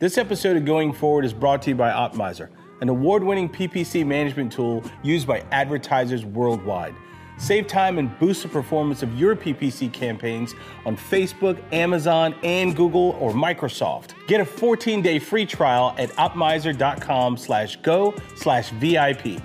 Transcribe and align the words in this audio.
This 0.00 0.16
episode 0.16 0.56
of 0.56 0.64
Going 0.64 0.92
Forward 0.92 1.24
is 1.24 1.32
brought 1.32 1.60
to 1.62 1.70
you 1.70 1.74
by 1.74 1.90
Optmyzr, 1.90 2.50
an 2.80 2.88
award 2.88 3.24
winning 3.24 3.48
PPC 3.48 4.06
management 4.06 4.52
tool 4.52 4.84
used 5.02 5.26
by 5.26 5.40
advertisers 5.50 6.24
worldwide. 6.24 6.94
Save 7.36 7.66
time 7.66 7.98
and 7.98 8.16
boost 8.20 8.44
the 8.44 8.48
performance 8.48 9.02
of 9.02 9.18
your 9.18 9.34
PPC 9.34 9.92
campaigns 9.92 10.54
on 10.86 10.96
Facebook, 10.96 11.60
Amazon, 11.72 12.36
and 12.44 12.76
Google 12.76 13.16
or 13.18 13.32
Microsoft. 13.32 14.10
Get 14.28 14.40
a 14.40 14.44
14-day 14.44 15.18
free 15.18 15.44
trial 15.44 15.96
at 15.98 16.10
optmyzr.com 16.10 17.36
slash 17.36 17.74
go 17.82 18.14
slash 18.36 18.70
VIP. 18.70 19.42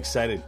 Excited. 0.00 0.42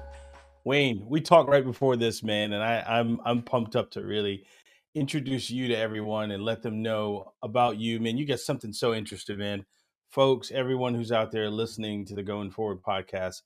Wayne, 0.64 1.04
we 1.06 1.20
talked 1.20 1.50
right 1.50 1.64
before 1.64 1.94
this, 1.94 2.22
man, 2.22 2.54
and 2.54 2.62
I, 2.62 2.82
I'm 2.88 3.20
I'm 3.22 3.42
pumped 3.42 3.76
up 3.76 3.90
to 3.90 4.02
really 4.02 4.46
introduce 4.94 5.50
you 5.50 5.68
to 5.68 5.76
everyone 5.76 6.30
and 6.30 6.42
let 6.42 6.62
them 6.62 6.80
know 6.82 7.34
about 7.42 7.76
you, 7.76 8.00
man. 8.00 8.16
You 8.16 8.24
got 8.24 8.40
something 8.40 8.72
so 8.72 8.94
interesting, 8.94 9.36
man. 9.36 9.66
Folks, 10.08 10.50
everyone 10.50 10.94
who's 10.94 11.12
out 11.12 11.32
there 11.32 11.50
listening 11.50 12.06
to 12.06 12.14
the 12.14 12.22
Going 12.22 12.50
Forward 12.50 12.82
podcast, 12.82 13.42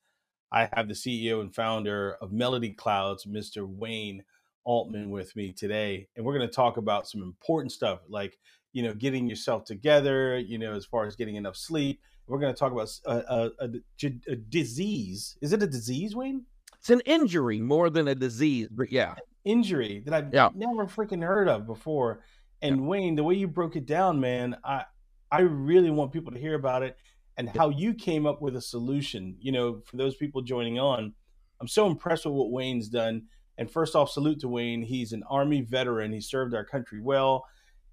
I 0.53 0.69
have 0.75 0.87
the 0.87 0.95
CEO 0.95 1.41
and 1.41 1.53
founder 1.53 2.17
of 2.21 2.31
Melody 2.31 2.71
Clouds, 2.71 3.25
Mr. 3.25 3.67
Wayne 3.67 4.23
Altman, 4.65 5.11
with 5.11 5.35
me 5.35 5.53
today, 5.53 6.07
and 6.15 6.25
we're 6.25 6.39
going 6.39 6.49
to 6.49 6.55
talk 6.55 6.77
about 6.77 7.09
some 7.09 7.23
important 7.23 7.73
stuff, 7.73 7.99
like 8.09 8.39
you 8.73 8.85
know, 8.85 8.95
getting 8.95 9.29
yourself 9.29 9.65
together, 9.65 10.39
you 10.39 10.57
know, 10.57 10.73
as 10.75 10.87
far 10.87 11.05
as 11.05 11.17
getting 11.17 11.35
enough 11.35 11.57
sleep. 11.57 12.01
We're 12.27 12.39
going 12.39 12.53
to 12.53 12.59
talk 12.59 12.73
about 12.73 12.91
uh, 13.07 13.09
uh, 13.29 13.49
a, 13.61 13.65
a, 13.65 13.69
a, 14.05 14.33
a 14.33 14.37
disease. 14.37 15.37
Is 15.41 15.53
it 15.53 15.63
a 15.63 15.67
disease, 15.67 16.15
Wayne? 16.17 16.45
It's 16.79 16.91
an 16.91 17.01
injury 17.01 17.61
more 17.61 17.91
than 17.91 18.09
a 18.09 18.15
disease, 18.15 18.69
but 18.71 18.91
yeah, 18.93 19.15
injury 19.45 20.03
that 20.07 20.15
I've 20.15 20.35
Yeah. 20.35 20.51
never 20.55 20.87
freaking 20.87 21.23
heard 21.23 21.49
of 21.49 21.67
before. 21.67 22.21
And 22.63 22.87
Wayne, 22.89 23.15
the 23.17 23.25
way 23.25 23.35
you 23.35 23.49
broke 23.49 23.77
it 23.77 23.87
down, 23.87 24.21
man, 24.21 24.57
I 24.65 24.85
I 25.31 25.41
really 25.41 25.91
want 25.91 26.13
people 26.13 26.33
to 26.33 26.39
hear 26.39 26.55
about 26.55 26.83
it 26.83 26.97
and 27.37 27.49
how 27.49 27.69
you 27.71 27.93
came 27.95 28.27
up 28.27 28.41
with 28.41 28.57
a 28.57 28.61
solution. 28.61 29.37
You 29.41 29.53
know, 29.53 29.83
for 29.85 29.97
those 29.97 30.15
people 30.17 30.43
joining 30.43 30.79
on, 30.79 31.13
I'm 31.61 31.69
so 31.69 31.87
impressed 31.87 32.25
with 32.25 32.35
what 32.35 32.51
Wayne's 32.51 32.89
done. 32.89 33.25
And 33.59 33.71
first 33.71 33.97
off, 33.97 34.11
salute 34.11 34.41
to 34.41 34.49
Wayne. 34.49 34.83
He's 34.83 35.13
an 35.13 35.23
Army 35.29 35.63
veteran. 35.63 36.13
He 36.13 36.21
served 36.21 36.55
our 36.55 36.65
country 36.65 37.01
well. 37.01 37.45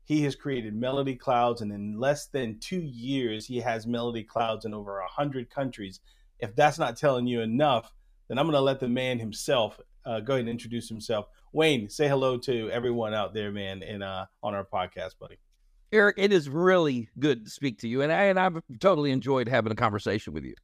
He 0.06 0.24
has 0.24 0.36
created 0.36 0.76
Melody 0.76 1.16
Clouds, 1.16 1.62
and 1.62 1.72
in 1.72 2.00
less 2.00 2.28
than 2.28 2.60
two 2.60 2.82
years, 2.82 3.46
he 3.46 3.60
has 3.60 3.88
Melody 3.88 4.24
Clouds 4.24 4.66
in 4.66 4.74
over 4.74 5.00
a 5.00 5.08
hundred 5.08 5.50
countries. 5.50 6.00
If 6.40 6.56
that's 6.56 6.78
not 6.78 6.98
telling 6.98 7.26
you 7.26 7.42
enough, 7.42 7.94
then 8.28 8.38
I'm 8.38 8.46
going 8.46 8.54
to 8.54 8.62
let 8.62 8.80
the 8.80 8.90
man 8.90 9.20
himself 9.20 9.80
uh, 10.06 10.20
go 10.20 10.34
ahead 10.34 10.42
and 10.42 10.50
introduce 10.50 10.90
himself. 10.90 11.28
Wayne, 11.54 11.90
say 11.90 12.08
hello 12.08 12.38
to 12.40 12.70
everyone 12.72 13.14
out 13.14 13.34
there, 13.34 13.52
man, 13.52 13.84
and 13.84 14.04
uh, 14.04 14.26
on 14.42 14.54
our 14.54 14.66
podcast, 14.66 15.18
buddy. 15.20 15.38
Eric, 15.92 16.16
it 16.18 16.34
is 16.34 16.50
really 16.50 17.10
good 17.20 17.46
to 17.46 17.52
speak 17.52 17.80
to 17.80 17.88
you, 17.88 18.02
and 18.02 18.12
I 18.12 18.24
and 18.24 18.40
I've 18.40 18.62
totally 18.80 19.12
enjoyed 19.12 19.48
having 19.48 19.72
a 19.72 19.76
conversation 19.76 20.34
with 20.34 20.44
you. 20.44 20.56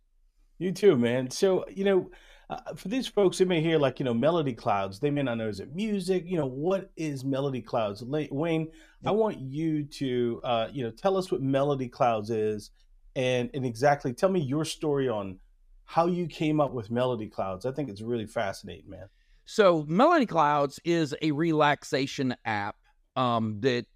You 0.58 0.72
too, 0.72 0.98
man. 0.98 1.30
So 1.30 1.66
you 1.70 1.86
know, 1.86 2.10
uh, 2.50 2.74
for 2.76 2.88
these 2.88 3.08
folks, 3.08 3.38
they 3.38 3.46
may 3.46 3.62
hear 3.62 3.78
like 3.78 4.00
you 4.00 4.06
know 4.06 4.14
melody 4.14 4.54
clouds. 4.54 5.00
They 5.00 5.12
may 5.12 5.22
not 5.22 5.38
know 5.38 5.48
is 5.48 5.60
it 5.60 5.76
music. 5.76 6.24
You 6.26 6.38
know, 6.38 6.48
what 6.48 6.92
is 6.98 7.24
melody 7.24 7.62
clouds? 7.62 8.04
Wayne, 8.04 8.70
I 9.06 9.12
want 9.12 9.40
you 9.40 9.84
to 9.84 10.42
uh, 10.44 10.68
you 10.72 10.84
know 10.84 10.92
tell 10.92 11.16
us 11.16 11.32
what 11.32 11.42
melody 11.42 11.88
clouds 11.88 12.30
is, 12.32 12.72
and 13.16 13.50
and 13.54 13.66
exactly 13.66 14.14
tell 14.14 14.30
me 14.30 14.40
your 14.40 14.66
story 14.66 15.08
on 15.08 15.38
how 15.86 16.08
you 16.08 16.28
came 16.28 16.60
up 16.60 16.72
with 16.72 16.90
melody 16.90 17.28
clouds. 17.28 17.66
I 17.66 17.72
think 17.72 17.90
it's 17.90 18.02
really 18.02 18.28
fascinating, 18.28 18.90
man. 18.90 19.10
So, 19.46 19.84
Melody 19.88 20.28
Clouds 20.28 20.80
is 20.86 21.16
a 21.24 21.32
relaxation 21.32 22.36
app 22.46 22.76
um, 23.16 23.60
that 23.62 23.88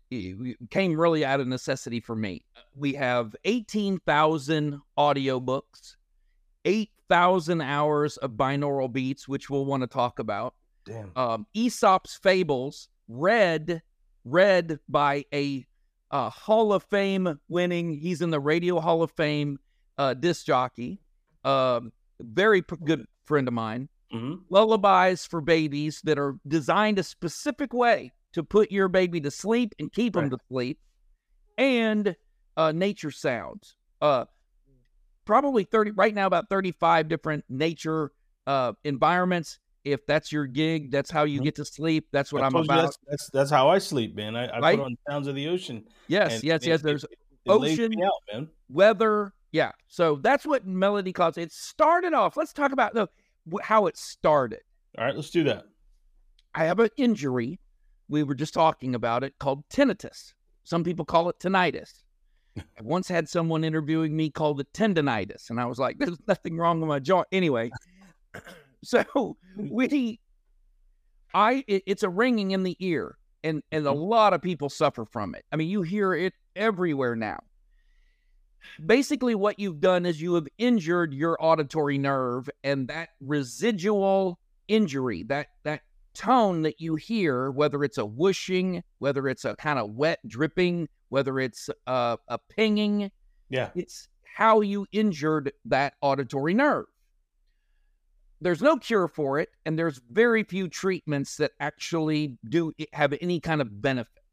came 0.72 1.00
really 1.00 1.24
out 1.24 1.40
of 1.40 1.48
necessity 1.48 2.00
for 2.00 2.16
me. 2.16 2.44
We 2.76 2.94
have 2.94 3.36
18,000 3.46 4.80
audiobooks, 4.98 5.96
8,000 7.10 7.62
hours 7.62 8.18
of 8.18 8.32
binaural 8.32 8.92
beats, 8.92 9.28
which 9.28 9.50
we'll 9.50 9.66
want 9.66 9.82
to 9.82 9.88
talk 9.88 10.20
about. 10.20 10.56
Damn. 10.86 11.12
um, 11.16 11.48
Aesop's 11.54 12.16
Fables, 12.22 12.90
read 13.08 13.82
read 14.26 14.80
by 14.90 15.26
a 15.34 15.66
uh, 16.12 16.30
Hall 16.30 16.74
of 16.74 16.84
Fame 16.84 17.40
winning. 17.50 17.94
He's 17.98 18.22
in 18.22 18.30
the 18.32 18.40
Radio 18.40 18.80
Hall 18.80 19.02
of 19.02 19.12
Fame 19.12 19.60
uh, 19.98 20.14
disc 20.14 20.46
jockey. 20.46 21.00
Um, 21.46 21.92
very 22.20 22.62
p- 22.62 22.76
good 22.84 23.06
friend 23.26 23.48
of 23.48 23.54
mine. 23.54 23.88
hmm 24.12 24.36
Lullabies 24.50 25.26
for 25.26 25.40
babies 25.42 26.02
that 26.04 26.20
are 26.20 26.36
designed 26.48 27.00
a 27.00 27.04
specific 27.04 27.74
way 27.74 28.12
to 28.34 28.44
put 28.44 28.72
your 28.72 28.88
baby 28.90 29.22
to 29.22 29.32
sleep 29.32 29.74
and 29.80 29.92
keep 29.92 30.14
them 30.14 30.30
to 30.30 30.38
sleep, 30.50 30.80
and 31.58 32.16
uh, 32.58 32.72
nature 32.74 33.12
sounds. 33.12 33.76
Uh, 34.02 34.26
probably 35.26 35.64
thirty 35.64 35.92
right 35.92 36.14
now, 36.14 36.28
about 36.28 36.50
thirty-five 36.50 37.08
different 37.08 37.46
nature 37.50 38.12
uh, 38.48 38.74
environments. 38.84 39.60
If 39.84 40.06
that's 40.06 40.32
your 40.32 40.46
gig, 40.46 40.92
that's 40.92 41.12
how 41.12 41.24
you 41.24 41.42
Mhm. 41.42 41.44
get 41.44 41.56
to 41.56 41.66
sleep. 41.66 42.08
That's 42.14 42.32
what 42.32 42.42
I 42.42 42.50
you 42.50 42.64
about. 42.64 42.84
That's, 42.84 42.98
that's 43.08 43.30
that's 43.32 43.52
how 43.52 43.68
I 43.70 43.80
sleep, 43.80 44.16
man. 44.16 44.36
I, 44.36 44.48
I 44.48 44.60
Right? 44.60 44.78
put 44.78 44.86
on 44.86 44.96
sounds 45.10 45.28
of 45.28 45.36
the 45.36 45.48
ocean. 45.50 45.84
Yes, 46.08 46.44
yes, 46.44 46.66
yes. 46.66 46.82
There's 46.82 47.06
lays 47.46 47.80
ocean, 47.80 47.94
out, 48.02 48.12
man. 48.32 48.50
weather. 48.70 49.34
Yeah. 49.52 49.72
So 49.88 50.16
that's 50.16 50.46
what 50.46 50.66
Melody 50.66 51.12
Clouds. 51.12 51.38
It 51.38 51.52
started 51.52 52.14
off. 52.14 52.38
Let's 52.38 52.54
talk 52.54 52.72
about 52.72 52.94
the 52.94 53.08
how 53.62 53.88
it 53.88 53.98
started. 53.98 54.62
All 54.98 55.04
right, 55.06 55.16
let's 55.16 55.30
do 55.30 55.44
that. 55.44 55.66
I 56.56 56.66
have 56.66 56.80
an 56.80 56.90
injury. 56.98 57.60
We 58.08 58.24
were 58.24 58.36
just 58.36 58.54
talking 58.54 58.96
about 58.96 59.24
it 59.24 59.34
called 59.40 59.68
tinnitus. 59.70 60.34
Some 60.64 60.84
people 60.84 61.04
call 61.04 61.28
it 61.30 61.40
tinnitus. 61.40 62.03
I 62.58 62.82
once 62.82 63.08
had 63.08 63.28
someone 63.28 63.64
interviewing 63.64 64.16
me 64.16 64.30
called 64.30 64.60
it 64.60 64.72
tendonitis, 64.74 65.50
and 65.50 65.60
I 65.60 65.66
was 65.66 65.80
like, 65.80 65.98
"There's 65.98 66.20
nothing 66.28 66.58
wrong 66.58 66.80
with 66.80 66.88
my 66.88 67.00
jaw." 67.00 67.24
Anyway, 67.32 67.72
so 68.84 69.38
we, 69.58 70.20
I, 71.34 71.64
it, 71.68 71.84
it's 71.86 72.04
a 72.04 72.10
ringing 72.10 72.52
in 72.52 72.64
the 72.64 72.78
ear, 72.80 73.18
and 73.44 73.64
and 73.72 73.86
a 73.88 73.90
mm-hmm. 73.90 74.00
lot 74.00 74.34
of 74.34 74.42
people 74.42 74.70
suffer 74.70 75.06
from 75.06 75.36
it. 75.36 75.46
I 75.52 75.56
mean, 75.56 75.70
you 75.70 75.82
hear 75.82 76.14
it 76.14 76.34
everywhere 76.56 77.16
now. 77.16 77.40
Basically, 78.86 79.36
what 79.36 79.60
you've 79.60 79.82
done 79.82 80.06
is 80.06 80.22
you 80.22 80.36
have 80.36 80.48
injured 80.58 81.14
your 81.14 81.38
auditory 81.40 81.98
nerve, 81.98 82.50
and 82.64 82.88
that 82.88 83.10
residual 83.20 84.40
injury, 84.68 85.24
that 85.24 85.48
that 85.64 85.82
tone 86.14 86.62
that 86.62 86.80
you 86.80 86.96
hear, 86.96 87.52
whether 87.52 87.84
it's 87.84 87.98
a 87.98 88.06
whooshing, 88.06 88.84
whether 89.00 89.28
it's 89.28 89.46
a 89.46 89.56
kind 89.56 89.80
of 89.80 89.92
wet 89.92 90.20
dripping, 90.28 90.88
whether 91.14 91.40
it's 91.40 91.70
a, 91.86 92.18
a 92.28 92.40
pinging, 92.50 93.12
Yeah. 93.50 93.70
it's 93.76 94.08
how 94.36 94.62
you 94.62 94.88
injured 94.92 95.54
that 95.66 95.94
auditory 96.02 96.56
nerve. 96.56 96.86
There's 98.42 98.64
no 98.64 98.78
cure 98.78 99.08
for 99.08 99.40
it, 99.40 99.50
and 99.64 99.78
there's 99.78 100.02
very 100.12 100.44
few 100.44 100.68
treatments 100.68 101.38
that 101.38 101.52
actually 101.60 102.40
do 102.50 102.74
have 102.92 103.14
any 103.22 103.40
kind 103.40 103.62
of 103.62 103.80
benefit. 103.80 104.24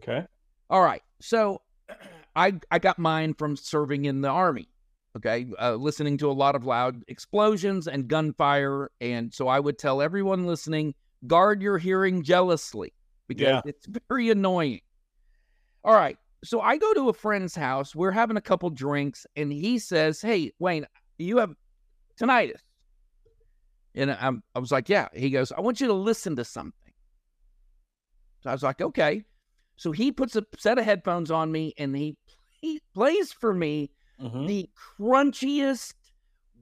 Okay. 0.00 0.24
All 0.70 0.80
right, 0.82 1.02
so 1.20 1.60
I 2.36 2.60
I 2.70 2.78
got 2.78 2.98
mine 3.00 3.34
from 3.34 3.56
serving 3.56 4.04
in 4.04 4.20
the 4.20 4.28
army. 4.28 4.68
Okay, 5.16 5.46
uh, 5.60 5.74
listening 5.74 6.16
to 6.18 6.30
a 6.30 6.32
lot 6.32 6.54
of 6.54 6.64
loud 6.64 7.02
explosions 7.08 7.88
and 7.88 8.06
gunfire, 8.06 8.92
and 9.00 9.34
so 9.34 9.48
I 9.48 9.58
would 9.58 9.78
tell 9.78 10.00
everyone 10.00 10.46
listening, 10.46 10.94
guard 11.26 11.60
your 11.60 11.76
hearing 11.78 12.22
jealously 12.22 12.94
because 13.26 13.48
Yeah. 13.48 13.62
it's 13.64 13.86
very 14.08 14.30
annoying. 14.30 14.80
All 15.84 15.94
right, 15.94 16.18
so 16.44 16.60
I 16.60 16.76
go 16.76 16.92
to 16.94 17.08
a 17.08 17.12
friend's 17.12 17.54
house. 17.54 17.94
We're 17.94 18.10
having 18.10 18.36
a 18.36 18.40
couple 18.40 18.68
drinks, 18.70 19.26
and 19.36 19.52
he 19.52 19.78
says, 19.78 20.20
"Hey, 20.20 20.52
Wayne, 20.58 20.86
you 21.18 21.38
have 21.38 21.54
tinnitus." 22.20 22.60
And 23.94 24.12
I'm, 24.12 24.42
I 24.54 24.58
was 24.58 24.70
like, 24.70 24.88
"Yeah." 24.88 25.08
He 25.14 25.30
goes, 25.30 25.52
"I 25.52 25.60
want 25.60 25.80
you 25.80 25.86
to 25.86 25.94
listen 25.94 26.36
to 26.36 26.44
something." 26.44 26.92
So 28.42 28.50
I 28.50 28.52
was 28.52 28.62
like, 28.62 28.80
"Okay." 28.80 29.24
So 29.76 29.92
he 29.92 30.12
puts 30.12 30.36
a 30.36 30.44
set 30.58 30.78
of 30.78 30.84
headphones 30.84 31.30
on 31.30 31.50
me, 31.50 31.72
and 31.78 31.96
he 31.96 32.16
he 32.60 32.80
plays 32.94 33.32
for 33.32 33.54
me 33.54 33.90
Mhm. 34.20 34.46
the 34.46 34.70
crunchiest 34.76 35.94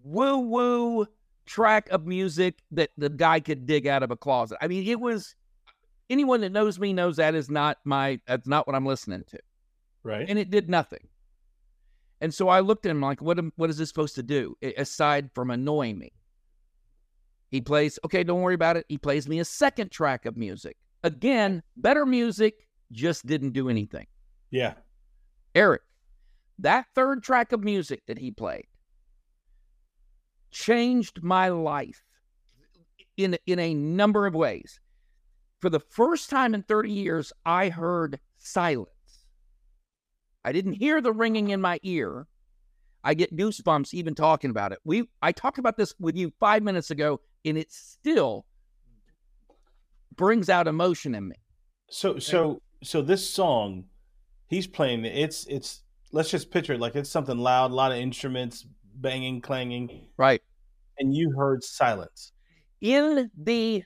woo 0.04 0.38
woo 0.38 1.06
track 1.44 1.88
of 1.90 2.06
music 2.06 2.60
that 2.70 2.90
the 2.96 3.08
guy 3.08 3.40
could 3.40 3.66
dig 3.66 3.86
out 3.88 4.04
of 4.04 4.10
a 4.12 4.16
closet. 4.16 4.58
I 4.60 4.68
mean, 4.68 4.86
it 4.86 5.00
was 5.00 5.34
anyone 6.10 6.40
that 6.42 6.52
knows 6.52 6.78
me 6.78 6.92
knows 6.92 7.16
that 7.16 7.34
is 7.34 7.50
not 7.50 7.78
my 7.84 8.20
that's 8.26 8.46
not 8.46 8.66
what 8.66 8.76
I'm 8.76 8.86
listening 8.86 9.24
to. 9.28 9.38
Right. 10.02 10.28
And 10.28 10.38
it 10.38 10.50
did 10.50 10.68
nothing. 10.68 11.08
And 12.20 12.34
so 12.34 12.48
I 12.48 12.60
looked 12.60 12.84
at 12.86 12.90
him 12.90 13.00
like, 13.00 13.22
what 13.22 13.38
am, 13.38 13.52
what 13.56 13.70
is 13.70 13.78
this 13.78 13.88
supposed 13.88 14.16
to 14.16 14.22
do 14.22 14.56
aside 14.76 15.30
from 15.34 15.50
annoying 15.50 15.98
me? 15.98 16.12
He 17.50 17.60
plays, 17.60 17.98
okay, 18.04 18.24
don't 18.24 18.42
worry 18.42 18.54
about 18.54 18.76
it. 18.76 18.86
He 18.88 18.98
plays 18.98 19.28
me 19.28 19.38
a 19.38 19.44
second 19.44 19.90
track 19.90 20.26
of 20.26 20.36
music. 20.36 20.76
Again, 21.04 21.62
better 21.76 22.04
music, 22.04 22.66
just 22.92 23.24
didn't 23.26 23.52
do 23.52 23.68
anything. 23.68 24.06
yeah. 24.50 24.74
Eric, 25.54 25.82
that 26.58 26.86
third 26.94 27.22
track 27.22 27.52
of 27.52 27.64
music 27.64 28.02
that 28.06 28.18
he 28.18 28.30
played 28.30 28.66
changed 30.50 31.22
my 31.22 31.48
life 31.48 32.02
in 33.16 33.38
in 33.46 33.58
a 33.58 33.74
number 33.74 34.26
of 34.26 34.34
ways. 34.34 34.78
For 35.60 35.70
the 35.70 35.80
first 35.80 36.30
time 36.30 36.54
in 36.54 36.62
30 36.62 36.90
years, 36.92 37.32
I 37.44 37.68
heard 37.68 38.20
silence. 38.38 38.90
I 40.44 40.52
didn't 40.52 40.74
hear 40.74 41.00
the 41.00 41.12
ringing 41.12 41.50
in 41.50 41.60
my 41.60 41.80
ear. 41.82 42.26
I 43.02 43.14
get 43.14 43.36
goosebumps 43.36 43.94
even 43.94 44.14
talking 44.14 44.50
about 44.50 44.72
it. 44.72 44.78
We 44.84 45.08
I 45.22 45.32
talked 45.32 45.58
about 45.58 45.76
this 45.76 45.94
with 45.98 46.16
you 46.16 46.32
5 46.38 46.62
minutes 46.62 46.90
ago 46.90 47.20
and 47.44 47.56
it 47.56 47.72
still 47.72 48.44
brings 50.14 50.48
out 50.48 50.66
emotion 50.66 51.14
in 51.14 51.28
me. 51.28 51.36
So 51.90 52.18
so 52.18 52.62
so 52.82 53.02
this 53.02 53.28
song 53.28 53.84
he's 54.48 54.66
playing 54.66 55.04
it's 55.04 55.46
it's 55.46 55.82
let's 56.12 56.30
just 56.30 56.50
picture 56.50 56.74
it 56.74 56.80
like 56.80 56.96
it's 56.96 57.10
something 57.10 57.38
loud, 57.38 57.70
a 57.70 57.74
lot 57.74 57.92
of 57.92 57.98
instruments 57.98 58.66
banging, 58.94 59.40
clanging. 59.40 60.08
Right. 60.16 60.42
And 60.98 61.14
you 61.14 61.32
heard 61.36 61.62
silence. 61.62 62.32
In 62.80 63.30
the 63.36 63.84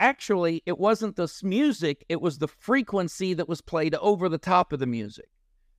actually 0.00 0.62
it 0.66 0.78
wasn't 0.78 1.16
the 1.16 1.32
music, 1.42 2.04
it 2.08 2.20
was 2.20 2.38
the 2.38 2.48
frequency 2.48 3.34
that 3.34 3.48
was 3.48 3.60
played 3.60 3.94
over 3.96 4.28
the 4.28 4.38
top 4.38 4.72
of 4.72 4.80
the 4.80 4.86
music. 4.86 5.28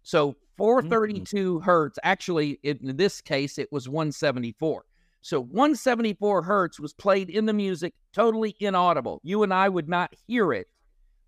So 0.04 0.36
432 0.58 1.56
mm-hmm. 1.56 1.66
hertz, 1.66 2.00
actually 2.04 2.60
in 2.64 2.96
this 2.96 3.20
case 3.20 3.58
it 3.58 3.72
was 3.72 3.90
174. 3.90 4.86
So 5.22 5.42
174 5.42 6.42
hertz 6.44 6.80
was 6.80 6.94
played 6.94 7.30
in 7.30 7.46
the 7.46 7.54
music, 7.54 7.94
totally 8.14 8.56
inaudible. 8.60 9.20
You 9.24 9.44
and 9.44 9.54
I 9.54 9.70
would 9.70 9.88
not 9.88 10.14
hear 10.28 10.54
it, 10.54 10.68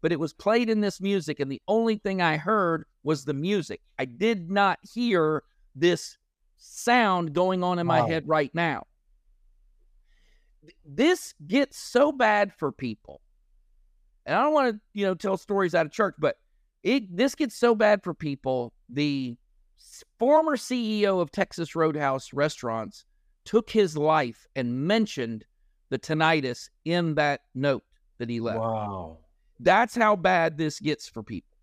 but 0.01 0.12
it 0.12 0.19
was 0.19 0.34
played 0.34 0.69
in 0.69 0.81
this 0.81 1.00
music, 1.00 1.39
and 1.39 1.51
the 1.51 1.62
only 1.68 1.98
thing 1.98 2.22
I 2.22 2.38
heard 2.38 2.86
was 3.04 3.25
the 3.25 3.34
music. 3.34 3.81
I 4.00 4.06
did 4.06 4.50
not 4.50 4.80
hear 4.81 5.44
this 5.75 6.18
sound 6.57 7.34
going 7.34 7.63
on 7.63 7.78
in 7.78 7.88
wow. 7.88 8.01
my 8.01 8.07
head 8.07 8.28
right 8.28 8.54
now. 8.56 8.88
This 10.86 11.33
gets 11.48 11.77
so 11.77 12.12
bad 12.12 12.54
for 12.54 12.71
people. 12.71 13.21
And 14.25 14.36
I 14.36 14.44
don't 14.44 14.54
want 14.54 14.75
to, 14.75 14.81
you 14.94 15.06
know, 15.06 15.15
tell 15.15 15.38
stories 15.38 15.75
out 15.75 15.86
of 15.86 15.92
church, 15.92 16.15
but 16.18 16.38
it 16.83 17.15
this 17.15 17.36
gets 17.36 17.56
so 17.56 17.75
bad 17.75 18.04
for 18.04 18.13
people. 18.13 18.74
The 18.89 19.36
former 20.19 20.56
CEO 20.56 21.21
of 21.21 21.31
Texas 21.31 21.75
Roadhouse 21.75 22.33
Restaurants 22.33 23.06
took 23.45 23.69
his 23.69 23.98
life 23.98 24.48
and 24.56 24.88
mentioned 24.88 25.45
the 25.89 26.00
tinnitus 26.00 26.69
in 26.86 27.15
that 27.15 27.42
note 27.54 27.83
that 28.18 28.30
he 28.30 28.39
left. 28.39 28.60
Wow. 28.60 29.18
That's 29.60 29.95
how 29.95 30.15
bad 30.15 30.57
this 30.57 30.80
gets 30.80 31.07
for 31.07 31.24
people. 31.24 31.57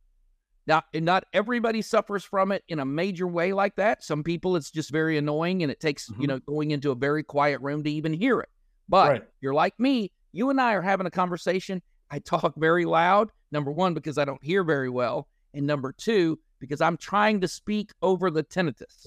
Now, 0.67 0.83
not 0.95 1.25
everybody 1.33 1.83
suffers 1.83 2.23
from 2.23 2.53
it 2.53 2.63
in 2.69 2.79
a 2.79 2.85
major 2.85 3.27
way 3.27 3.53
like 3.53 3.77
that. 3.77 4.05
Some 4.05 4.23
people, 4.23 4.57
it's 4.57 4.71
just 4.71 4.91
very 4.91 5.19
annoying 5.19 5.63
and 5.63 5.73
it 5.73 5.81
takes, 5.81 6.09
mm-hmm. 6.09 6.21
you 6.21 6.29
know, 6.29 6.39
going 6.41 6.71
into 6.71 6.91
a 6.91 6.95
very 6.95 7.25
quiet 7.25 7.61
room 7.61 7.83
to 7.83 7.91
even 7.91 8.13
hear 8.13 8.41
it. 8.41 8.49
But 8.91 9.09
right. 9.09 9.23
you're 9.41 9.55
like 9.55 9.79
me, 9.79 10.11
you 10.33 10.51
and 10.51 10.61
I 10.61 10.75
are 10.75 10.83
having 10.83 11.07
a 11.07 11.11
conversation. 11.11 11.81
I 12.11 12.19
talk 12.19 12.55
very 12.57 12.85
loud, 12.85 13.31
number 13.53 13.71
one, 13.71 13.95
because 13.95 14.19
I 14.19 14.25
don't 14.25 14.43
hear 14.43 14.65
very 14.65 14.91
well. 14.91 15.29
And 15.55 15.65
number 15.65 15.93
two, 15.93 16.41
because 16.59 16.81
I'm 16.81 16.97
trying 16.97 17.41
to 17.41 17.49
speak 17.49 17.93
over 18.03 18.31
the 18.31 18.43
tinnitus. 18.43 19.07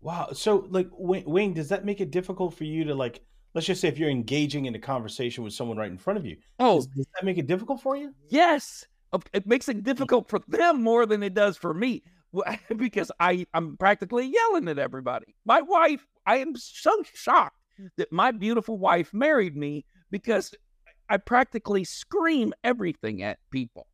Wow. 0.00 0.30
So, 0.32 0.66
like, 0.70 0.88
Wayne, 0.92 1.52
does 1.52 1.68
that 1.70 1.84
make 1.84 2.00
it 2.00 2.12
difficult 2.12 2.54
for 2.54 2.64
you 2.64 2.84
to 2.84 2.94
like? 2.94 3.24
Let's 3.54 3.66
just 3.66 3.80
say 3.80 3.88
if 3.88 3.98
you're 3.98 4.10
engaging 4.10 4.66
in 4.66 4.74
a 4.74 4.78
conversation 4.78 5.44
with 5.44 5.52
someone 5.52 5.76
right 5.76 5.90
in 5.90 5.98
front 5.98 6.18
of 6.18 6.26
you. 6.26 6.36
Oh, 6.58 6.76
does, 6.76 6.86
does 6.86 7.06
that 7.14 7.24
make 7.24 7.38
it 7.38 7.46
difficult 7.46 7.80
for 7.80 7.96
you? 7.96 8.12
Yes, 8.28 8.84
it 9.32 9.46
makes 9.46 9.68
it 9.68 9.82
difficult 9.82 10.28
for 10.28 10.40
them 10.48 10.82
more 10.82 11.06
than 11.06 11.22
it 11.22 11.34
does 11.34 11.56
for 11.56 11.72
me 11.72 12.02
because 12.76 13.10
I 13.18 13.46
I'm 13.54 13.76
practically 13.76 14.26
yelling 14.32 14.68
at 14.68 14.78
everybody. 14.78 15.34
My 15.44 15.60
wife, 15.60 16.06
I 16.26 16.38
am 16.38 16.54
so 16.56 17.02
shocked 17.12 17.56
that 17.96 18.12
my 18.12 18.30
beautiful 18.30 18.78
wife 18.78 19.12
married 19.12 19.56
me 19.56 19.84
because 20.10 20.54
I 21.08 21.16
practically 21.18 21.84
scream 21.84 22.52
everything 22.62 23.22
at 23.22 23.38
people. 23.50 23.86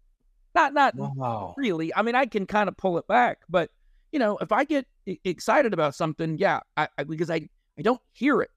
Not 0.54 0.74
not 0.74 0.96
wow. 0.96 1.54
really. 1.56 1.94
I 1.94 2.02
mean, 2.02 2.14
I 2.14 2.26
can 2.26 2.46
kind 2.46 2.68
of 2.68 2.76
pull 2.76 2.98
it 2.98 3.06
back, 3.06 3.38
but 3.48 3.70
you 4.12 4.18
know, 4.18 4.36
if 4.38 4.52
I 4.52 4.64
get 4.64 4.86
excited 5.24 5.72
about 5.72 5.94
something, 5.94 6.38
yeah, 6.38 6.60
I, 6.76 6.88
I, 6.98 7.04
because 7.04 7.30
I 7.30 7.48
I 7.78 7.82
don't 7.82 8.00
hear 8.12 8.42
it. 8.42 8.50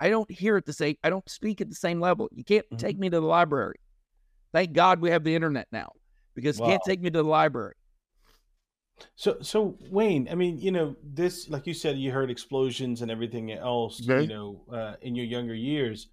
I 0.00 0.10
don't 0.10 0.30
hear 0.30 0.56
it 0.56 0.66
the 0.66 0.72
same. 0.72 0.96
I 1.04 1.10
don't 1.10 1.28
speak 1.28 1.60
at 1.60 1.68
the 1.68 1.76
same 1.76 2.00
level. 2.00 2.28
You 2.32 2.42
can't 2.42 2.66
mm-hmm. 2.66 2.76
take 2.76 2.98
me 2.98 3.08
to 3.08 3.20
the 3.20 3.26
library. 3.26 3.76
Thank 4.52 4.72
God 4.72 5.00
we 5.00 5.10
have 5.10 5.22
the 5.22 5.34
internet 5.34 5.68
now, 5.70 5.92
because 6.34 6.58
wow. 6.58 6.66
you 6.66 6.72
can't 6.72 6.82
take 6.84 7.00
me 7.00 7.10
to 7.10 7.22
the 7.22 7.28
library. 7.28 7.74
So, 9.16 9.38
so 9.40 9.76
Wayne, 9.90 10.28
I 10.30 10.34
mean, 10.34 10.58
you 10.58 10.70
know, 10.70 10.96
this, 11.02 11.48
like 11.48 11.66
you 11.66 11.74
said, 11.74 11.98
you 11.98 12.10
heard 12.12 12.30
explosions 12.30 13.02
and 13.02 13.10
everything 13.10 13.52
else, 13.52 14.00
you 14.00 14.26
know, 14.26 14.62
uh, 14.72 14.94
in 15.02 15.14
your 15.14 15.26
younger 15.26 15.54
years. 15.54 16.08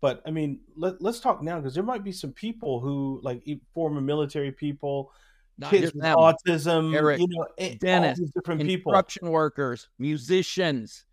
But 0.00 0.22
I 0.24 0.30
mean, 0.30 0.60
let, 0.76 1.02
let's 1.02 1.20
talk 1.20 1.42
now 1.42 1.56
because 1.58 1.74
there 1.74 1.82
might 1.82 2.04
be 2.04 2.12
some 2.12 2.32
people 2.32 2.80
who, 2.80 3.20
like, 3.22 3.42
former 3.74 4.00
military 4.00 4.52
people, 4.52 5.10
not 5.58 5.70
kids 5.70 5.92
with 5.92 6.04
autism, 6.04 6.94
Eric, 6.94 7.20
you 7.20 7.26
know, 7.28 7.74
Dennis, 7.80 8.20
different 8.34 8.62
people, 8.62 8.92
construction 8.92 9.30
workers, 9.30 9.88
musicians. 9.98 11.04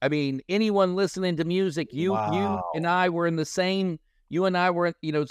I 0.00 0.08
mean, 0.08 0.40
anyone 0.48 0.96
listening 0.96 1.36
to 1.36 1.44
music, 1.44 1.92
you, 1.92 2.12
wow. 2.12 2.32
you 2.32 2.78
and 2.78 2.86
I 2.86 3.10
were 3.10 3.26
in 3.26 3.36
the 3.36 3.44
same. 3.44 4.00
You 4.30 4.46
and 4.46 4.56
I 4.56 4.70
were, 4.70 4.94
you 5.02 5.12
know, 5.12 5.26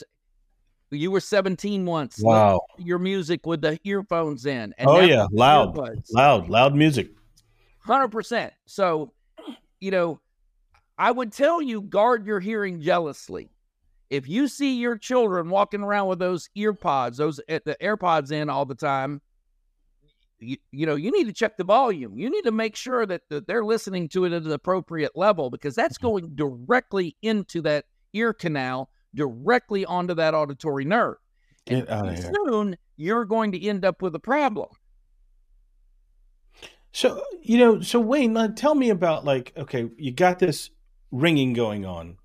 you 0.98 1.12
were 1.12 1.20
17 1.20 1.86
once. 1.86 2.20
Wow. 2.22 2.62
Your 2.78 3.00
music 3.00 3.46
with 3.46 3.62
the 3.62 3.80
earphones 3.84 4.46
in. 4.46 4.74
oh 4.80 5.00
yeah, 5.00 5.28
loud, 5.32 5.76
earbuds. 5.76 6.14
loud, 6.14 6.50
loud 6.50 6.76
music. 6.76 7.12
Hundred 7.80 8.10
percent. 8.10 8.54
So, 8.66 9.14
you 9.80 9.92
know, 9.92 10.20
I 10.98 11.12
would 11.12 11.32
tell 11.32 11.62
you 11.62 11.82
guard 11.82 12.26
your 12.26 12.40
hearing 12.40 12.82
jealously 12.82 13.50
if 14.12 14.28
you 14.28 14.50
see 14.50 14.76
your 14.78 14.98
children 14.98 15.50
walking 15.50 15.82
around 15.82 16.08
with 16.10 16.20
those 16.20 16.50
earpods, 16.56 17.16
those 17.16 17.40
eh, 17.48 17.60
the 17.66 17.78
AirPods 17.82 18.32
in 18.32 18.50
all 18.50 18.66
the 18.66 18.76
time, 18.76 19.22
you, 20.40 20.58
you 20.72 20.86
know, 20.86 20.96
you 20.96 21.12
need 21.12 21.28
to 21.28 21.34
check 21.34 21.56
the 21.56 21.64
volume. 21.64 22.18
You 22.18 22.30
need 22.30 22.44
to 22.44 22.52
make 22.52 22.76
sure 22.76 23.06
that, 23.06 23.22
that 23.30 23.48
they're 23.48 23.64
listening 23.64 24.10
to 24.10 24.26
it 24.26 24.34
at 24.34 24.44
an 24.44 24.52
appropriate 24.52 25.14
level 25.16 25.50
because 25.50 25.76
that's 25.76 25.98
mm-hmm. 25.98 26.08
going 26.08 26.36
directly 26.36 27.16
into 27.22 27.62
that 27.62 27.86
ear 28.12 28.34
canal, 28.34 28.90
directly 29.14 29.86
onto 29.86 30.14
that 30.16 30.34
auditory 30.34 30.86
nerve. 30.86 31.18
Get 31.66 31.90
out. 31.90 32.18
Soon 32.18 32.78
you're 32.98 33.26
going 33.26 33.52
to 33.52 33.68
end 33.68 33.86
up 33.86 34.02
with 34.02 34.16
a 34.16 34.20
problem. 34.20 34.70
So, 36.92 37.24
you 37.42 37.58
know, 37.58 37.82
so 37.82 38.00
Wayne, 38.00 38.36
uh, 38.36 38.50
tell 38.50 38.76
me 38.76 38.90
about 38.90 39.24
like, 39.24 39.54
okay, 39.56 39.90
you 39.98 40.12
got 40.12 40.40
this 40.40 40.70
ringing 41.12 41.54
going 41.54 41.86
on 41.86 42.18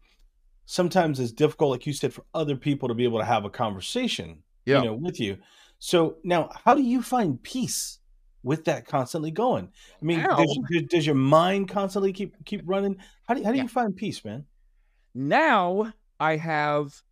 sometimes 0.66 1.18
it's 1.18 1.32
difficult, 1.32 1.70
like 1.70 1.86
you 1.86 1.92
said, 1.92 2.12
for 2.12 2.24
other 2.34 2.56
people 2.56 2.88
to 2.88 2.94
be 2.94 3.04
able 3.04 3.18
to 3.18 3.24
have 3.24 3.44
a 3.44 3.50
conversation, 3.50 4.42
yeah. 4.66 4.80
you 4.80 4.84
know, 4.84 4.94
with 4.94 5.18
you. 5.18 5.38
So 5.78 6.16
now, 6.22 6.50
how 6.64 6.74
do 6.74 6.82
you 6.82 7.02
find 7.02 7.42
peace 7.42 7.98
with 8.42 8.64
that 8.66 8.86
constantly 8.86 9.30
going? 9.30 9.70
I 10.00 10.04
mean, 10.04 10.20
does, 10.20 10.58
does, 10.88 11.06
your 11.06 11.14
mind 11.14 11.68
constantly 11.68 12.12
keep 12.12 12.34
keep 12.44 12.62
running? 12.64 12.96
How 13.26 13.34
do 13.34 13.42
how 13.42 13.52
do 13.52 13.56
yeah. 13.56 13.62
you 13.62 13.68
find 13.68 13.96
peace, 13.96 14.24
man? 14.24 14.44
Now 15.14 15.92
I 16.20 16.36
have 16.36 17.02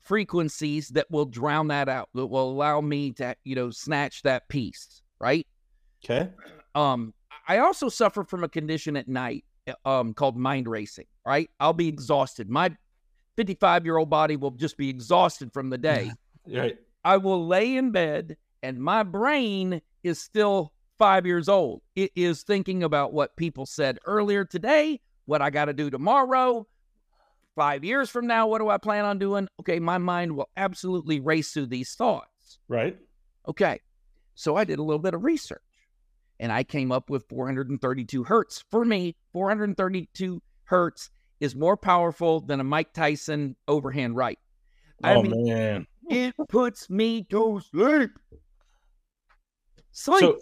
frequencies 0.00 0.88
that 0.88 1.10
will 1.10 1.26
drown 1.26 1.68
that 1.68 1.88
out. 1.88 2.08
That 2.14 2.26
will 2.26 2.50
allow 2.50 2.80
me 2.80 3.12
to, 3.12 3.36
you 3.44 3.54
know, 3.54 3.70
snatch 3.70 4.22
that 4.22 4.48
peace, 4.48 5.02
Right. 5.20 5.46
Okay. 6.04 6.30
Um, 6.74 7.14
I 7.46 7.58
also 7.58 7.88
suffer 7.88 8.24
from 8.24 8.42
a 8.44 8.48
condition 8.48 8.96
at 8.96 9.08
night 9.08 9.44
um 9.84 10.12
called 10.12 10.36
mind 10.36 10.66
racing 10.66 11.06
right 11.24 11.48
i'll 11.60 11.72
be 11.72 11.86
exhausted 11.86 12.50
my 12.50 12.68
55 13.36 13.84
year 13.84 13.96
old 13.96 14.10
body 14.10 14.36
will 14.36 14.50
just 14.50 14.76
be 14.76 14.88
exhausted 14.88 15.52
from 15.52 15.70
the 15.70 15.78
day. 15.78 16.12
right. 16.48 16.76
I 17.04 17.16
will 17.16 17.46
lay 17.46 17.76
in 17.76 17.90
bed 17.90 18.36
and 18.62 18.78
my 18.78 19.02
brain 19.02 19.80
is 20.02 20.20
still 20.20 20.72
five 20.98 21.26
years 21.26 21.48
old. 21.48 21.82
It 21.96 22.12
is 22.14 22.42
thinking 22.42 22.82
about 22.82 23.12
what 23.12 23.36
people 23.36 23.66
said 23.66 23.98
earlier 24.06 24.44
today, 24.44 25.00
what 25.24 25.42
I 25.42 25.50
got 25.50 25.64
to 25.66 25.72
do 25.72 25.90
tomorrow. 25.90 26.66
Five 27.54 27.84
years 27.84 28.08
from 28.08 28.26
now, 28.26 28.46
what 28.46 28.58
do 28.58 28.68
I 28.70 28.78
plan 28.78 29.04
on 29.04 29.18
doing? 29.18 29.46
Okay, 29.60 29.78
my 29.78 29.98
mind 29.98 30.36
will 30.36 30.48
absolutely 30.56 31.20
race 31.20 31.52
through 31.52 31.66
these 31.66 31.94
thoughts. 31.94 32.58
Right. 32.68 32.96
Okay. 33.46 33.80
So 34.34 34.56
I 34.56 34.64
did 34.64 34.78
a 34.78 34.82
little 34.82 35.02
bit 35.02 35.14
of 35.14 35.24
research 35.24 35.60
and 36.40 36.50
I 36.50 36.64
came 36.64 36.90
up 36.90 37.10
with 37.10 37.28
432 37.28 38.24
hertz. 38.24 38.64
For 38.70 38.84
me, 38.84 39.16
432 39.32 40.42
hertz 40.64 41.10
is 41.40 41.54
more 41.54 41.76
powerful 41.76 42.40
than 42.40 42.60
a 42.60 42.64
Mike 42.64 42.92
Tyson 42.92 43.56
overhand 43.68 44.16
right. 44.16 44.38
I 45.04 45.14
oh 45.14 45.22
mean, 45.22 45.44
man, 45.44 45.86
it 46.08 46.34
puts 46.48 46.88
me 46.88 47.24
to 47.30 47.60
sleep. 47.70 48.10
Sleep. 49.90 50.20
So, 50.20 50.38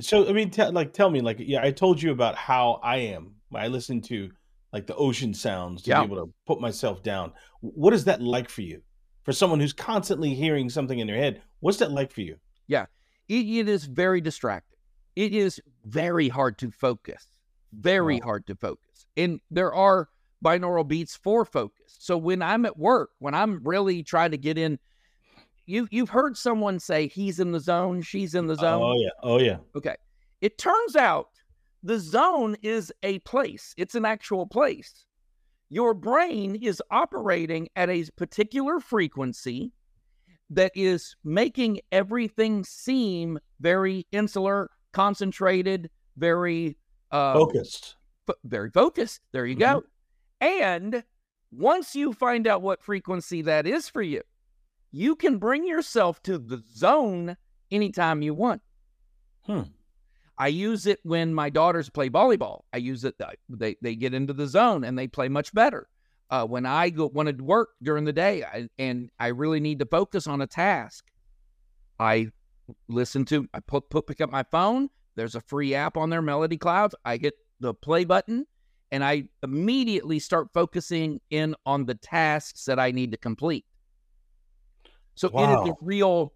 so 0.00 0.28
I 0.28 0.32
mean, 0.32 0.50
t- 0.50 0.64
like, 0.66 0.92
tell 0.92 1.08
me, 1.08 1.20
like, 1.20 1.38
yeah, 1.40 1.62
I 1.62 1.70
told 1.70 2.02
you 2.02 2.10
about 2.10 2.36
how 2.36 2.80
I 2.82 2.96
am. 2.96 3.36
I 3.54 3.68
listen 3.68 4.00
to 4.02 4.30
like 4.74 4.88
the 4.88 4.96
ocean 4.96 5.32
sounds 5.32 5.82
to 5.82 5.90
yeah. 5.90 6.00
be 6.00 6.12
able 6.12 6.26
to 6.26 6.32
put 6.46 6.60
myself 6.60 7.00
down. 7.04 7.32
What 7.60 7.94
is 7.94 8.04
that 8.06 8.20
like 8.20 8.48
for 8.48 8.62
you? 8.62 8.82
For 9.22 9.32
someone 9.32 9.60
who's 9.60 9.72
constantly 9.72 10.34
hearing 10.34 10.68
something 10.68 10.98
in 10.98 11.06
their 11.06 11.16
head, 11.16 11.40
what's 11.60 11.78
that 11.78 11.92
like 11.92 12.10
for 12.10 12.22
you? 12.22 12.36
Yeah, 12.66 12.86
it, 13.28 13.46
it 13.46 13.68
is 13.68 13.84
very 13.84 14.20
distracting. 14.20 14.78
it 15.16 15.32
is 15.32 15.60
very 15.84 16.28
hard 16.28 16.58
to 16.58 16.72
focus. 16.72 17.24
Very 17.72 18.16
Wow. 18.16 18.24
hard 18.24 18.46
to 18.48 18.56
focus. 18.56 19.06
And 19.16 19.40
there 19.48 19.72
are 19.72 20.08
binaural 20.44 20.86
beats 20.86 21.14
for 21.14 21.44
focus. 21.44 21.96
So 22.00 22.18
when 22.18 22.42
I'm 22.42 22.66
at 22.66 22.76
work, 22.76 23.10
when 23.20 23.32
I'm 23.32 23.62
really 23.62 24.02
trying 24.02 24.32
to 24.32 24.36
get 24.36 24.58
in, 24.58 24.80
you 25.66 25.86
you've 25.92 26.10
heard 26.10 26.36
someone 26.36 26.80
say 26.80 27.06
he's 27.06 27.38
in 27.38 27.52
the 27.52 27.60
zone, 27.60 28.02
she's 28.02 28.34
in 28.34 28.48
the 28.48 28.54
oh, 28.54 28.56
zone. 28.56 28.82
Oh 28.82 28.94
yeah. 28.96 29.10
Oh 29.22 29.38
yeah. 29.38 29.56
Okay. 29.76 29.94
It 30.40 30.58
turns 30.58 30.96
out 30.96 31.28
the 31.84 31.98
zone 31.98 32.56
is 32.62 32.90
a 33.02 33.18
place, 33.20 33.74
it's 33.76 33.94
an 33.94 34.04
actual 34.06 34.46
place. 34.46 35.04
Your 35.68 35.92
brain 35.94 36.56
is 36.56 36.82
operating 36.90 37.68
at 37.76 37.90
a 37.90 38.04
particular 38.16 38.80
frequency 38.80 39.70
that 40.50 40.72
is 40.74 41.14
making 41.24 41.80
everything 41.92 42.64
seem 42.64 43.38
very 43.60 44.06
insular, 44.12 44.70
concentrated, 44.92 45.90
very 46.16 46.76
uh, 47.10 47.34
Focused. 47.34 47.96
fo- 48.26 48.34
very 48.44 48.70
focused. 48.70 49.20
There 49.32 49.46
you 49.46 49.56
go. 49.56 49.84
And 50.40 51.04
once 51.50 51.94
you 51.94 52.12
find 52.12 52.46
out 52.46 52.62
what 52.62 52.82
frequency 52.82 53.42
that 53.42 53.66
is 53.66 53.88
for 53.88 54.02
you, 54.02 54.22
you 54.90 55.16
can 55.16 55.38
bring 55.38 55.66
yourself 55.66 56.22
to 56.22 56.38
the 56.38 56.62
zone 56.74 57.36
anytime 57.70 58.22
you 58.22 58.32
want. 58.32 58.62
Hmm. 59.42 59.62
I 60.36 60.48
use 60.48 60.86
it 60.86 61.00
when 61.02 61.32
my 61.32 61.50
daughters 61.50 61.88
play 61.88 62.10
volleyball. 62.10 62.62
I 62.72 62.78
use 62.78 63.04
it; 63.04 63.14
they 63.48 63.76
they 63.80 63.94
get 63.94 64.14
into 64.14 64.32
the 64.32 64.46
zone 64.46 64.84
and 64.84 64.98
they 64.98 65.06
play 65.06 65.28
much 65.28 65.52
better. 65.54 65.88
Uh, 66.30 66.46
when 66.46 66.66
I 66.66 66.90
go 66.90 67.06
want 67.06 67.28
to 67.36 67.44
work 67.44 67.70
during 67.82 68.04
the 68.04 68.12
day 68.12 68.42
I, 68.42 68.68
and 68.78 69.10
I 69.18 69.28
really 69.28 69.60
need 69.60 69.78
to 69.80 69.86
focus 69.86 70.26
on 70.26 70.40
a 70.40 70.46
task, 70.46 71.04
I 72.00 72.28
listen 72.88 73.24
to. 73.26 73.46
I 73.54 73.60
put, 73.60 73.90
put 73.90 74.06
pick 74.06 74.20
up 74.20 74.30
my 74.30 74.42
phone. 74.50 74.88
There's 75.16 75.34
a 75.34 75.40
free 75.40 75.74
app 75.74 75.96
on 75.96 76.10
there, 76.10 76.22
Melody 76.22 76.56
Clouds. 76.56 76.94
I 77.04 77.18
hit 77.18 77.34
the 77.60 77.72
play 77.72 78.04
button, 78.04 78.46
and 78.90 79.04
I 79.04 79.24
immediately 79.42 80.18
start 80.18 80.48
focusing 80.52 81.20
in 81.30 81.54
on 81.64 81.84
the 81.86 81.94
tasks 81.94 82.64
that 82.64 82.78
I 82.80 82.90
need 82.90 83.12
to 83.12 83.16
complete. 83.16 83.64
So 85.14 85.28
it 85.28 85.42
is 85.42 85.70
a 85.70 85.74
real. 85.80 86.33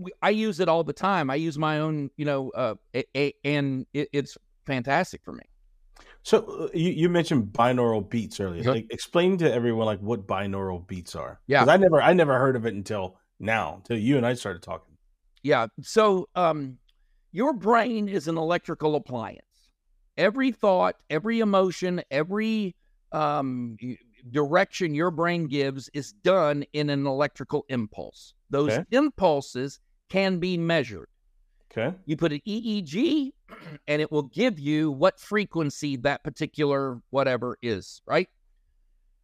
We- 0.00 0.12
I 0.22 0.30
use 0.30 0.60
it 0.60 0.68
all 0.68 0.84
the 0.84 0.92
time. 0.92 1.30
I 1.30 1.34
use 1.36 1.58
my 1.58 1.80
own, 1.80 2.10
you 2.16 2.24
know, 2.24 2.50
uh, 2.50 2.74
a, 2.94 3.04
a, 3.16 3.32
and 3.44 3.86
it, 3.92 4.08
it's 4.12 4.36
fantastic 4.66 5.22
for 5.24 5.32
me. 5.32 5.42
So 6.22 6.44
uh, 6.44 6.68
you, 6.74 6.90
you 6.90 7.08
mentioned 7.08 7.52
binaural 7.52 8.08
beats 8.08 8.40
earlier. 8.40 8.62
Sure. 8.62 8.74
Like, 8.74 8.86
explain 8.90 9.38
to 9.38 9.52
everyone 9.52 9.86
like 9.86 10.00
what 10.00 10.26
binaural 10.26 10.86
beats 10.86 11.14
are. 11.14 11.40
Yeah, 11.46 11.64
I 11.64 11.76
never 11.76 12.00
I 12.02 12.12
never 12.12 12.38
heard 12.38 12.56
of 12.56 12.66
it 12.66 12.74
until 12.74 13.16
now, 13.38 13.76
until 13.76 13.98
you 13.98 14.16
and 14.16 14.26
I 14.26 14.34
started 14.34 14.62
talking. 14.62 14.96
Yeah. 15.42 15.68
So, 15.82 16.28
um, 16.34 16.78
your 17.32 17.52
brain 17.52 18.08
is 18.08 18.28
an 18.28 18.36
electrical 18.36 18.96
appliance. 18.96 19.44
Every 20.16 20.52
thought, 20.52 20.96
every 21.08 21.40
emotion, 21.40 22.02
every 22.10 22.76
um, 23.12 23.76
direction 24.30 24.94
your 24.94 25.10
brain 25.10 25.46
gives 25.46 25.88
is 25.94 26.12
done 26.12 26.64
in 26.72 26.90
an 26.90 27.06
electrical 27.06 27.64
impulse. 27.68 28.34
Those 28.50 28.72
Okay. 28.72 28.84
impulses 28.90 29.80
can 30.10 30.38
be 30.38 30.58
measured. 30.58 31.08
Okay. 31.70 31.96
You 32.04 32.16
put 32.16 32.32
an 32.32 32.40
EEG, 32.46 33.30
and 33.86 34.02
it 34.02 34.10
will 34.10 34.24
give 34.24 34.58
you 34.58 34.90
what 34.90 35.20
frequency 35.20 35.96
that 35.98 36.24
particular 36.24 37.00
whatever 37.10 37.56
is, 37.62 38.02
right? 38.06 38.28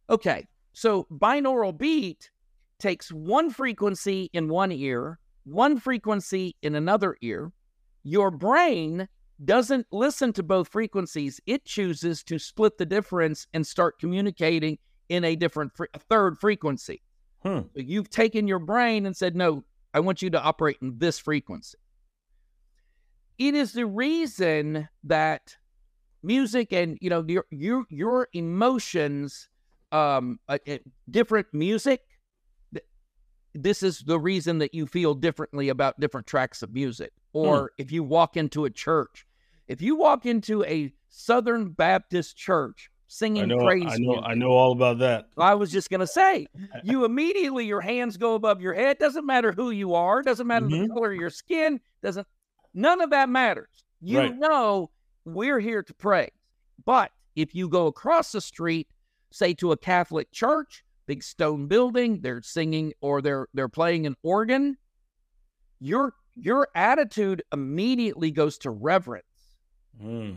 Okay, 0.09 0.47
so 0.71 1.05
binaural 1.11 1.77
beat 1.77 2.31
takes 2.79 3.11
one 3.11 3.49
frequency 3.49 4.29
in 4.31 4.47
one 4.47 4.71
ear, 4.71 5.19
one 5.43 5.77
frequency 5.77 6.55
in 6.61 6.75
another 6.75 7.17
ear. 7.21 7.51
Your 8.03 8.31
brain 8.31 9.09
doesn't 9.43 9.85
listen 9.91 10.31
to 10.33 10.43
both 10.43 10.69
frequencies, 10.69 11.41
it 11.45 11.65
chooses 11.65 12.23
to 12.23 12.39
split 12.39 12.77
the 12.77 12.85
difference 12.85 13.45
and 13.53 13.67
start 13.67 13.99
communicating 13.99 14.77
in 15.09 15.25
a 15.25 15.35
different, 15.35 15.75
fre- 15.75 15.85
a 15.93 15.99
third 15.99 16.37
frequency. 16.37 17.01
Hmm. 17.43 17.59
So 17.75 17.81
you've 17.81 18.09
taken 18.09 18.47
your 18.47 18.59
brain 18.59 19.05
and 19.05 19.15
said, 19.15 19.35
no, 19.35 19.63
I 19.97 19.99
want 19.99 20.21
you 20.21 20.29
to 20.29 20.39
operate 20.39 20.77
in 20.79 20.99
this 20.99 21.17
frequency. 21.17 21.79
It 23.39 23.55
is 23.55 23.73
the 23.73 23.87
reason 23.87 24.87
that 25.03 25.57
music 26.21 26.71
and 26.71 26.99
you 27.01 27.09
know 27.09 27.25
your 27.27 27.45
your 27.49 27.85
your 27.89 28.27
emotions, 28.31 29.49
um, 29.91 30.39
uh, 30.47 30.59
uh, 30.67 30.77
different 31.09 31.47
music. 31.51 32.01
th- 32.71 32.85
This 33.55 33.81
is 33.81 34.03
the 34.05 34.19
reason 34.19 34.59
that 34.59 34.75
you 34.75 34.85
feel 34.85 35.15
differently 35.15 35.69
about 35.69 35.99
different 35.99 36.27
tracks 36.27 36.61
of 36.61 36.71
music. 36.71 37.11
Or 37.33 37.71
if 37.79 37.91
you 37.91 38.03
walk 38.03 38.37
into 38.37 38.65
a 38.65 38.69
church, 38.69 39.25
if 39.67 39.81
you 39.81 39.95
walk 39.95 40.27
into 40.27 40.63
a 40.63 40.93
Southern 41.09 41.69
Baptist 41.69 42.37
church 42.37 42.91
singing 43.07 43.43
I 43.43 43.45
know 43.45 43.57
praise 43.65 43.83
I 43.87 43.97
know 43.97 44.07
music, 44.13 44.23
I 44.25 44.33
know 44.35 44.49
all 44.51 44.71
about 44.73 44.99
that. 44.99 45.29
I 45.37 45.55
was 45.55 45.71
just 45.71 45.89
gonna 45.89 46.07
say, 46.07 46.47
you 46.83 47.05
immediately 47.05 47.65
your 47.65 47.81
hands 47.81 48.17
go 48.17 48.35
above 48.35 48.61
your 48.61 48.73
head. 48.73 48.97
Doesn't 48.99 49.25
matter 49.25 49.51
who 49.51 49.71
you 49.71 49.93
are. 49.93 50.21
Doesn't 50.21 50.47
matter 50.47 50.67
the 50.67 50.75
Mhm. 50.77 50.89
color 50.89 51.11
of 51.13 51.17
your 51.19 51.29
skin. 51.29 51.79
Doesn't. 52.03 52.27
None 52.73 53.01
of 53.01 53.09
that 53.11 53.29
matters. 53.29 53.83
You 54.01 54.19
Right. 54.19 54.35
know 54.35 54.91
we're 55.25 55.59
here 55.59 55.83
to 55.83 55.93
pray. 55.93 56.29
But 56.85 57.11
if 57.35 57.55
you 57.55 57.67
go 57.69 57.87
across 57.87 58.31
the 58.31 58.41
street, 58.41 58.87
say 59.31 59.53
to 59.55 59.71
a 59.71 59.77
Catholic 59.77 60.31
church, 60.31 60.83
big 61.05 61.23
stone 61.23 61.67
building, 61.67 62.21
they're 62.21 62.41
singing 62.41 62.93
or 63.01 63.21
they're 63.21 63.47
they're 63.53 63.69
playing 63.69 64.05
an 64.05 64.15
organ, 64.23 64.77
your 65.79 66.13
your 66.35 66.67
attitude 66.75 67.41
immediately 67.51 68.29
goes 68.31 68.57
to 68.59 68.69
reverence. 68.69 69.25
Hmm. 69.99 70.33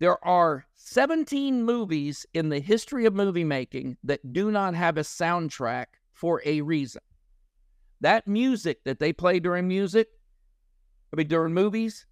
There 0.00 0.22
are 0.24 0.64
17 0.76 1.62
movies 1.62 2.26
in 2.32 2.48
the 2.48 2.58
history 2.58 3.04
of 3.04 3.14
movie 3.14 3.44
making 3.44 3.98
that 4.02 4.32
do 4.32 4.50
not 4.50 4.74
have 4.74 4.96
a 4.96 5.02
soundtrack 5.02 5.86
for 6.14 6.42
a 6.44 6.62
reason. 6.62 7.02
That 8.00 8.26
music 8.26 8.82
that 8.84 8.98
they 8.98 9.12
play 9.12 9.40
during 9.40 9.68
music, 9.68 10.08
I 11.12 11.16
mean 11.16 11.28
during 11.28 11.52
movies, 11.52 12.06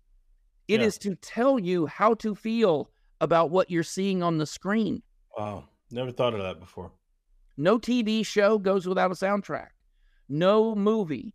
it 0.68 0.82
is 0.82 0.98
Yeah. 1.02 1.10
to 1.12 1.16
tell 1.16 1.58
you 1.58 1.86
how 1.86 2.12
to 2.16 2.34
feel 2.34 2.90
about 3.22 3.50
what 3.50 3.70
you're 3.70 3.82
seeing 3.82 4.22
on 4.22 4.36
the 4.36 4.46
screen. 4.46 5.02
Wow. 5.36 5.64
Never 5.90 6.12
thought 6.12 6.34
of 6.34 6.40
that 6.42 6.60
before. 6.60 6.92
No 7.56 7.78
TV 7.78 8.22
show 8.24 8.58
goes 8.58 8.86
without 8.86 9.10
a 9.10 9.14
soundtrack. 9.14 9.70
No 10.28 10.74
movie. 10.74 11.34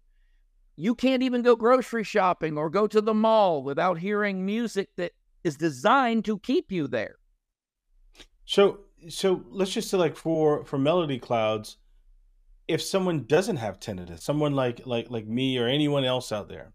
You 0.75 0.93
can't 0.93 1.23
even 1.23 1.41
go 1.41 1.55
grocery 1.55 2.03
shopping 2.03 2.57
or 2.59 2.69
go 2.69 2.85
to 2.85 3.01
the 3.01 3.13
mall 3.15 3.63
without 3.63 3.97
hearing 3.97 4.45
music 4.45 4.89
that 4.97 5.13
is 5.43 5.57
designed 5.57 6.25
to 6.25 6.39
keep 6.39 6.71
you 6.71 6.87
there. 6.87 7.15
So 8.45 8.81
so 9.09 9.43
let's 9.49 9.71
just 9.71 9.89
say 9.89 9.97
like 9.97 10.15
for 10.15 10.65
for 10.65 10.77
melody 10.77 11.19
clouds, 11.19 11.77
if 12.67 12.81
someone 12.81 13.25
doesn't 13.25 13.57
have 13.57 13.79
tinnitus, 13.79 14.21
someone 14.21 14.53
like 14.53 14.85
like 14.85 15.09
like 15.09 15.27
me 15.27 15.57
or 15.57 15.67
anyone 15.67 16.03
else 16.05 16.31
out 16.31 16.47
there, 16.49 16.73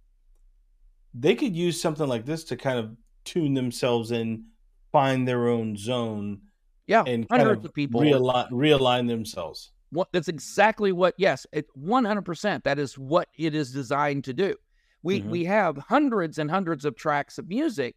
they 1.15 1.35
could 1.35 1.55
use 1.57 1.81
something 1.81 2.07
like 2.07 2.25
this 2.27 2.45
to 2.45 2.57
kind 2.57 2.79
of 2.79 2.97
tune 3.25 3.55
themselves 3.55 4.11
in, 4.13 4.45
find 4.93 5.27
their 5.27 5.49
own 5.49 5.77
zone, 5.77 6.41
Yeah, 6.87 7.05
and 7.07 7.29
kind 7.29 7.43
of 7.43 7.65
of 7.65 7.75
people. 7.75 8.01
realign 8.01 8.51
realign 8.51 9.09
themselves. 9.09 9.73
What 9.91 10.09
that's 10.13 10.29
exactly 10.29 10.93
what. 10.93 11.15
Yes, 11.17 11.47
it 11.53 11.67
one 11.75 12.05
hundred 12.05 12.25
percent. 12.27 12.65
That 12.65 12.79
is 12.79 12.99
what 12.99 13.29
it 13.39 13.55
is 13.55 13.73
designed 13.73 14.25
to 14.25 14.35
do. 14.35 14.55
We 15.03 15.21
Mhm. 15.21 15.29
we 15.31 15.45
have 15.45 15.77
hundreds 15.79 16.39
and 16.39 16.51
hundreds 16.51 16.85
of 16.85 16.97
tracks 16.97 17.39
of 17.39 17.49
music 17.49 17.97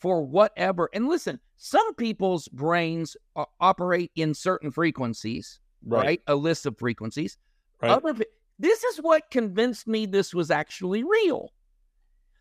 for 0.00 0.24
whatever. 0.24 0.88
And 0.92 1.08
listen, 1.08 1.40
some 1.56 1.94
people's 1.94 2.48
brains 2.48 3.16
operate 3.60 4.10
in 4.16 4.34
certain 4.34 4.70
frequencies, 4.70 5.60
right? 5.84 6.04
Right. 6.04 6.22
A 6.26 6.34
list 6.34 6.66
of 6.66 6.78
frequencies. 6.78 7.36
Right. 7.82 7.90
Other 7.90 8.14
this 8.58 8.84
is 8.84 8.98
what 8.98 9.30
convinced 9.30 9.86
me 9.86 10.06
this 10.06 10.34
was 10.34 10.50
actually 10.50 11.04
real. 11.04 11.52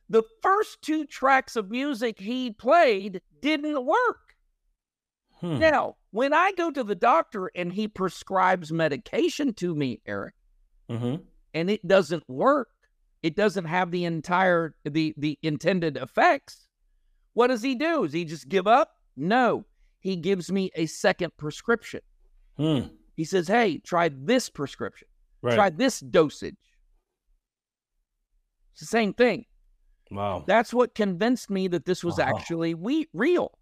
The 0.10 0.24
first 0.42 0.82
two 0.82 1.06
tracks 1.06 1.56
of 1.56 1.70
music 1.70 2.20
he 2.20 2.52
played 2.52 3.22
didn't 3.42 3.86
work. 3.86 4.36
Hmm. 5.40 5.60
Now, 5.60 5.96
when 6.12 6.34
I 6.34 6.52
go 6.54 6.72
to 6.72 6.84
the 6.84 6.96
doctor 6.96 7.52
and 7.56 7.72
he 7.72 7.88
prescribes 7.88 8.72
medication 8.72 9.54
to 9.56 9.76
me, 9.76 10.02
Eric, 10.06 10.34
hmm 10.90 11.16
and 11.54 11.70
it 11.70 11.86
doesn't 11.88 12.24
work, 12.30 12.70
it 13.24 13.36
doesn't 13.36 13.66
have 13.66 13.92
the 13.92 14.06
entire 14.06 14.76
the 14.86 15.14
the 15.18 15.38
intended 15.42 15.98
effects. 15.98 16.69
What 17.40 17.48
does 17.48 17.62
he 17.62 17.74
do? 17.74 18.04
Does 18.04 18.12
he 18.12 18.26
just 18.26 18.50
give 18.50 18.68
up? 18.68 18.92
No. 19.16 19.66
He 20.02 20.18
gives 20.18 20.52
me 20.52 20.72
a 20.76 20.88
second 20.88 21.32
prescription. 21.38 22.02
Hmm. 22.58 22.80
He 23.16 23.24
says, 23.24 23.48
"Hey, 23.48 23.78
try 23.78 24.10
this 24.10 24.50
prescription. 24.50 25.08
Right. 25.42 25.56
Try 25.56 25.70
this 25.70 26.02
dosage." 26.02 26.58
It's 28.74 28.82
the 28.82 28.88
same 28.88 29.14
thing. 29.14 29.46
Wow. 30.12 30.44
That's 30.48 30.74
what 30.74 30.94
convinced 30.94 31.50
me 31.50 31.70
that 31.70 31.86
this 31.86 32.04
was 32.04 32.18
Wow. 32.18 32.26
actually 32.26 32.74
we 32.74 33.08
real. 33.14 33.58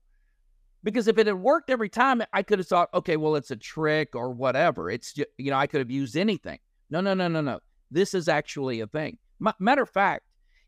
Because 0.83 1.07
if 1.07 1.19
it 1.19 1.27
had 1.27 1.35
worked 1.35 1.69
every 1.69 1.89
time, 1.89 2.23
I 2.33 2.41
could 2.41 2.57
have 2.57 2.67
thought, 2.67 2.89
okay, 2.95 3.15
well, 3.15 3.35
it's 3.35 3.51
a 3.51 3.55
trick 3.55 4.15
or 4.15 4.31
whatever. 4.31 4.89
It's 4.89 5.13
just, 5.13 5.29
you 5.37 5.51
know, 5.51 5.57
I 5.57 5.67
could 5.67 5.81
have 5.81 5.91
used 5.91 6.17
anything. 6.17 6.57
No, 6.89 6.99
no, 6.99 7.13
no, 7.13 7.27
no, 7.27 7.41
no. 7.41 7.59
This 7.91 8.15
is 8.15 8.27
actually 8.27 8.79
a 8.79 8.87
thing. 8.87 9.19
Ma- 9.37 9.53
matter 9.59 9.83
of 9.83 9.89
fact, 9.91 10.23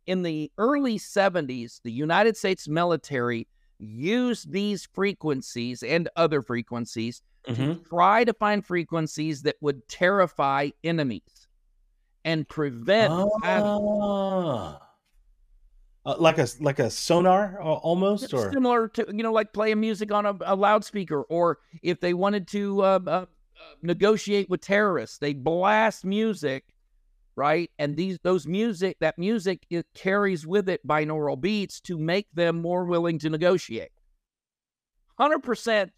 in 0.09 0.23
the 0.23 0.51
early 0.57 0.97
70s, 0.97 1.81
the 1.83 1.91
United 1.91 2.35
States 2.35 2.67
military 2.67 3.47
used 3.77 4.51
these 4.51 4.87
frequencies 4.91 5.83
and 5.83 6.09
other 6.15 6.41
frequencies 6.41 7.21
Mhm. 7.47 7.55
to 7.55 7.75
try 7.87 8.23
to 8.23 8.33
find 8.33 8.65
frequencies 8.65 9.43
that 9.43 9.55
would 9.61 9.87
terrify 9.87 10.71
enemies 10.83 11.47
and 12.25 12.49
prevent. 12.49 13.13
Ah. 13.43 14.81
Uh, 16.05 16.15
like 16.17 16.39
a 16.39 16.47
like 16.59 16.79
a 16.79 16.89
sonar 16.89 17.61
uh, 17.61 17.65
almost, 17.65 18.33
or 18.33 18.51
similar 18.51 18.87
to 18.87 19.05
you 19.09 19.21
know 19.21 19.31
like 19.31 19.53
playing 19.53 19.79
music 19.79 20.11
on 20.11 20.25
a, 20.25 20.35
a 20.41 20.55
loudspeaker 20.55 21.21
or 21.23 21.59
if 21.83 21.99
they 21.99 22.13
wanted 22.15 22.47
to 22.47 22.81
uh, 22.81 22.99
uh, 23.05 23.09
uh, 23.11 23.25
negotiate 23.83 24.49
with 24.49 24.61
terrorists 24.61 25.17
they 25.19 25.33
blast 25.33 26.05
music 26.05 26.73
right 27.39 27.71
and 27.79 27.95
these 27.95 28.19
those 28.21 28.45
music 28.45 28.97
that 28.99 29.17
music 29.17 29.65
it 29.69 29.87
carries 29.95 30.45
with 30.45 30.67
it 30.67 30.85
binaural 30.85 31.39
beats 31.39 31.79
to 31.79 31.97
make 31.97 32.27
them 32.33 32.61
more 32.61 32.83
willing 32.83 33.17
to 33.17 33.29
negotiate 33.29 33.91
100% 35.15 35.91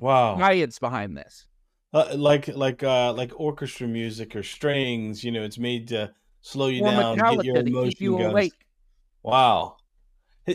wow, 0.00 0.38
science 0.38 0.78
behind 0.78 1.16
this 1.16 1.46
uh, 1.94 2.14
like 2.14 2.48
like 2.48 2.82
uh 2.82 3.12
like 3.12 3.32
orchestra 3.36 3.86
music 3.86 4.34
or 4.34 4.42
strings. 4.42 5.22
You 5.24 5.32
know, 5.32 5.42
it's 5.42 5.58
made 5.58 5.88
to 5.88 6.14
slow 6.40 6.68
you 6.68 6.82
or 6.82 6.90
down, 6.90 7.16
get 7.16 7.44
your 7.44 7.56
emotion 7.56 7.92
you 8.00 8.18
guns. 8.18 8.32
awake 8.32 8.54
Wow. 9.22 9.76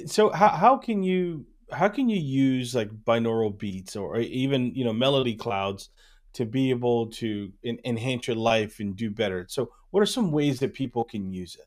So 0.07 0.29
how 0.31 0.49
how 0.49 0.77
can 0.77 1.03
you 1.03 1.45
how 1.71 1.87
can 1.89 2.09
you 2.09 2.17
use 2.17 2.75
like 2.75 2.89
binaural 2.89 3.57
beats 3.57 3.95
or 3.95 4.19
even 4.19 4.73
you 4.75 4.83
know 4.83 4.93
melody 4.93 5.35
clouds 5.35 5.89
to 6.33 6.45
be 6.45 6.69
able 6.69 7.07
to 7.07 7.51
en- 7.63 7.79
enhance 7.85 8.27
your 8.27 8.35
life 8.37 8.79
and 8.79 8.95
do 8.95 9.09
better? 9.09 9.45
So 9.49 9.71
what 9.91 10.01
are 10.01 10.05
some 10.07 10.31
ways 10.31 10.59
that 10.59 10.73
people 10.73 11.03
can 11.03 11.31
use 11.31 11.55
it? 11.55 11.65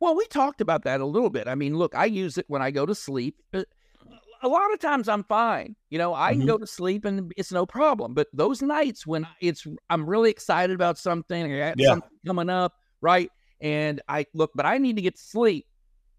Well, 0.00 0.16
we 0.16 0.26
talked 0.26 0.60
about 0.60 0.82
that 0.84 1.00
a 1.00 1.06
little 1.06 1.30
bit. 1.30 1.46
I 1.48 1.54
mean, 1.54 1.76
look, 1.76 1.94
I 1.94 2.06
use 2.06 2.36
it 2.38 2.44
when 2.48 2.62
I 2.62 2.70
go 2.70 2.86
to 2.86 2.94
sleep. 2.94 3.36
Uh, 3.54 3.62
A 4.44 4.48
lot 4.48 4.72
of 4.74 4.80
times 4.80 5.08
I'm 5.08 5.22
fine. 5.22 5.76
You 5.88 5.98
know, 5.98 6.12
I 6.14 6.32
can 6.32 6.42
Mhm. 6.42 6.46
go 6.48 6.58
to 6.58 6.66
sleep 6.66 7.04
and 7.04 7.32
it's 7.36 7.52
no 7.52 7.64
problem. 7.64 8.12
But 8.12 8.26
those 8.32 8.60
nights 8.60 9.06
when 9.06 9.24
it's 9.40 9.64
I'm 9.88 10.04
really 10.04 10.30
excited 10.30 10.74
about 10.74 10.98
something, 10.98 11.44
or 11.52 11.74
Yeah. 11.76 11.86
something 11.86 12.10
coming 12.26 12.50
up, 12.50 12.72
right? 13.00 13.30
And 13.60 14.00
I 14.08 14.26
look, 14.34 14.50
but 14.56 14.66
I 14.66 14.78
need 14.78 14.96
to 14.96 15.02
get 15.02 15.14
to 15.14 15.22
sleep. 15.22 15.66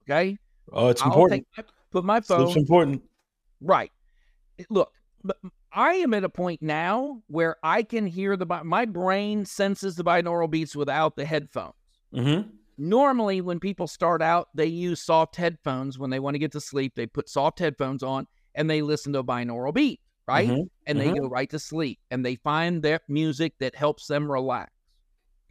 Okay. 0.04 0.38
Oh, 0.72 0.88
it's 0.88 1.02
I'll 1.02 1.10
important. 1.10 1.46
take 1.54 1.66
put 1.92 2.06
my 2.06 2.22
phone 2.22 2.56
important. 2.58 3.04
Right. 3.60 3.92
Look, 4.70 4.94
but 5.22 5.38
I 5.74 5.94
am 5.96 6.14
at 6.14 6.24
a 6.24 6.30
point 6.30 6.62
now 6.62 7.24
where 7.28 7.58
I 7.64 7.84
can 7.84 8.06
hear 8.06 8.38
the 8.38 8.46
my 8.64 8.86
brain 8.86 9.46
senses 9.46 9.96
the 9.96 10.04
binaural 10.04 10.50
beats 10.50 10.76
without 10.76 11.16
the 11.16 11.26
headphones. 11.26 11.74
Mm-hmm. 12.14 12.50
Normally, 12.78 13.42
when 13.42 13.60
people 13.60 13.88
start 13.88 14.22
out, 14.22 14.50
they 14.56 14.66
use 14.66 15.02
soft 15.02 15.36
headphones 15.36 16.00
when 16.00 16.10
they 16.10 16.20
want 16.20 16.36
to 16.36 16.40
get 16.40 16.52
to 16.54 16.62
sleep. 16.62 16.94
They 16.96 17.06
put 17.06 17.30
soft 17.30 17.60
headphones 17.60 18.04
on 18.04 18.28
and 18.56 18.70
they 18.70 18.82
listen 18.82 19.14
to 19.14 19.20
a 19.20 19.24
binaural 19.24 19.74
beat, 19.74 20.00
right? 20.28 20.50
Mhm, 20.50 20.70
And 20.88 21.00
they 21.00 21.12
go 21.12 21.28
right 21.28 21.50
to 21.52 21.60
sleep 21.60 22.00
and 22.12 22.26
they 22.26 22.36
find 22.36 22.82
their 22.82 23.00
music 23.08 23.54
that 23.60 23.76
helps 23.76 24.08
them 24.08 24.32
relax. 24.32 24.72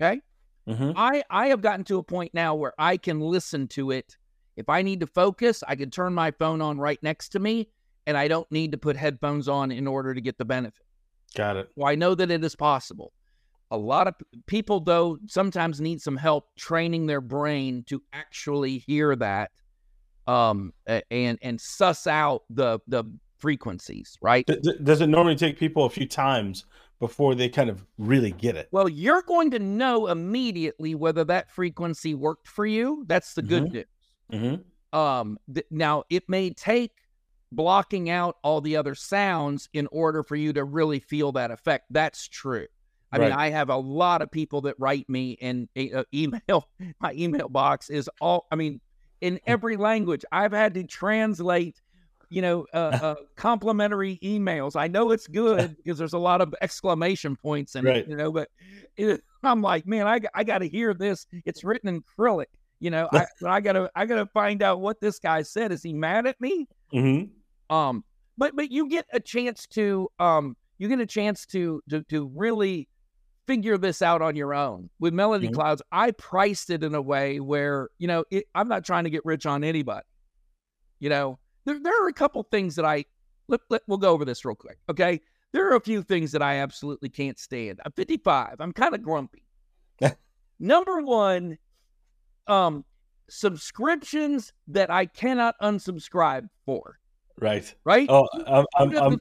Okay. 0.00 0.20
Mm-hmm. 0.68 0.92
I 0.96 1.22
I 1.30 1.48
have 1.48 1.60
gotten 1.60 1.84
to 1.86 1.98
a 1.98 2.02
point 2.02 2.32
now 2.34 2.54
where 2.54 2.72
I 2.78 2.96
can 2.96 3.20
listen 3.20 3.68
to 3.68 3.90
it. 3.90 4.16
If 4.56 4.68
I 4.68 4.82
need 4.82 5.00
to 5.00 5.06
focus, 5.06 5.62
I 5.66 5.76
can 5.76 5.90
turn 5.90 6.14
my 6.14 6.30
phone 6.30 6.60
on 6.60 6.78
right 6.78 7.02
next 7.02 7.30
to 7.30 7.38
me, 7.38 7.68
and 8.06 8.16
I 8.16 8.28
don't 8.28 8.50
need 8.50 8.72
to 8.72 8.78
put 8.78 8.96
headphones 8.96 9.48
on 9.48 9.70
in 9.70 9.86
order 9.86 10.14
to 10.14 10.20
get 10.20 10.38
the 10.38 10.44
benefit. 10.44 10.84
Got 11.34 11.56
it. 11.56 11.70
Well, 11.76 11.88
I 11.88 11.94
know 11.94 12.14
that 12.14 12.30
it 12.30 12.44
is 12.44 12.56
possible. 12.56 13.12
A 13.70 13.76
lot 13.76 14.06
of 14.06 14.14
people, 14.46 14.80
though, 14.80 15.18
sometimes 15.26 15.80
need 15.80 16.02
some 16.02 16.16
help 16.16 16.54
training 16.56 17.06
their 17.06 17.22
brain 17.22 17.84
to 17.88 18.02
actually 18.12 18.78
hear 18.78 19.16
that, 19.16 19.50
um, 20.26 20.74
and 20.86 21.38
and 21.40 21.60
suss 21.60 22.06
out 22.06 22.42
the 22.50 22.80
the 22.86 23.04
frequencies, 23.38 24.18
right? 24.20 24.46
Does 24.84 25.00
it 25.00 25.06
normally 25.06 25.36
take 25.36 25.58
people 25.58 25.86
a 25.86 25.90
few 25.90 26.06
times 26.06 26.66
before 27.00 27.34
they 27.34 27.48
kind 27.48 27.70
of 27.70 27.84
really 27.96 28.32
get 28.32 28.56
it? 28.56 28.68
Well, 28.72 28.88
you're 28.88 29.22
going 29.22 29.50
to 29.52 29.58
know 29.58 30.08
immediately 30.08 30.94
whether 30.94 31.24
that 31.24 31.50
frequency 31.50 32.14
worked 32.14 32.46
for 32.48 32.66
you. 32.66 33.04
That's 33.08 33.34
the 33.34 33.42
good 33.42 33.72
news. 33.72 33.84
Mm-hmm. 34.32 34.98
um 34.98 35.38
th- 35.52 35.66
now 35.70 36.04
it 36.08 36.26
may 36.26 36.50
take 36.50 36.92
blocking 37.54 38.10
out 38.10 38.36
all 38.42 38.60
the 38.60 38.76
other 38.76 38.94
sounds 38.94 39.68
in 39.72 39.86
order 39.92 40.22
for 40.22 40.36
you 40.36 40.52
to 40.54 40.64
really 40.64 41.00
feel 41.00 41.32
that 41.32 41.50
effect. 41.50 41.86
That's 41.90 42.26
true. 42.28 42.66
I 43.14 43.18
mean 43.18 43.32
i 43.32 43.50
have 43.50 43.68
a 43.68 43.76
lot 43.76 44.22
of 44.22 44.30
people 44.30 44.62
that 44.62 44.74
write 44.78 45.06
me 45.06 45.36
and 45.42 45.68
uh, 45.76 46.04
email 46.14 46.66
my 47.00 47.12
email 47.12 47.46
box 47.50 47.90
is 47.90 48.08
all 48.22 48.46
i 48.50 48.56
mean 48.56 48.80
in 49.20 49.38
every 49.46 49.76
language. 49.76 50.24
I've 50.32 50.52
had 50.52 50.74
to 50.74 50.84
translate 50.84 51.80
you 52.30 52.40
know 52.40 52.66
uh, 52.72 52.76
uh 53.02 53.14
complimentary 53.36 54.18
emails. 54.22 54.76
I 54.76 54.88
know 54.88 55.10
it's 55.10 55.26
good 55.26 55.76
because 55.84 55.98
there's 55.98 56.14
a 56.14 56.18
lot 56.18 56.40
of 56.40 56.54
exclamation 56.62 57.36
points 57.36 57.74
in 57.76 57.84
Right. 57.84 57.96
it 57.98 58.08
you 58.08 58.16
know 58.16 58.32
but 58.32 58.48
it, 58.96 59.22
i'm 59.42 59.60
like 59.60 59.86
man 59.86 60.06
i, 60.08 60.18
I 60.34 60.42
got 60.44 60.58
to 60.58 60.68
hear 60.68 60.94
this. 60.94 61.26
It's 61.44 61.64
written 61.64 61.88
in 61.90 62.02
Cyrillic 62.16 62.48
you 62.80 62.90
know 62.90 63.08
I, 63.12 63.26
I 63.46 63.60
gotta 63.60 63.90
i 63.94 64.06
gotta 64.06 64.26
find 64.26 64.62
out 64.62 64.80
what 64.80 65.00
this 65.00 65.18
guy 65.18 65.42
said. 65.42 65.70
Is 65.70 65.82
he 65.82 65.92
mad 65.92 66.26
at 66.26 66.40
me? 66.40 66.66
Mm-hmm. 66.94 67.30
Um 67.70 68.04
but 68.38 68.54
but 68.56 68.70
you 68.70 68.88
get 68.88 69.06
a 69.12 69.20
chance 69.20 69.66
to 69.66 70.08
um 70.18 70.56
you 70.78 70.88
get 70.88 71.00
a 71.00 71.06
chance 71.06 71.46
to 71.46 71.80
to, 71.88 72.02
to 72.04 72.30
really 72.34 72.88
figure 73.46 73.76
this 73.76 74.02
out 74.02 74.22
on 74.22 74.36
your 74.36 74.54
own. 74.54 74.88
With 75.00 75.12
melody 75.12 75.48
Mhm. 75.48 75.54
clouds 75.54 75.82
i 75.92 76.12
priced 76.12 76.70
it 76.70 76.82
in 76.84 76.94
a 76.94 77.02
way 77.02 77.40
where 77.40 77.88
you 77.98 78.06
know 78.06 78.24
it, 78.30 78.44
i'm 78.54 78.68
not 78.68 78.84
trying 78.84 79.04
to 79.04 79.10
get 79.10 79.24
rich 79.24 79.46
on 79.46 79.64
anybody 79.64 80.06
you 81.00 81.08
know? 81.08 81.38
There, 81.64 81.80
there 81.82 82.04
are 82.04 82.08
a 82.08 82.12
couple 82.12 82.42
things 82.44 82.76
that 82.76 82.84
i 82.84 83.04
let, 83.48 83.60
let, 83.70 83.82
we'll 83.88 83.98
go 83.98 84.10
over 84.10 84.24
this 84.24 84.44
real 84.44 84.54
quick 84.54 84.78
okay? 84.88 85.20
There 85.52 85.70
are 85.70 85.76
a 85.76 85.80
few 85.80 86.02
things 86.02 86.32
that 86.32 86.40
i 86.42 86.56
absolutely 86.58 87.08
can't 87.08 87.38
stand. 87.38 87.80
I'm 87.84 87.92
55 87.92 88.56
i'm 88.60 88.72
kind 88.72 88.94
of 88.94 89.02
grumpy. 89.02 89.46
Number 90.60 91.02
one 91.02 91.58
um 92.46 92.84
subscriptions 93.28 94.52
that 94.68 94.90
i 94.90 95.06
cannot 95.06 95.54
unsubscribe 95.62 96.48
for 96.64 96.98
Right. 97.40 97.74
right 97.84 98.06
Oh, 98.10 98.28
I'm 98.46 98.66
I'm 98.76 98.96
I'm, 98.98 99.20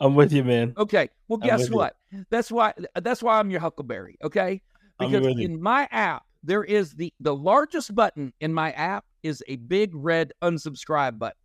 I'm 0.00 0.14
with 0.14 0.32
you, 0.32 0.44
man. 0.44 0.74
Okay. 0.76 1.08
Well, 1.28 1.38
guess 1.38 1.60
with 1.60 1.70
you. 1.70 1.76
what? 1.76 1.96
That's 2.30 2.50
why 2.50 2.74
that's 3.00 3.22
why 3.22 3.38
I'm 3.38 3.50
your 3.50 3.60
Huckleberry. 3.60 4.16
Okay. 4.22 4.60
Because 4.98 5.26
in 5.38 5.60
my 5.60 5.88
app, 5.90 6.24
there 6.42 6.64
is 6.64 6.92
the 6.94 7.12
the 7.20 7.34
largest 7.34 7.94
button 7.94 8.32
in 8.40 8.52
my 8.52 8.72
app 8.72 9.04
is 9.22 9.42
a 9.48 9.56
big 9.56 9.90
red 9.94 10.32
unsubscribe 10.42 11.18
button. 11.18 11.36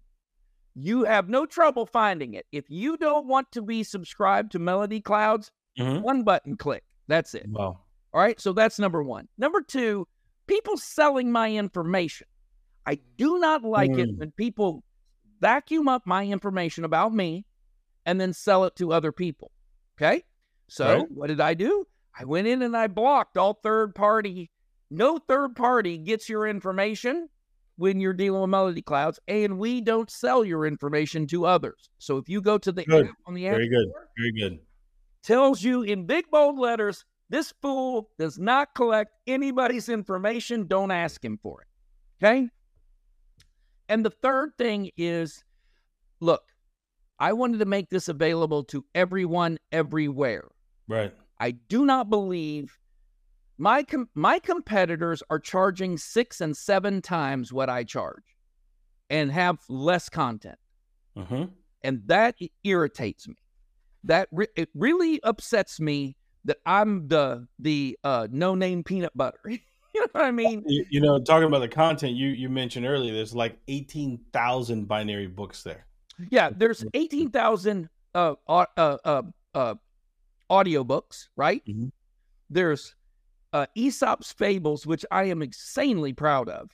You 0.76 1.06
have 1.06 1.30
no 1.30 1.46
trouble 1.46 1.86
finding 1.86 2.34
it. 2.36 2.46
If 2.52 2.66
you 2.70 2.98
don't 2.98 3.26
want 3.28 3.52
to 3.54 3.62
be 3.62 3.84
subscribed 3.84 4.52
to 4.52 4.60
Melody 4.60 5.02
Clouds, 5.02 5.52
Mhm. 5.80 6.02
one 6.02 6.24
button 6.24 6.56
click. 6.58 6.84
That's 7.08 7.34
it. 7.36 7.48
Wow. 7.48 7.80
All 8.13 8.22
right. 8.22 8.40
So 8.40 8.54
that's 8.54 8.78
number 8.80 9.02
one. 9.04 9.28
Number 9.38 9.62
two, 9.62 10.08
people 10.48 10.78
selling 10.78 11.32
my 11.32 11.52
information. 11.52 12.28
I 12.86 13.00
do 13.18 13.40
not 13.40 13.63
like 13.63 13.92
it 13.92 14.10
Mm. 14.10 14.18
when 14.18 14.32
people 14.32 14.84
vacuum 15.39 15.88
up 15.88 16.04
my 16.06 16.26
information 16.26 16.84
about 16.84 17.13
me 17.13 17.45
and 18.06 18.19
then 18.19 18.34
sell 18.34 18.63
it 18.65 18.76
to 18.78 18.91
other 18.93 19.12
people. 19.12 19.52
Okay. 19.97 20.23
So 20.67 20.97
Right. 21.00 21.12
what 21.12 21.28
did 21.28 21.41
I 21.41 21.54
do? 21.54 21.86
I 22.19 22.26
went 22.26 22.47
in 22.47 22.62
and 22.62 22.76
I 22.76 22.88
blocked 22.88 23.38
all 23.38 23.54
third 23.63 23.93
party. 23.95 24.52
No 24.89 25.17
third 25.17 25.56
party 25.56 25.97
gets 25.97 26.30
your 26.30 26.47
information 26.47 27.30
when 27.76 28.00
you're 28.00 28.13
dealing 28.13 28.41
with 28.41 28.50
Melody 28.50 28.82
Clouds, 28.82 29.19
and 29.28 29.60
we 29.60 29.82
don't 29.82 30.10
sell 30.10 30.43
your 30.43 30.65
information 30.65 31.28
to 31.28 31.45
others. 31.45 31.89
So 32.00 32.17
if 32.17 32.28
you 32.28 32.41
go 32.41 32.58
to 32.58 32.71
the 32.71 32.84
Good. 32.86 33.08
app 33.08 33.15
on 33.28 33.36
the 33.36 33.47
app 33.47 33.54
Very 33.56 33.69
good. 33.69 33.89
Store, 33.89 34.08
Very 34.17 34.32
good. 34.50 34.60
tells 35.21 35.62
you 35.63 35.84
in 35.84 36.06
big 36.08 36.26
bold 36.32 36.58
letters 36.58 37.06
this 37.30 37.54
fool 37.62 38.10
does 38.17 38.39
not 38.39 38.73
collect 38.73 39.12
anybody's 39.28 39.89
information. 39.89 40.65
Don't 40.65 40.91
ask 40.91 41.23
him 41.23 41.38
for 41.43 41.62
it. 41.62 41.67
Okay. 42.26 42.50
And 43.89 44.06
the 44.06 44.10
third 44.10 44.52
thing 44.58 44.91
is 44.97 45.43
look, 46.19 46.43
I 47.19 47.34
wanted 47.34 47.60
to 47.60 47.65
make 47.65 47.89
this 47.89 48.08
available 48.08 48.63
to 48.65 48.86
everyone 48.93 49.58
everywhere. 49.71 50.50
Right. 50.88 51.13
I 51.39 51.52
do 51.52 51.86
not 51.86 52.10
believe 52.10 52.78
my 53.58 53.84
com- 53.84 54.10
my 54.13 54.39
competitors 54.39 55.23
are 55.30 55.39
charging 55.39 55.97
6 55.97 56.41
and 56.41 56.56
7 56.56 57.02
times 57.02 57.52
what 57.52 57.69
I 57.69 57.84
charge 57.84 58.23
and 59.10 59.32
have 59.32 59.60
less 59.69 60.10
content 60.10 60.60
Mm-hmm. 61.17 61.45
and 61.84 62.02
that 62.06 62.36
irritates 62.63 63.28
me. 63.28 63.36
That 64.04 64.28
re- 64.32 64.47
it 64.56 64.69
really 64.76 65.19
upsets 65.23 65.80
me 65.80 66.15
that 66.45 66.58
I'm 66.65 67.08
the 67.08 67.47
the 67.58 67.97
uh, 68.04 68.28
no 68.30 68.54
name 68.54 68.84
peanut 68.84 69.17
butter. 69.17 69.39
you 69.98 70.02
know 70.14 70.20
what 70.20 70.26
I 70.26 70.32
mean? 70.32 70.64
You, 70.66 70.86
you 70.90 71.02
know, 71.02 71.20
talking 71.20 71.48
about 71.48 71.60
the 71.60 71.68
content 71.68 72.14
you 72.14 72.30
you 72.30 72.50
mentioned 72.50 72.86
earlier, 72.86 73.14
there's 73.14 73.36
like 73.36 73.58
eighteen 73.68 74.20
thousand 74.34 74.88
binary 74.88 75.28
books 75.28 75.64
there. 75.64 75.86
Yeah, 76.30 76.50
there's 76.56 76.84
eighteen 76.94 77.30
thousand 77.30 77.90
uh, 78.16 78.36
uh, 78.48 78.66
uh, 78.78 79.22
uh, 79.54 79.76
audiobooks, 80.50 81.28
right? 81.36 81.64
Mhm. 81.66 81.92
There's 82.50 82.96
uh, 83.54 83.66
Aesop's 83.76 84.32
Fables, 84.32 84.86
which 84.86 85.06
I 85.12 85.26
am 85.26 85.42
insanely 85.42 86.14
proud 86.14 86.50
of, 86.50 86.70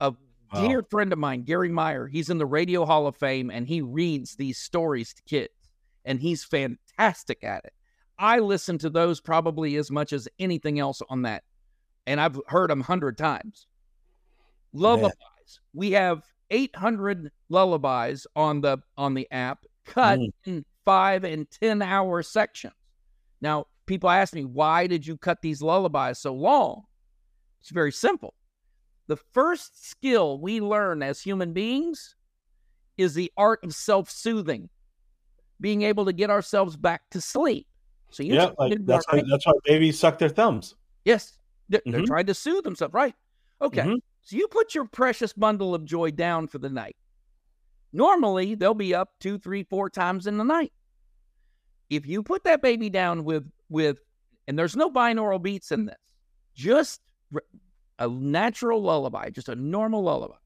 A 0.00 0.10
wow. 0.10 0.60
dear 0.60 0.82
friend 0.82 1.12
of 1.12 1.18
mine, 1.18 1.42
Gary 1.42 1.68
Meyer, 1.70 2.06
he's 2.06 2.30
in 2.30 2.38
the 2.38 2.46
Radio 2.46 2.84
Hall 2.84 3.06
of 3.06 3.16
Fame 3.16 3.50
and 3.50 3.66
he 3.66 3.80
reads 3.80 4.36
these 4.36 4.58
stories 4.58 5.14
to 5.14 5.22
kids 5.22 5.52
and 6.04 6.20
he's 6.20 6.44
fantastic 6.44 7.42
at 7.44 7.64
it. 7.64 7.72
I 8.18 8.38
listen 8.38 8.78
to 8.78 8.90
those 8.90 9.20
probably 9.20 9.76
as 9.76 9.90
much 9.90 10.12
as 10.12 10.28
anything 10.38 10.78
else 10.78 11.02
on 11.08 11.22
that. 11.22 11.44
And 12.06 12.20
I've 12.20 12.38
heard 12.46 12.70
them 12.70 12.80
hundred 12.80 13.18
times. 13.18 13.66
Lullabies. 14.72 15.02
Man. 15.02 15.60
We 15.74 15.90
have 15.92 16.22
800 16.50 17.30
lullabies 17.48 18.26
on 18.36 18.60
the 18.60 18.78
on 18.96 19.14
the 19.14 19.26
app 19.30 19.64
cut 19.84 20.18
mm. 20.18 20.32
in 20.44 20.64
five 20.84 21.24
and 21.24 21.50
10 21.50 21.82
hour 21.82 22.22
sections. 22.22 22.74
Now, 23.40 23.66
people 23.86 24.10
ask 24.10 24.34
me, 24.34 24.44
why 24.44 24.86
did 24.86 25.06
you 25.06 25.16
cut 25.16 25.42
these 25.42 25.62
lullabies 25.62 26.18
so 26.18 26.34
long? 26.34 26.84
It's 27.60 27.70
very 27.70 27.92
simple. 27.92 28.34
The 29.08 29.16
first 29.16 29.88
skill 29.88 30.40
we 30.40 30.60
learn 30.60 31.02
as 31.02 31.20
human 31.20 31.52
beings 31.52 32.16
is 32.96 33.14
the 33.14 33.30
art 33.36 33.60
of 33.62 33.74
self 33.74 34.10
soothing, 34.10 34.68
being 35.60 35.82
able 35.82 36.06
to 36.06 36.12
get 36.12 36.30
ourselves 36.30 36.76
back 36.76 37.02
to 37.10 37.20
sleep. 37.20 37.66
So 38.10 38.22
you 38.22 38.34
yeah, 38.34 38.50
like, 38.58 38.78
that's, 38.84 39.06
why, 39.08 39.22
that's 39.28 39.46
why 39.46 39.52
babies 39.64 39.98
suck 39.98 40.18
their 40.18 40.28
thumbs. 40.28 40.74
Yes, 41.04 41.38
they're, 41.68 41.80
mm-hmm. 41.80 41.92
they're 41.92 42.06
trying 42.06 42.26
to 42.26 42.34
soothe 42.34 42.64
themselves, 42.64 42.94
right? 42.94 43.14
Okay, 43.60 43.82
mm-hmm. 43.82 43.94
so 44.22 44.36
you 44.36 44.48
put 44.48 44.74
your 44.74 44.84
precious 44.84 45.32
bundle 45.32 45.74
of 45.74 45.84
joy 45.84 46.10
down 46.10 46.46
for 46.46 46.58
the 46.58 46.68
night. 46.68 46.96
Normally, 47.92 48.54
they'll 48.54 48.74
be 48.74 48.94
up 48.94 49.10
two, 49.20 49.38
three, 49.38 49.62
four 49.62 49.88
times 49.88 50.26
in 50.26 50.36
the 50.36 50.44
night. 50.44 50.72
If 51.88 52.06
you 52.06 52.22
put 52.22 52.44
that 52.44 52.62
baby 52.62 52.90
down 52.90 53.24
with 53.24 53.50
with, 53.68 53.98
and 54.46 54.58
there's 54.58 54.76
no 54.76 54.90
binaural 54.90 55.42
beats 55.42 55.72
in 55.72 55.86
this, 55.86 55.96
just 56.54 57.00
a 57.98 58.08
natural 58.08 58.82
lullaby, 58.82 59.30
just 59.30 59.48
a 59.48 59.54
normal 59.54 60.02
lullaby. 60.02 60.36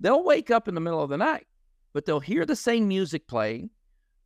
They'll 0.00 0.24
wake 0.24 0.50
up 0.50 0.66
in 0.66 0.74
the 0.74 0.80
middle 0.80 1.02
of 1.02 1.10
the 1.10 1.16
night, 1.16 1.46
but 1.92 2.04
they'll 2.04 2.20
hear 2.20 2.44
the 2.44 2.56
same 2.56 2.88
music 2.88 3.28
playing. 3.28 3.70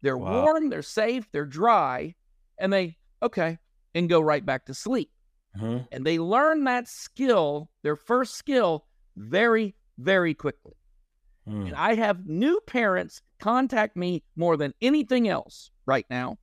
They're 0.03 0.17
wow. 0.17 0.45
warm, 0.45 0.71
they're 0.71 0.83
safe, 0.83 1.31
they're 1.33 1.45
dry, 1.45 2.15
and 2.59 2.73
they, 2.73 2.97
okay, 3.23 3.59
and 3.95 4.09
go 4.09 4.21
right 4.21 4.45
back 4.45 4.67
to 4.67 4.75
sleep. 4.75 5.11
Mm-hmm. 5.57 5.79
And 5.93 6.05
they 6.05 6.19
learn 6.19 6.65
that 6.65 6.89
skill, 6.89 7.71
their 7.83 7.97
first 7.97 8.35
skill, 8.35 8.85
very, 9.17 9.75
very 9.99 10.35
quickly. 10.35 10.75
Mm. 11.49 11.69
And 11.69 11.75
I 11.75 11.95
have 11.95 12.27
new 12.27 12.61
parents 12.67 13.23
contact 13.39 13.97
me 13.97 14.23
more 14.35 14.57
than 14.57 14.75
anything 14.81 15.29
else 15.29 15.71
right 15.87 16.07
now, 16.11 16.39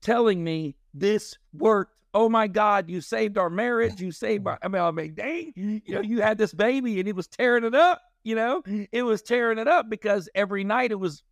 telling 0.00 0.42
me 0.42 0.76
this 0.94 1.36
worked 1.52 1.94
oh 2.14 2.28
my 2.28 2.46
God, 2.46 2.88
you 2.88 3.00
saved 3.00 3.38
our 3.38 3.50
marriage. 3.50 4.00
You 4.00 4.12
saved 4.12 4.44
my, 4.44 4.58
I 4.62 4.68
mean, 4.68 4.82
I 4.82 4.90
mean, 4.90 5.14
dang, 5.14 5.52
you 5.54 5.94
know, 5.94 6.00
you 6.00 6.20
had 6.20 6.38
this 6.38 6.52
baby 6.54 6.98
and 6.98 7.08
it 7.08 7.14
was 7.14 7.28
tearing 7.28 7.64
it 7.64 7.74
up, 7.74 8.02
you 8.24 8.34
know, 8.34 8.62
it 8.92 9.02
was 9.02 9.22
tearing 9.22 9.58
it 9.58 9.68
up 9.68 9.88
because 9.88 10.28
every 10.34 10.64
night 10.64 10.90
it 10.90 10.98
was 10.98 11.22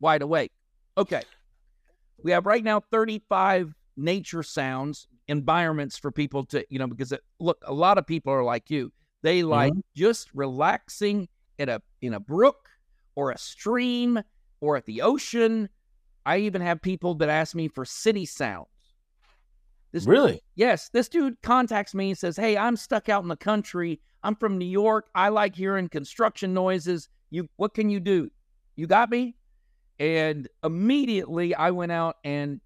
wide 0.00 0.22
awake. 0.22 0.52
Okay. 0.96 1.22
We 2.22 2.30
have 2.30 2.46
right 2.46 2.64
now 2.64 2.80
35 2.90 3.74
nature 3.96 4.42
sounds, 4.42 5.06
environments 5.28 5.98
for 5.98 6.10
people 6.10 6.44
to, 6.46 6.64
you 6.70 6.78
know, 6.78 6.86
because 6.86 7.12
it, 7.12 7.22
look, 7.40 7.58
a 7.66 7.72
lot 7.72 7.98
of 7.98 8.06
people 8.06 8.32
are 8.32 8.44
like 8.44 8.70
you. 8.70 8.92
They 9.22 9.42
like 9.42 9.72
mm-hmm. 9.72 9.80
just 9.94 10.28
relaxing 10.34 11.28
in 11.58 11.68
a 11.68 11.80
in 12.00 12.14
a 12.14 12.20
brook 12.20 12.68
or 13.14 13.30
a 13.30 13.38
stream 13.38 14.20
or 14.60 14.76
at 14.76 14.84
the 14.86 15.02
ocean. 15.02 15.68
I 16.24 16.38
even 16.38 16.60
have 16.60 16.82
people 16.82 17.14
that 17.16 17.28
ask 17.28 17.54
me 17.54 17.68
for 17.68 17.84
city 17.84 18.26
sounds. 18.26 18.68
this 19.92 20.06
really? 20.06 20.32
Dude, 20.32 20.40
yes. 20.56 20.90
This 20.90 21.08
dude 21.08 21.40
contacts 21.42 21.94
me 21.94 22.10
and 22.10 22.18
says, 22.18 22.36
"Hey, 22.36 22.56
I'm 22.56 22.76
stuck 22.76 23.08
out 23.08 23.22
in 23.22 23.28
the 23.28 23.36
country. 23.36 24.00
I'm 24.22 24.36
from 24.36 24.58
New 24.58 24.66
York. 24.66 25.08
I 25.14 25.28
like 25.28 25.56
hearing 25.56 25.88
construction 25.88 26.52
noises. 26.52 27.08
You, 27.30 27.48
what 27.56 27.74
can 27.74 27.90
you 27.90 28.00
do? 28.00 28.30
You 28.76 28.86
got 28.86 29.10
me?" 29.10 29.36
And 29.98 30.48
immediately, 30.62 31.54
I 31.54 31.70
went 31.70 31.92
out 31.92 32.16
and 32.22 32.60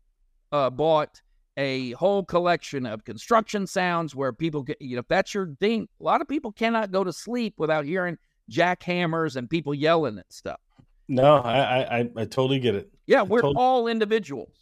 uh, 0.53 0.70
bought 0.70 1.23
a 1.61 1.90
whole 1.92 2.25
collection 2.25 2.87
of 2.87 3.05
construction 3.05 3.66
sounds 3.66 4.16
where 4.16 4.33
people 4.33 4.62
get, 4.62 4.81
you 4.81 4.96
know, 4.96 5.01
if 5.01 5.09
that's 5.09 5.35
your 5.35 5.55
thing, 5.61 5.87
a 6.01 6.03
lot 6.03 6.23
of 6.23 6.27
people 6.27 6.53
cannot 6.53 6.90
go 6.90 7.05
to 7.05 7.12
sleep 7.12 7.55
without 7.59 7.85
hearing 7.85 8.16
jackhammers 8.51 9.37
and 9.37 9.49
people 9.49 9.75
yelling 9.75 10.16
and 10.16 10.25
stuff. 10.31 10.59
No, 11.07 11.37
I 11.37 11.99
I, 11.99 12.11
I 12.16 12.25
totally 12.25 12.61
get 12.61 12.75
it. 12.75 12.90
Yeah, 13.07 13.23
we're 13.23 13.42
totally... 13.42 13.57
all 13.59 13.88
individuals. 13.88 14.55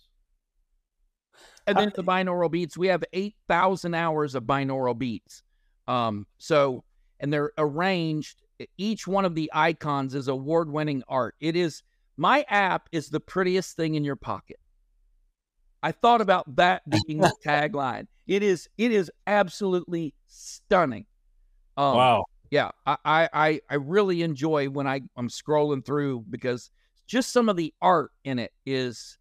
And 1.68 1.78
then 1.78 1.92
the 1.94 2.02
binaural 2.02 2.50
beats, 2.50 2.76
we 2.76 2.88
have 2.88 3.04
8,000 3.12 3.94
hours 3.94 4.34
of 4.34 4.44
binaural 4.44 4.98
beats. 4.98 5.42
Um, 5.86 6.26
so, 6.38 6.82
and 7.20 7.30
they're 7.30 7.52
arranged. 7.58 8.42
Each 8.78 9.06
one 9.06 9.26
of 9.26 9.34
the 9.34 9.50
icons 9.52 10.14
is 10.14 10.28
award 10.28 10.70
winning 10.70 11.02
art. 11.08 11.34
It 11.40 11.56
is, 11.56 11.82
my 12.16 12.44
app 12.48 12.88
is 12.90 13.10
the 13.10 13.20
prettiest 13.20 13.76
thing 13.76 13.96
in 13.96 14.04
your 14.04 14.16
pocket. 14.16 14.58
I 15.82 15.92
thought 15.92 16.20
about 16.20 16.56
that 16.56 16.82
being 17.06 17.20
the 17.20 17.32
tagline. 17.44 18.06
It 18.26 18.42
is, 18.42 18.68
it 18.76 18.92
is 18.92 19.10
absolutely 19.26 20.14
stunning. 20.26 21.06
Um, 21.76 21.96
wow. 21.96 22.24
Yeah, 22.50 22.70
I, 22.86 23.28
I, 23.32 23.60
I 23.68 23.74
really 23.74 24.22
enjoy 24.22 24.70
when 24.70 24.86
I, 24.86 25.02
I'm 25.16 25.28
scrolling 25.28 25.84
through 25.84 26.24
because 26.30 26.70
just 27.06 27.30
some 27.30 27.48
of 27.48 27.56
the 27.56 27.74
art 27.82 28.10
in 28.24 28.38
it 28.38 28.52
is, 28.64 29.18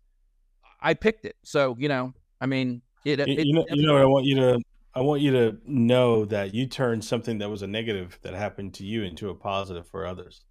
I 0.79 0.93
picked 0.93 1.25
it. 1.25 1.35
So, 1.43 1.75
you 1.77 1.89
know, 1.89 2.13
I 2.39 2.45
mean, 2.45 2.81
it, 3.03 3.19
it, 3.19 3.45
you, 3.45 3.53
know, 3.53 3.65
you 3.69 3.85
know, 3.85 3.97
I 3.97 4.05
want 4.05 4.25
you 4.25 4.35
to 4.35 4.59
I 4.93 5.01
want 5.01 5.21
you 5.21 5.31
to 5.31 5.57
know 5.65 6.25
that 6.25 6.55
you 6.55 6.65
turned 6.65 7.05
something 7.05 7.37
that 7.37 7.49
was 7.49 7.61
a 7.61 7.67
negative 7.67 8.17
that 8.23 8.33
happened 8.33 8.73
to 8.75 8.83
you 8.83 9.03
into 9.03 9.29
a 9.29 9.35
positive 9.35 9.87
for 9.87 10.07
others. 10.07 10.41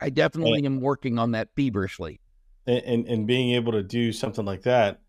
I 0.00 0.10
definitely 0.10 0.58
and, 0.58 0.66
am 0.66 0.80
working 0.80 1.18
on 1.18 1.32
that 1.32 1.48
feverishly. 1.56 2.20
And, 2.66 2.84
and, 2.84 3.06
and 3.08 3.26
being 3.26 3.54
able 3.54 3.72
to 3.72 3.82
do 3.82 4.12
something 4.12 4.44
like 4.44 4.62
that 4.62 5.00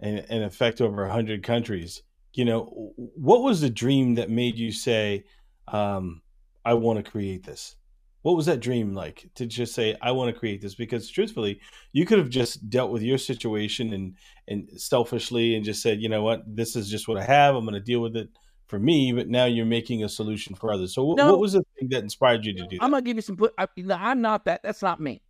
and, 0.00 0.24
and 0.28 0.44
affect 0.44 0.80
over 0.80 1.04
a 1.04 1.12
hundred 1.12 1.42
countries, 1.42 2.02
you 2.32 2.44
know, 2.44 2.92
what 2.96 3.42
was 3.42 3.60
the 3.60 3.70
dream 3.70 4.14
that 4.16 4.30
made 4.30 4.58
you 4.58 4.72
say, 4.72 5.24
um, 5.68 6.22
I 6.64 6.74
want 6.74 7.04
to 7.04 7.10
create 7.10 7.44
this? 7.44 7.76
what 8.22 8.36
was 8.36 8.46
that 8.46 8.60
dream 8.60 8.94
like 8.94 9.28
to 9.34 9.46
just 9.46 9.74
say 9.74 9.96
i 10.02 10.10
want 10.10 10.32
to 10.32 10.38
create 10.38 10.60
this? 10.60 10.74
Because 10.74 11.08
truthfully 11.08 11.60
you 11.92 12.04
could 12.06 12.18
have 12.18 12.28
just 12.28 12.68
dealt 12.68 12.90
with 12.90 13.02
your 13.02 13.18
situation 13.18 13.92
and 13.92 14.14
and 14.48 14.68
selfishly 14.80 15.54
and 15.54 15.64
just 15.64 15.82
said 15.82 16.00
you 16.00 16.08
know 16.08 16.22
what? 16.22 16.42
This 16.46 16.76
is 16.76 16.90
just 16.90 17.08
what 17.08 17.18
i 17.18 17.24
have. 17.24 17.54
I'm 17.54 17.64
going 17.64 17.74
to 17.74 17.80
deal 17.80 18.00
with 18.00 18.16
it 18.16 18.28
for 18.66 18.78
me 18.78 19.12
but 19.12 19.28
now 19.28 19.46
you're 19.46 19.66
making 19.66 20.04
a 20.04 20.08
solution 20.08 20.54
for 20.54 20.72
others. 20.72 20.94
So 20.94 21.14
no, 21.14 21.30
what 21.30 21.40
was 21.40 21.54
the 21.54 21.62
thing 21.78 21.88
that 21.90 22.02
inspired 22.02 22.44
you 22.44 22.54
to 22.54 22.66
do 22.66 22.78
that? 22.78 22.84
i'm 22.84 22.90
going 22.90 23.02
to 23.02 23.08
give 23.08 23.16
you 23.16 23.22
some 23.22 23.38
I, 23.58 23.66
am 24.10 24.20
not 24.20 24.44
that 24.44 24.62
that's 24.62 24.82
not 24.82 25.00
me 25.00 25.22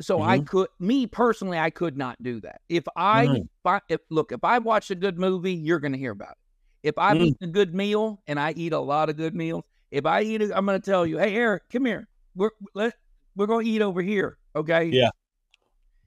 so 0.00 0.18
mm-hmm. 0.18 0.28
i 0.28 0.38
could 0.40 0.68
me 0.78 1.06
personally 1.06 1.58
i 1.58 1.70
could 1.70 1.96
not 1.96 2.20
do 2.22 2.40
that 2.40 2.60
if 2.68 2.84
i, 2.96 3.26
mm-hmm. 3.26 3.36
if 3.36 3.66
I 3.66 3.80
if, 3.88 4.00
look 4.10 4.32
if 4.32 4.44
i 4.44 4.58
watch 4.58 4.90
a 4.90 4.94
good 4.94 5.18
movie 5.18 5.54
you're 5.54 5.80
going 5.80 5.92
to 5.92 5.98
hear 5.98 6.12
about 6.12 6.32
it 6.32 6.88
if 6.88 6.98
i 6.98 7.14
mm-hmm. 7.14 7.24
eat 7.24 7.36
a 7.42 7.46
good 7.46 7.74
meal 7.74 8.20
and 8.26 8.38
i 8.38 8.52
eat 8.56 8.72
a 8.72 8.78
lot 8.78 9.10
of 9.10 9.16
good 9.16 9.34
meals 9.34 9.64
if 9.90 10.06
i 10.06 10.22
eat 10.22 10.42
it 10.42 10.50
i'm 10.54 10.66
going 10.66 10.80
to 10.80 10.90
tell 10.90 11.06
you 11.06 11.18
hey 11.18 11.34
eric 11.34 11.62
come 11.70 11.84
here 11.84 12.08
we're 12.34 12.50
let 12.74 12.94
we're 13.36 13.46
going 13.46 13.64
to 13.64 13.70
eat 13.70 13.82
over 13.82 14.02
here, 14.02 14.38
okay? 14.54 14.84
Yeah. 14.84 15.10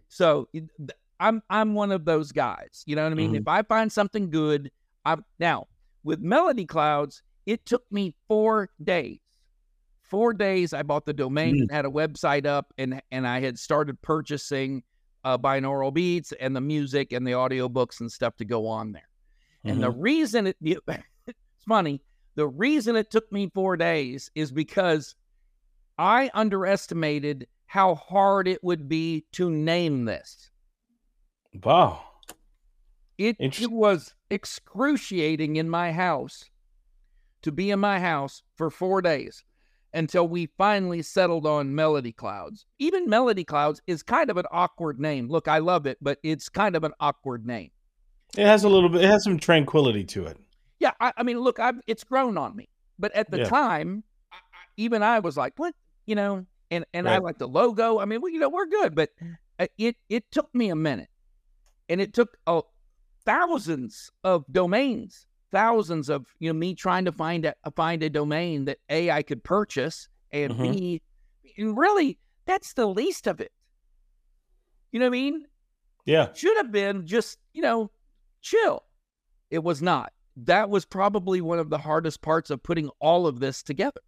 So 0.08 0.48
I'm 1.20 1.42
I'm 1.50 1.74
one 1.74 1.92
of 1.92 2.06
those 2.06 2.32
guys. 2.32 2.84
You 2.86 2.96
know 2.96 3.04
what 3.04 3.12
I 3.12 3.16
mean? 3.16 3.30
Mm-hmm. 3.30 3.38
If 3.38 3.48
I 3.48 3.64
find 3.64 3.92
something 3.92 4.30
good, 4.30 4.72
I'm 5.04 5.26
now 5.40 5.68
with 6.04 6.20
Melody 6.20 6.66
Clouds. 6.66 7.22
It 7.46 7.66
took 7.66 7.84
me 7.92 8.16
four 8.28 8.70
days. 8.84 9.20
Four 10.10 10.34
days. 10.34 10.74
I 10.74 10.84
bought 10.84 11.06
the 11.06 11.14
domain 11.14 11.56
mm-hmm. 11.56 11.62
and 11.64 11.72
had 11.72 11.86
a 11.86 11.90
website 11.90 12.46
up, 12.46 12.74
and 12.78 13.02
and 13.12 13.28
I 13.28 13.40
had 13.40 13.58
started 13.58 14.02
purchasing 14.02 14.84
uh, 15.24 15.38
binaural 15.38 15.94
beats 15.94 16.32
and 16.40 16.56
the 16.56 16.62
music 16.62 17.12
and 17.12 17.26
the 17.26 17.32
audiobooks 17.32 18.00
and 18.00 18.12
stuff 18.12 18.38
to 18.38 18.46
go 18.46 18.68
on 18.68 18.92
there. 18.92 19.10
Mm-hmm. 19.66 19.70
And 19.70 19.84
the 19.84 19.92
mm-hmm. 19.92 20.02
reason 20.02 20.48
it, 20.48 20.58
it's 20.62 21.64
funny. 21.68 22.02
The 22.36 22.48
reason 22.48 22.96
it 22.96 23.10
took 23.10 23.32
me 23.32 23.50
four 23.54 23.78
days 23.78 24.30
is 24.36 24.52
because 24.52 25.16
I 25.98 26.30
underestimated 26.34 27.48
how 27.66 27.96
hard 27.96 28.48
it 28.48 28.64
would 28.64 28.88
be 28.88 29.26
to 29.32 29.50
name 29.50 30.06
this. 30.06 30.52
Wow. 31.64 32.04
It, 33.18 33.38
it 33.40 33.72
was 33.72 34.14
excruciating 34.30 35.56
in 35.56 35.70
my 35.70 35.94
house 35.94 36.44
to 37.44 37.52
be 37.52 37.72
in 37.72 37.80
my 37.80 38.00
house 38.00 38.44
for 38.56 38.70
four 38.70 39.02
days 39.02 39.45
until 39.96 40.28
we 40.28 40.50
finally 40.58 41.02
settled 41.02 41.48
on 41.48 41.74
Melody 41.74 42.12
Clouds. 42.12 42.66
Even 42.78 43.10
Melody 43.10 43.44
Clouds 43.44 43.82
is 43.88 44.04
kind 44.04 44.30
of 44.30 44.38
an 44.38 44.46
awkward 44.52 45.00
name. 45.00 45.30
Look, 45.30 45.48
I 45.48 45.58
love 45.58 45.88
it, 45.88 45.98
but 46.02 46.20
it's 46.22 46.50
kind 46.50 46.76
of 46.76 46.84
an 46.84 46.92
awkward 47.00 47.48
name. 47.48 47.72
It 48.38 48.46
has 48.46 48.64
a 48.64 48.70
little 48.70 48.90
bit, 48.90 49.04
it 49.04 49.10
has 49.10 49.24
some 49.24 49.40
tranquility 49.40 50.04
to 50.04 50.26
it. 50.26 50.38
Yeah. 50.80 50.92
I, 51.00 51.14
I 51.18 51.24
mean, 51.24 51.40
look, 51.40 51.60
I've, 51.60 51.80
it's 51.88 52.04
grown 52.04 52.38
on 52.38 52.56
me. 52.56 52.70
But 53.00 53.14
at 53.16 53.32
the 53.32 53.40
yeah. 53.40 53.46
time, 53.46 54.04
I, 54.32 54.38
even 54.78 55.02
I 55.02 55.20
was 55.20 55.36
like, 55.36 55.54
what? 55.58 55.74
you 56.06 56.16
know, 56.16 56.46
and 56.72 56.86
and 56.94 57.06
right. 57.06 57.16
I 57.16 57.18
like 57.20 57.38
the 57.38 57.48
logo. 57.48 58.00
I 58.00 58.06
mean, 58.06 58.22
we, 58.22 58.34
you 58.34 58.40
know, 58.40 58.50
we're 58.50 58.68
good, 58.68 58.96
but 58.96 59.10
uh, 59.60 59.68
it 59.78 59.98
it 60.10 60.32
took 60.32 60.54
me 60.54 60.70
a 60.70 60.76
minute, 60.76 61.10
and 61.90 62.00
it 62.00 62.14
took 62.14 62.38
uh, 62.48 62.62
thousands 63.26 64.12
of 64.24 64.46
domains, 64.52 65.26
thousands 65.56 66.10
of 66.10 66.26
you 66.40 66.50
know 66.50 66.54
me 66.60 66.76
trying 66.76 67.06
to 67.06 67.12
find 67.14 67.46
a 67.46 67.56
find 67.76 68.04
a 68.04 68.10
domain 68.10 68.66
that 68.66 68.78
a 68.90 69.10
I 69.10 69.24
could 69.24 69.42
purchase 69.44 70.10
and 70.32 70.54
Mhm. 70.54 70.72
be 70.74 71.02
and 71.58 71.78
really 71.78 72.20
that's 72.46 72.74
the 72.74 72.86
least 72.88 73.26
of 73.26 73.40
it. 73.40 73.54
You 74.92 75.00
know 75.00 75.06
what 75.06 75.18
I 75.18 75.22
mean? 75.22 75.46
Yeah. 76.06 76.34
Should 76.34 76.58
have 76.58 76.72
been 76.72 77.08
just, 77.08 77.40
you 77.54 77.62
know, 77.62 77.90
chill. 78.42 78.84
It 79.50 79.64
was 79.64 79.82
not. 79.82 80.12
That 80.36 80.70
was 80.70 80.86
probably 80.86 81.40
one 81.42 81.60
of 81.60 81.70
the 81.70 81.78
hardest 81.78 82.22
parts 82.22 82.50
of 82.50 82.62
putting 82.62 82.90
all 83.00 83.26
of 83.26 83.40
this 83.40 83.64
together. 83.64 84.02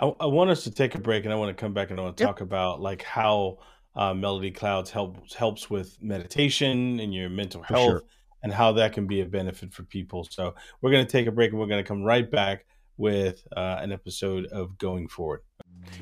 I, 0.00 0.12
I 0.20 0.26
want 0.26 0.50
us 0.50 0.64
to 0.64 0.70
take 0.70 0.94
a 0.94 1.00
break, 1.00 1.24
and 1.24 1.32
I 1.32 1.36
want 1.36 1.56
to 1.56 1.60
come 1.60 1.72
back 1.72 1.90
and 1.90 1.98
I 1.98 2.02
want 2.02 2.16
to 2.16 2.22
Yep. 2.24 2.28
talk 2.28 2.40
about 2.40 2.80
like 2.80 3.02
how 3.02 3.58
uh, 3.94 4.14
Melody 4.14 4.50
Clouds 4.50 4.90
helps 4.90 5.34
helps 5.34 5.70
with 5.70 5.96
meditation 6.02 7.00
and 7.00 7.14
your 7.14 7.28
mental 7.28 7.62
For 7.62 7.74
health, 7.74 7.84
sure. 7.84 8.02
And 8.42 8.52
how 8.52 8.72
that 8.72 8.92
can 8.92 9.06
be 9.06 9.20
a 9.20 9.26
benefit 9.26 9.72
for 9.72 9.82
people. 9.82 10.26
So 10.30 10.54
we're 10.80 10.92
going 10.92 11.04
to 11.04 11.10
take 11.10 11.26
a 11.26 11.32
break, 11.32 11.50
and 11.50 11.58
we're 11.58 11.66
going 11.66 11.82
to 11.82 11.88
come 11.88 12.02
right 12.02 12.30
back 12.30 12.66
with 12.98 13.46
uh, 13.56 13.78
an 13.80 13.92
episode 13.92 14.46
of 14.46 14.76
Going 14.76 15.08
Forward. 15.08 15.40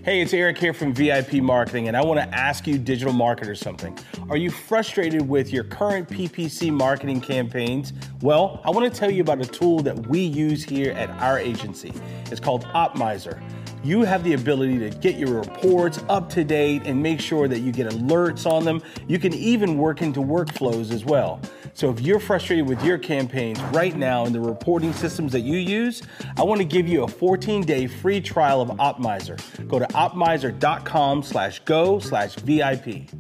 Hey, 0.03 0.21
it's 0.21 0.35
Eric 0.35 0.59
here 0.59 0.73
from 0.73 0.93
VIP 0.93 1.35
Marketing, 1.35 1.89
and 1.89 1.97
I 1.97 2.05
want 2.05 2.19
to 2.19 2.37
ask 2.37 2.67
you, 2.67 2.79
digital 2.79 3.13
marketers, 3.13 3.61
something. 3.61 3.97
Are 4.29 4.37
you 4.37 4.51
frustrated 4.51 5.29
with 5.29 5.53
your 5.53 5.65
current 5.65 6.09
PPC 6.09 6.73
marketing 6.73 7.21
campaigns? 7.21 7.93
Well, 8.21 8.61
I 8.65 8.71
want 8.71 8.93
to 8.93 8.99
tell 8.99 9.11
you 9.11 9.23
about 9.23 9.41
a 9.41 9.47
tool 9.47 9.81
that 9.81 10.07
we 10.09 10.21
use 10.21 10.65
here 10.65 10.93
at 10.93 11.11
our 11.11 11.39
agency. 11.39 11.93
It's 12.31 12.41
called 12.41 12.65
Optmyzr. 12.67 13.41
You 13.85 14.03
have 14.03 14.25
the 14.25 14.33
ability 14.33 14.79
to 14.79 14.91
get 14.91 15.17
your 15.17 15.41
reports 15.41 16.03
up 16.09 16.29
to 16.31 16.43
date 16.43 16.83
and 16.87 17.01
make 17.01 17.21
sure 17.21 17.47
that 17.47 17.61
you 17.61 17.71
get 17.71 17.89
alerts 17.89 18.51
on 18.51 18.65
them. 18.65 18.83
You 19.07 19.19
can 19.19 19.33
even 19.33 19.79
work 19.79 20.03
into 20.03 20.21
workflows 20.21 20.91
as 20.91 21.05
well. 21.05 21.41
So 21.77 21.91
if 21.91 22.01
you're 22.01 22.21
frustrated 22.21 22.67
with 22.67 22.83
your 22.83 22.97
campaigns 22.97 23.61
right 23.65 23.95
now 23.95 24.25
in 24.25 24.33
the 24.33 24.41
reporting 24.41 24.95
systems 24.95 25.31
that 25.33 25.41
you 25.41 25.59
use, 25.59 26.03
I 26.39 26.43
want 26.43 26.59
to 26.63 26.65
give 26.65 26.89
you 26.89 27.05
a 27.05 27.07
14-day 27.07 27.87
free 27.87 28.19
trial 28.23 28.63
of 28.63 28.71
Optmyzr. 28.71 29.69
Go 29.69 29.79
to 29.79 29.87
optmyzr.com 29.89 31.23
slash 31.23 31.59
go 31.67 31.99
slash 31.99 32.35
VIP. 32.37 33.11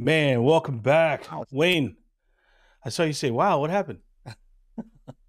Man, 0.00 0.42
welcome 0.44 0.78
back. 0.78 1.30
Wow. 1.30 1.44
Wayne, 1.52 1.94
I 2.82 2.88
saw 2.88 3.02
you 3.02 3.12
say, 3.12 3.30
wow, 3.30 3.60
what 3.60 3.68
happened? 3.68 3.98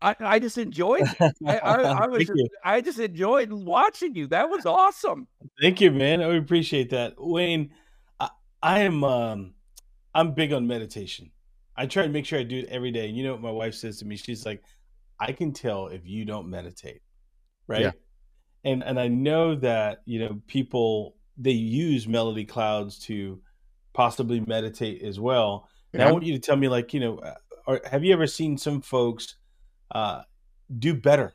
I, 0.01 0.15
I 0.17 0.39
just 0.39 0.57
enjoyed. 0.57 1.03
I, 1.19 1.33
I, 1.45 1.55
I 2.03 2.07
was 2.07 2.29
you. 2.29 2.47
I 2.63 2.79
just 2.79 2.97
enjoyed 2.97 3.51
watching 3.51 4.15
you. 4.15 4.27
That 4.27 4.49
was 4.49 4.65
awesome. 4.65 5.27
Thank 5.61 5.81
you, 5.81 5.91
man. 5.91 6.21
I 6.21 6.37
appreciate 6.37 6.89
that. 6.91 7.15
Wayne, 7.17 7.71
I, 8.17 8.29
I 8.63 8.79
am 8.79 9.03
um 9.03 9.55
I'm 10.15 10.33
big 10.35 10.53
on 10.53 10.65
meditation. 10.67 11.31
I 11.75 11.85
try 11.85 12.03
to 12.03 12.09
make 12.09 12.25
sure 12.25 12.39
I 12.39 12.43
do 12.43 12.59
it 12.59 12.69
every 12.69 12.91
day. 12.91 13.09
And 13.09 13.17
you 13.17 13.25
know 13.25 13.33
what 13.33 13.41
my 13.41 13.51
wife 13.51 13.75
says 13.75 13.99
to 13.99 14.05
me? 14.05 14.15
She's 14.15 14.45
like, 14.45 14.63
I 15.19 15.33
can 15.33 15.51
tell 15.51 15.87
if 15.87 16.07
you 16.07 16.23
don't 16.23 16.49
meditate. 16.49 17.01
Right. 17.67 17.81
Yeah. 17.81 17.91
And 18.63 18.85
and 18.85 18.97
I 18.97 19.09
know 19.09 19.53
that, 19.55 19.97
you 20.05 20.19
know, 20.19 20.39
people 20.47 21.17
they 21.37 21.51
use 21.51 22.07
melody 22.07 22.45
clouds 22.45 22.99
to 22.99 23.41
possibly 23.93 24.39
meditate 24.39 25.01
as 25.01 25.19
well. 25.19 25.67
And 25.93 26.01
I 26.01 26.11
want 26.11 26.23
you 26.25 26.33
to 26.33 26.39
tell 26.39 26.55
me, 26.55 26.67
like, 26.69 26.93
you 26.93 26.99
know, 26.99 27.17
uh, 27.19 27.35
or 27.67 27.81
have 27.89 28.03
you 28.03 28.13
ever 28.13 28.27
seen 28.27 28.57
some 28.57 28.81
folks 28.81 29.35
uh, 29.93 30.23
do 30.79 30.93
better 30.93 31.33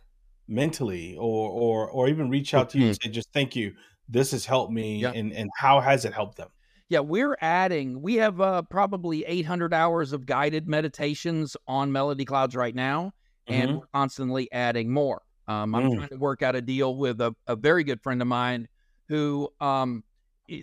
mentally, 0.49 1.17
or 1.17 1.51
or 1.51 1.91
or 1.91 2.09
even 2.09 2.31
reach 2.31 2.55
out 2.55 2.71
to 2.71 2.79
you 2.79 2.87
and 2.87 2.99
say, 3.03 3.11
just 3.11 3.33
thank 3.33 3.55
you, 3.57 3.75
this 4.09 4.31
has 4.31 4.47
helped 4.47 4.73
me, 4.73 5.01
Yeah. 5.03 5.13
and 5.13 5.33
and 5.33 5.51
how 5.57 5.81
has 5.81 6.05
it 6.05 6.15
helped 6.15 6.37
them? 6.39 6.49
Yeah, 6.89 7.01
we're 7.01 7.37
adding. 7.41 8.01
We 8.01 8.15
have 8.17 8.41
uh, 8.41 8.63
probably 8.63 9.25
800 9.25 9.75
hours 9.75 10.13
of 10.13 10.25
guided 10.25 10.69
meditations 10.69 11.57
on 11.67 11.91
Melody 11.93 12.25
Clouds 12.25 12.55
right 12.57 12.75
now, 12.75 13.13
and 13.49 13.73
Mhm. 13.73 13.81
we're 13.81 13.87
constantly 13.93 14.51
adding 14.53 14.93
more. 14.93 15.23
Um, 15.49 15.75
I'm 15.75 15.91
Mm. 15.91 15.97
trying 15.97 16.09
to 16.11 16.17
work 16.17 16.43
out 16.43 16.55
a 16.57 16.63
deal 16.63 16.97
with 16.97 17.21
a, 17.21 17.35
a 17.47 17.57
very 17.57 17.85
good 17.85 18.03
friend 18.03 18.23
of 18.23 18.29
mine 18.29 18.69
who 19.09 19.49
um, 19.61 20.03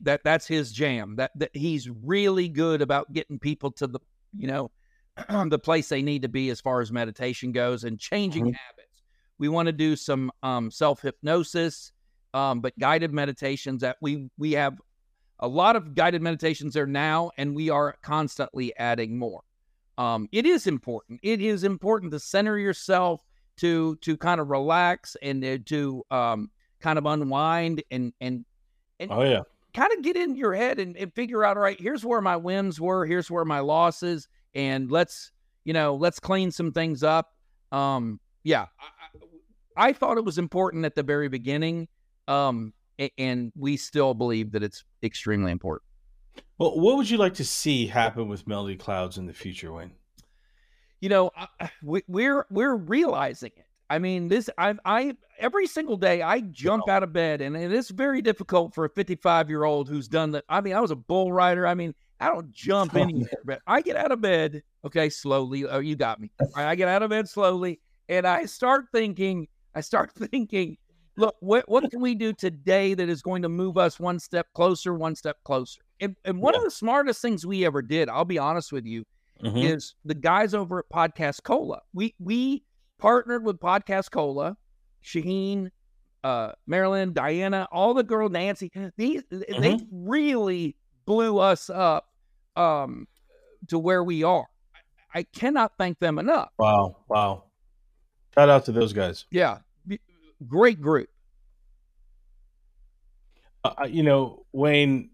that 0.03 0.23
that's 0.23 0.47
his 0.47 0.71
jam. 0.71 1.15
That 1.17 1.31
that 1.35 1.55
he's 1.55 1.89
really 1.89 2.49
good 2.49 2.81
about 2.81 3.11
getting 3.13 3.39
people 3.39 3.71
to 3.73 3.87
the 3.87 3.99
you 4.37 4.47
know 4.47 4.71
the 5.49 5.59
place 5.59 5.89
they 5.89 6.01
need 6.01 6.21
to 6.23 6.29
be 6.29 6.49
as 6.49 6.61
far 6.61 6.81
as 6.81 6.91
meditation 6.91 7.51
goes 7.51 7.83
and 7.83 7.99
changing 7.99 8.45
Mhm. 8.45 8.55
habits. 8.55 9.03
We 9.37 9.49
want 9.49 9.67
to 9.67 9.73
do 9.73 9.95
some 9.95 10.31
um, 10.41 10.71
self 10.71 11.01
hypnosis, 11.01 11.91
um, 12.33 12.61
but 12.61 12.77
guided 12.79 13.11
meditations 13.13 13.81
that 13.81 13.97
we 14.01 14.29
we 14.37 14.53
have 14.53 14.77
a 15.39 15.47
lot 15.47 15.75
of 15.75 15.95
guided 15.95 16.21
meditations 16.21 16.73
there 16.73 16.85
now, 16.87 17.31
and 17.37 17.55
we 17.55 17.69
are 17.69 17.95
constantly 18.01 18.75
adding 18.77 19.17
more. 19.17 19.41
Um, 19.97 20.27
it 20.31 20.45
is 20.45 20.65
important. 20.67 21.19
It 21.23 21.41
is 21.41 21.63
important 21.63 22.11
to 22.13 22.19
center 22.19 22.57
yourself, 22.57 23.21
to 23.57 23.95
to 23.97 24.17
kind 24.17 24.39
of 24.39 24.49
relax 24.49 25.17
and 25.21 25.43
uh, 25.43 25.57
to 25.65 26.03
um, 26.09 26.49
kind 26.79 26.97
of 26.97 27.05
unwind 27.05 27.83
and 27.91 28.13
and 28.21 28.45
Oh 29.09 29.23
yeah, 29.23 29.41
kind 29.73 29.91
of 29.95 30.01
get 30.01 30.15
in 30.15 30.35
your 30.35 30.53
head 30.53 30.79
and, 30.79 30.95
and 30.97 31.13
figure 31.13 31.43
out 31.43 31.57
all 31.57 31.63
right 31.63 31.79
here's 31.79 32.05
where 32.05 32.21
my 32.21 32.37
wins 32.37 32.79
were 32.79 33.05
here's 33.05 33.29
where 33.29 33.45
my 33.45 33.59
losses 33.59 34.27
and 34.53 34.91
let's 34.91 35.31
you 35.65 35.73
know 35.73 35.95
let's 35.95 36.19
clean 36.19 36.51
some 36.51 36.71
things 36.71 37.03
up 37.03 37.31
um 37.71 38.19
yeah 38.43 38.67
i, 39.75 39.89
I, 39.89 39.93
thought 39.93 40.17
it 40.17 40.25
was 40.25 40.37
important 40.37 40.85
at 40.85 40.95
the 40.95 41.03
very 41.03 41.27
beginning 41.27 41.87
um 42.27 42.73
and 43.17 43.51
we 43.55 43.77
still 43.77 44.13
believe 44.13 44.51
that 44.51 44.63
it's 44.63 44.83
extremely 45.01 45.51
important 45.51 45.83
Well, 46.57 46.79
what 46.79 46.97
would 46.97 47.09
you 47.09 47.17
like 47.17 47.33
to 47.35 47.45
see 47.45 47.87
happen 47.87 48.27
with 48.27 48.47
Melody 48.47 48.75
Clouds 48.75 49.17
in 49.17 49.25
the 49.25 49.33
future, 49.33 49.73
Wayne? 49.73 49.93
you 51.03 51.09
know 51.09 51.31
I, 51.35 51.69
we, 51.83 52.01
we're 52.07 52.45
we're 52.49 52.75
realizing 52.75 53.51
it 53.57 53.65
i 53.93 53.99
mean 53.99 54.27
this 54.27 54.49
i 54.57 54.73
i 54.85 55.15
every 55.39 55.67
single 55.67 55.97
day 55.97 56.21
i 56.21 56.39
jump 56.41 56.89
out 56.89 57.03
of 57.03 57.13
bed 57.13 57.41
and 57.41 57.55
it 57.55 57.71
is 57.71 57.89
very 57.89 58.21
difficult 58.21 58.73
for 58.73 58.85
a 58.85 58.89
55 58.89 59.49
year 59.49 59.63
old 59.63 59.87
who's 59.87 60.07
done 60.07 60.31
that 60.31 60.43
i 60.49 60.59
mean 60.61 60.73
i 60.73 60.79
was 60.79 60.91
a 60.91 60.95
bull 60.95 61.31
rider. 61.31 61.67
I 61.67 61.73
mean 61.75 61.93
i 62.19 62.27
don't 62.27 62.51
jump 62.51 62.95
anywhere 63.05 63.29
but 63.45 63.59
i 63.67 63.81
get 63.81 63.95
out 63.95 64.11
of 64.11 64.21
bed 64.21 64.63
okay 64.85 65.09
slowly 65.09 65.65
oh 65.65 65.79
you 65.79 65.95
got 65.95 66.19
me. 66.19 66.31
Right, 66.55 66.65
i 66.67 66.75
get 66.75 66.87
out 66.87 67.03
of 67.03 67.09
bed 67.09 67.29
slowly 67.29 67.79
and 68.09 68.25
i 68.25 68.45
start 68.45 68.85
thinking 68.91 69.47
i 69.75 69.81
start 69.81 70.11
thinking 70.31 70.77
look 71.15 71.35
what, 71.41 71.69
what 71.69 71.89
can 71.91 72.01
we 72.01 72.15
do 72.15 72.33
today 72.33 72.95
that 72.95 73.07
is 73.09 73.21
going 73.21 73.43
to 73.43 73.49
move 73.49 73.77
us 73.77 73.99
one 73.99 74.19
step 74.19 74.47
closer 74.55 74.95
one 74.95 75.15
step 75.15 75.37
closer? 75.43 75.81
And, 75.99 76.15
and 76.25 76.41
one 76.41 76.55
of 76.55 76.63
the 76.63 76.71
smartest 76.71 77.21
things 77.21 77.45
we 77.45 77.65
ever 77.65 77.81
did 77.83 78.09
i'll 78.09 78.25
be 78.25 78.39
honest 78.39 78.71
with 78.71 78.85
you 78.85 79.03
Mhm. 79.43 79.63
is 79.63 79.95
the 80.05 80.13
guys 80.15 80.53
over 80.53 80.79
at 80.79 80.85
Podcast 80.89 81.43
Cola. 81.43 81.81
We 81.93 82.15
we 82.17 82.63
partnered 82.97 83.43
with 83.43 83.59
Podcast 83.59 84.11
Cola, 84.11 84.57
Shaheen, 85.03 85.69
uh, 86.23 86.53
Marilyn, 86.65 87.13
Diana, 87.13 87.67
all 87.71 87.93
the 87.93 88.03
girl 88.03 88.29
Nancy. 88.29 88.71
These 88.97 89.23
they 89.29 89.79
really 89.91 90.75
blew 91.05 91.37
us 91.37 91.69
up 91.69 92.07
um, 92.55 93.07
to 93.67 93.77
where 93.77 94.03
we 94.03 94.23
are. 94.23 94.47
I, 94.75 95.19
I 95.19 95.23
cannot 95.23 95.73
thank 95.77 95.99
them 95.99 96.19
enough. 96.19 96.49
Wow, 96.57 96.97
wow! 97.09 97.43
Shout 98.33 98.49
out 98.49 98.65
to 98.65 98.71
those 98.71 98.93
guys. 98.93 99.25
Yeah, 99.31 99.59
great 100.47 100.81
group. 100.81 101.09
Uh, 103.63 103.87
you 103.87 104.03
know, 104.03 104.45
Wayne, 104.51 105.11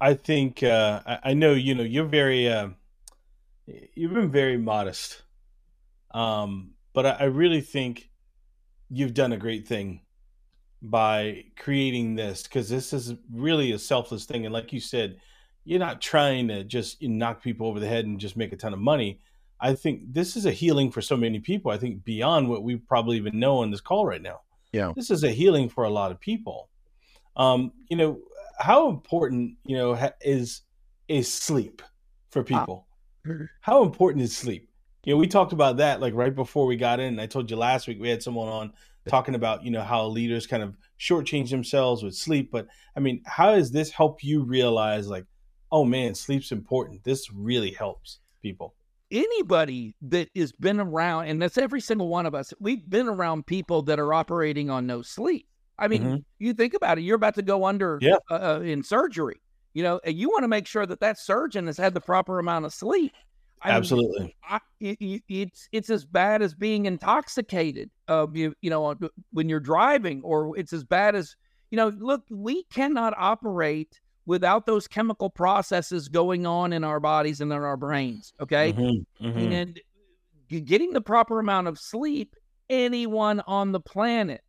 I 0.00 0.14
think 0.14 0.62
uh, 0.62 1.00
I, 1.06 1.18
I, 1.24 1.34
know 1.34 1.52
you 1.52 1.74
know 1.74 1.82
you're 1.82 2.04
very 2.04 2.48
uh, 2.48 2.68
you've 3.66 4.12
been 4.12 4.30
very 4.30 4.58
modest, 4.58 5.22
um, 6.12 6.72
but 6.92 7.06
I, 7.06 7.10
I 7.10 7.24
really 7.24 7.60
think 7.60 8.10
you've 8.88 9.14
done 9.14 9.32
a 9.32 9.36
great 9.36 9.66
thing 9.66 10.02
by 10.82 11.44
creating 11.58 12.14
this 12.14 12.42
because 12.44 12.68
this 12.68 12.92
is 12.92 13.14
really 13.32 13.72
a 13.72 13.78
selfless 13.78 14.24
thing, 14.24 14.44
and 14.44 14.52
like 14.52 14.72
you 14.72 14.80
said, 14.80 15.18
you're 15.64 15.80
not 15.80 16.00
trying 16.00 16.48
to 16.48 16.64
just 16.64 17.02
knock 17.02 17.42
people 17.42 17.66
over 17.66 17.80
the 17.80 17.88
head 17.88 18.06
and 18.06 18.20
just 18.20 18.36
make 18.36 18.52
a 18.52 18.56
ton 18.56 18.72
of 18.72 18.78
money. 18.78 19.20
I 19.60 19.74
think 19.74 20.12
this 20.12 20.36
is 20.36 20.46
a 20.46 20.52
healing 20.52 20.90
for 20.90 21.00
so 21.00 21.16
many 21.16 21.40
people. 21.40 21.70
I 21.70 21.78
think 21.78 22.04
beyond 22.04 22.48
what 22.48 22.62
we 22.62 22.76
probably 22.76 23.16
even 23.16 23.38
know 23.38 23.58
on 23.58 23.70
this 23.70 23.80
call 23.80 24.06
right 24.06 24.22
now. 24.22 24.40
Yeah, 24.72 24.92
this 24.94 25.10
is 25.10 25.24
a 25.24 25.30
healing 25.30 25.68
for 25.68 25.84
a 25.84 25.90
lot 25.90 26.12
of 26.12 26.20
people. 26.20 26.68
Um, 27.36 27.72
you 27.88 27.96
know, 27.96 28.18
how 28.58 28.88
important 28.88 29.56
you 29.64 29.76
know 29.76 29.94
ha- 29.94 30.12
is 30.20 30.62
is 31.08 31.32
sleep 31.32 31.82
for 32.30 32.42
people? 32.42 32.86
Uh, 33.28 33.32
how 33.60 33.82
important 33.82 34.22
is 34.22 34.36
sleep? 34.36 34.65
You 35.06 35.14
know, 35.14 35.18
we 35.18 35.26
talked 35.26 35.54
about 35.54 35.78
that 35.78 36.00
like 36.00 36.12
right 36.14 36.34
before 36.34 36.66
we 36.66 36.76
got 36.76 37.00
in. 37.00 37.18
I 37.18 37.26
told 37.26 37.50
you 37.50 37.56
last 37.56 37.88
week 37.88 37.98
we 37.98 38.10
had 38.10 38.22
someone 38.22 38.48
on 38.48 38.72
talking 39.08 39.34
about 39.34 39.64
you 39.64 39.70
know 39.70 39.82
how 39.82 40.04
leaders 40.06 40.46
kind 40.46 40.62
of 40.62 40.76
shortchange 40.98 41.48
themselves 41.48 42.02
with 42.02 42.14
sleep. 42.14 42.50
But 42.50 42.66
I 42.94 43.00
mean, 43.00 43.22
how 43.24 43.54
does 43.54 43.70
this 43.70 43.90
help 43.90 44.22
you 44.22 44.42
realize 44.42 45.08
like, 45.08 45.24
oh 45.72 45.84
man, 45.84 46.14
sleep's 46.14 46.52
important. 46.52 47.04
This 47.04 47.32
really 47.32 47.70
helps 47.70 48.18
people 48.42 48.74
anybody 49.10 49.94
that 50.02 50.28
has 50.36 50.52
been 50.52 50.80
around, 50.80 51.28
and 51.28 51.40
that's 51.40 51.58
every 51.58 51.80
single 51.80 52.08
one 52.08 52.26
of 52.26 52.34
us, 52.34 52.52
we've 52.60 52.88
been 52.88 53.08
around 53.08 53.46
people 53.46 53.82
that 53.82 53.98
are 53.98 54.12
operating 54.12 54.70
on 54.70 54.86
no 54.86 55.02
sleep. 55.02 55.46
I 55.78 55.88
mean, 55.88 56.02
mm-hmm. 56.02 56.16
you 56.38 56.54
think 56.54 56.74
about 56.74 56.98
it, 56.98 57.02
you're 57.02 57.16
about 57.16 57.34
to 57.34 57.42
go 57.42 57.66
under 57.66 57.98
yeah. 58.00 58.16
uh, 58.30 58.56
uh 58.56 58.60
in 58.60 58.82
surgery, 58.82 59.40
you 59.74 59.82
know, 59.82 60.00
and 60.04 60.16
you 60.16 60.28
want 60.28 60.44
to 60.44 60.48
make 60.48 60.66
sure 60.66 60.86
that 60.86 61.00
that 61.00 61.18
surgeon 61.18 61.66
has 61.66 61.76
had 61.76 61.94
the 61.94 62.00
proper 62.00 62.38
amount 62.38 62.64
of 62.64 62.72
sleep. 62.72 63.12
I 63.62 63.70
Absolutely. 63.70 64.20
Mean, 64.20 64.32
I, 64.48 64.60
it, 64.80 65.22
it's 65.28 65.68
it's 65.72 65.90
as 65.90 66.04
bad 66.04 66.42
as 66.42 66.54
being 66.54 66.86
intoxicated. 66.86 67.90
Uh, 68.06 68.26
you, 68.32 68.54
you 68.60 68.70
know, 68.70 68.94
when 69.32 69.48
you're 69.48 69.60
driving, 69.60 70.22
or 70.22 70.56
it's 70.58 70.72
as 70.72 70.84
bad 70.84 71.14
as 71.14 71.34
you 71.70 71.76
know. 71.76 71.88
Look, 71.88 72.22
we 72.30 72.64
cannot 72.64 73.14
operate 73.16 74.00
without 74.26 74.66
those 74.66 74.86
chemical 74.86 75.30
processes 75.30 76.08
going 76.08 76.46
on 76.46 76.72
in 76.72 76.84
our 76.84 77.00
bodies 77.00 77.40
and 77.40 77.52
in 77.52 77.58
our 77.58 77.76
brains. 77.76 78.34
Okay. 78.40 78.72
Mm-hmm, 78.72 79.26
mm-hmm. 79.26 79.52
And 79.52 79.80
getting 80.66 80.92
the 80.92 81.00
proper 81.00 81.38
amount 81.38 81.68
of 81.68 81.78
sleep, 81.78 82.34
anyone 82.68 83.40
on 83.46 83.72
the 83.72 83.80
planet, 83.80 84.42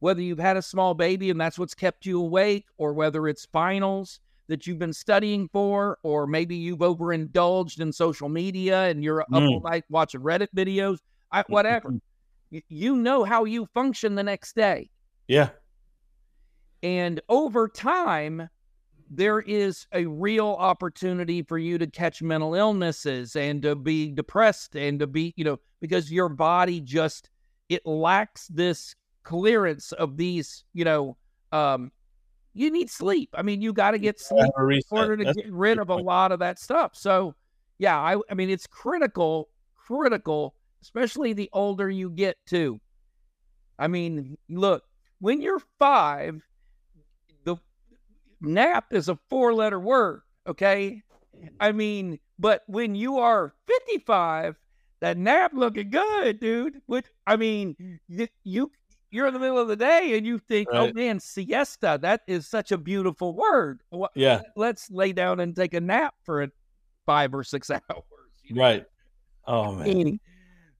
whether 0.00 0.20
you've 0.20 0.38
had 0.38 0.56
a 0.56 0.62
small 0.62 0.94
baby 0.94 1.30
and 1.30 1.40
that's 1.40 1.58
what's 1.58 1.74
kept 1.74 2.04
you 2.04 2.20
awake, 2.20 2.66
or 2.76 2.92
whether 2.92 3.28
it's 3.28 3.46
finals 3.46 4.20
that 4.48 4.66
you've 4.66 4.78
been 4.78 4.92
studying 4.92 5.48
for, 5.48 5.98
or 6.02 6.26
maybe 6.26 6.56
you've 6.56 6.82
overindulged 6.82 7.80
in 7.80 7.92
social 7.92 8.28
media 8.28 8.84
and 8.88 9.02
you're 9.02 9.24
mm. 9.30 9.36
up 9.36 9.42
all 9.42 9.60
night 9.60 9.84
watching 9.88 10.20
Reddit 10.20 10.48
videos, 10.54 10.98
I, 11.30 11.42
whatever. 11.48 11.94
you 12.68 12.96
know 12.96 13.24
how 13.24 13.44
you 13.44 13.66
function 13.66 14.14
the 14.14 14.22
next 14.22 14.54
day. 14.54 14.90
Yeah. 15.28 15.50
And 16.82 17.20
over 17.28 17.68
time, 17.68 18.48
there 19.08 19.40
is 19.40 19.86
a 19.92 20.06
real 20.06 20.56
opportunity 20.58 21.42
for 21.42 21.58
you 21.58 21.78
to 21.78 21.86
catch 21.86 22.22
mental 22.22 22.54
illnesses 22.54 23.36
and 23.36 23.62
to 23.62 23.76
be 23.76 24.10
depressed 24.10 24.74
and 24.74 24.98
to 24.98 25.06
be, 25.06 25.34
you 25.36 25.44
know, 25.44 25.58
because 25.80 26.10
your 26.10 26.28
body 26.28 26.80
just 26.80 27.28
it 27.68 27.86
lacks 27.86 28.48
this 28.48 28.94
clearance 29.22 29.92
of 29.92 30.16
these, 30.16 30.64
you 30.72 30.84
know, 30.84 31.16
um, 31.52 31.92
you 32.54 32.70
need 32.70 32.90
sleep. 32.90 33.30
I 33.34 33.42
mean, 33.42 33.62
you 33.62 33.72
got 33.72 33.92
to 33.92 33.98
get 33.98 34.20
sleep 34.20 34.50
in 34.56 34.82
order 34.90 35.16
to 35.16 35.24
That's 35.24 35.36
get 35.36 35.52
rid 35.52 35.78
of 35.78 35.88
a 35.88 35.96
lot 35.96 36.32
of 36.32 36.40
that 36.40 36.58
stuff. 36.58 36.92
So, 36.94 37.34
yeah, 37.78 37.98
I, 37.98 38.16
I 38.30 38.34
mean, 38.34 38.50
it's 38.50 38.66
critical, 38.66 39.48
critical, 39.74 40.54
especially 40.82 41.32
the 41.32 41.48
older 41.52 41.88
you 41.88 42.10
get 42.10 42.36
too. 42.46 42.80
I 43.78 43.88
mean, 43.88 44.36
look, 44.48 44.84
when 45.20 45.40
you're 45.40 45.62
five, 45.78 46.42
the 47.44 47.56
nap 48.40 48.86
is 48.92 49.08
a 49.08 49.18
four 49.30 49.54
letter 49.54 49.80
word. 49.80 50.22
Okay. 50.46 51.02
I 51.58 51.72
mean, 51.72 52.18
but 52.38 52.62
when 52.66 52.94
you 52.94 53.18
are 53.18 53.54
55, 53.66 54.56
that 55.00 55.16
nap 55.16 55.52
looking 55.54 55.90
good, 55.90 56.38
dude. 56.38 56.80
Which 56.86 57.06
I 57.26 57.36
mean, 57.36 57.98
you, 58.08 58.28
you 58.44 58.70
you're 59.12 59.26
in 59.26 59.34
the 59.34 59.40
middle 59.40 59.58
of 59.58 59.68
the 59.68 59.76
day 59.76 60.16
and 60.16 60.26
you 60.26 60.38
think, 60.38 60.68
oh, 60.72 60.78
right. 60.78 60.90
oh 60.90 60.98
man, 60.98 61.20
siesta, 61.20 61.98
that 62.02 62.22
is 62.26 62.48
such 62.48 62.72
a 62.72 62.78
beautiful 62.78 63.34
word. 63.34 63.82
Yeah. 64.14 64.40
Let's 64.56 64.90
lay 64.90 65.12
down 65.12 65.38
and 65.40 65.54
take 65.54 65.74
a 65.74 65.80
nap 65.80 66.14
for 66.24 66.48
five 67.04 67.34
or 67.34 67.44
six 67.44 67.70
hours. 67.70 67.82
You 68.44 68.56
know? 68.56 68.62
Right. 68.62 68.84
Oh 69.46 69.72
man. 69.72 70.18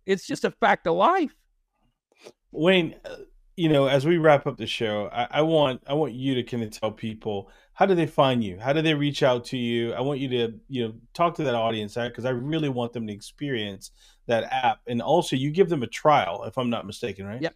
It's 0.06 0.26
just 0.26 0.44
a 0.44 0.50
fact 0.50 0.86
of 0.86 0.96
life. 0.96 1.34
Wayne, 2.50 2.96
uh, 3.04 3.16
you 3.56 3.68
know, 3.68 3.86
as 3.86 4.06
we 4.06 4.16
wrap 4.16 4.46
up 4.46 4.56
the 4.56 4.66
show, 4.66 5.08
I, 5.12 5.28
I, 5.30 5.42
want 5.42 5.82
I 5.86 5.94
want 5.94 6.14
you 6.14 6.34
to 6.34 6.42
kind 6.42 6.62
of 6.62 6.70
tell 6.70 6.90
people 6.90 7.50
how 7.74 7.86
do 7.86 7.94
they 7.94 8.06
find 8.06 8.42
you? 8.42 8.58
How 8.58 8.72
do 8.72 8.82
they 8.82 8.94
reach 8.94 9.22
out 9.22 9.44
to 9.46 9.58
you? 9.58 9.92
I 9.92 10.00
want 10.00 10.20
you 10.20 10.28
to 10.28 10.54
you 10.68 10.88
know 10.88 10.94
talk 11.14 11.34
to 11.36 11.44
that 11.44 11.54
audience 11.54 11.94
because 11.94 12.24
I 12.24 12.30
really 12.30 12.68
want 12.68 12.92
them 12.92 13.06
to 13.06 13.12
experience 13.12 13.90
that 14.26 14.44
app, 14.52 14.80
and 14.86 15.02
also 15.02 15.36
you 15.36 15.50
give 15.50 15.68
them 15.68 15.82
a 15.82 15.86
trial, 15.86 16.44
if 16.44 16.56
I'm 16.56 16.70
not 16.70 16.86
mistaken, 16.86 17.26
right? 17.26 17.42
Yep. 17.42 17.54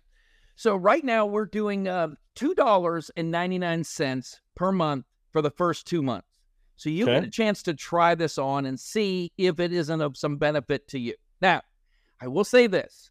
So 0.56 0.74
right 0.74 1.04
now 1.04 1.26
we're 1.26 1.46
doing 1.46 1.86
uh, 1.86 2.08
two 2.34 2.54
dollars 2.54 3.10
and 3.16 3.30
ninety 3.30 3.58
nine 3.58 3.84
cents 3.84 4.40
per 4.54 4.72
month 4.72 5.04
for 5.30 5.42
the 5.42 5.50
first 5.50 5.86
two 5.86 6.02
months. 6.02 6.28
So 6.76 6.90
you 6.90 7.04
okay. 7.04 7.14
get 7.14 7.24
a 7.24 7.30
chance 7.30 7.62
to 7.64 7.74
try 7.74 8.14
this 8.14 8.38
on 8.38 8.66
and 8.66 8.78
see 8.80 9.32
if 9.38 9.60
it 9.60 9.72
isn't 9.72 10.00
of 10.00 10.16
some 10.16 10.36
benefit 10.36 10.88
to 10.88 10.98
you. 10.98 11.14
Now, 11.40 11.62
I 12.20 12.28
will 12.28 12.44
say 12.44 12.66
this 12.66 13.10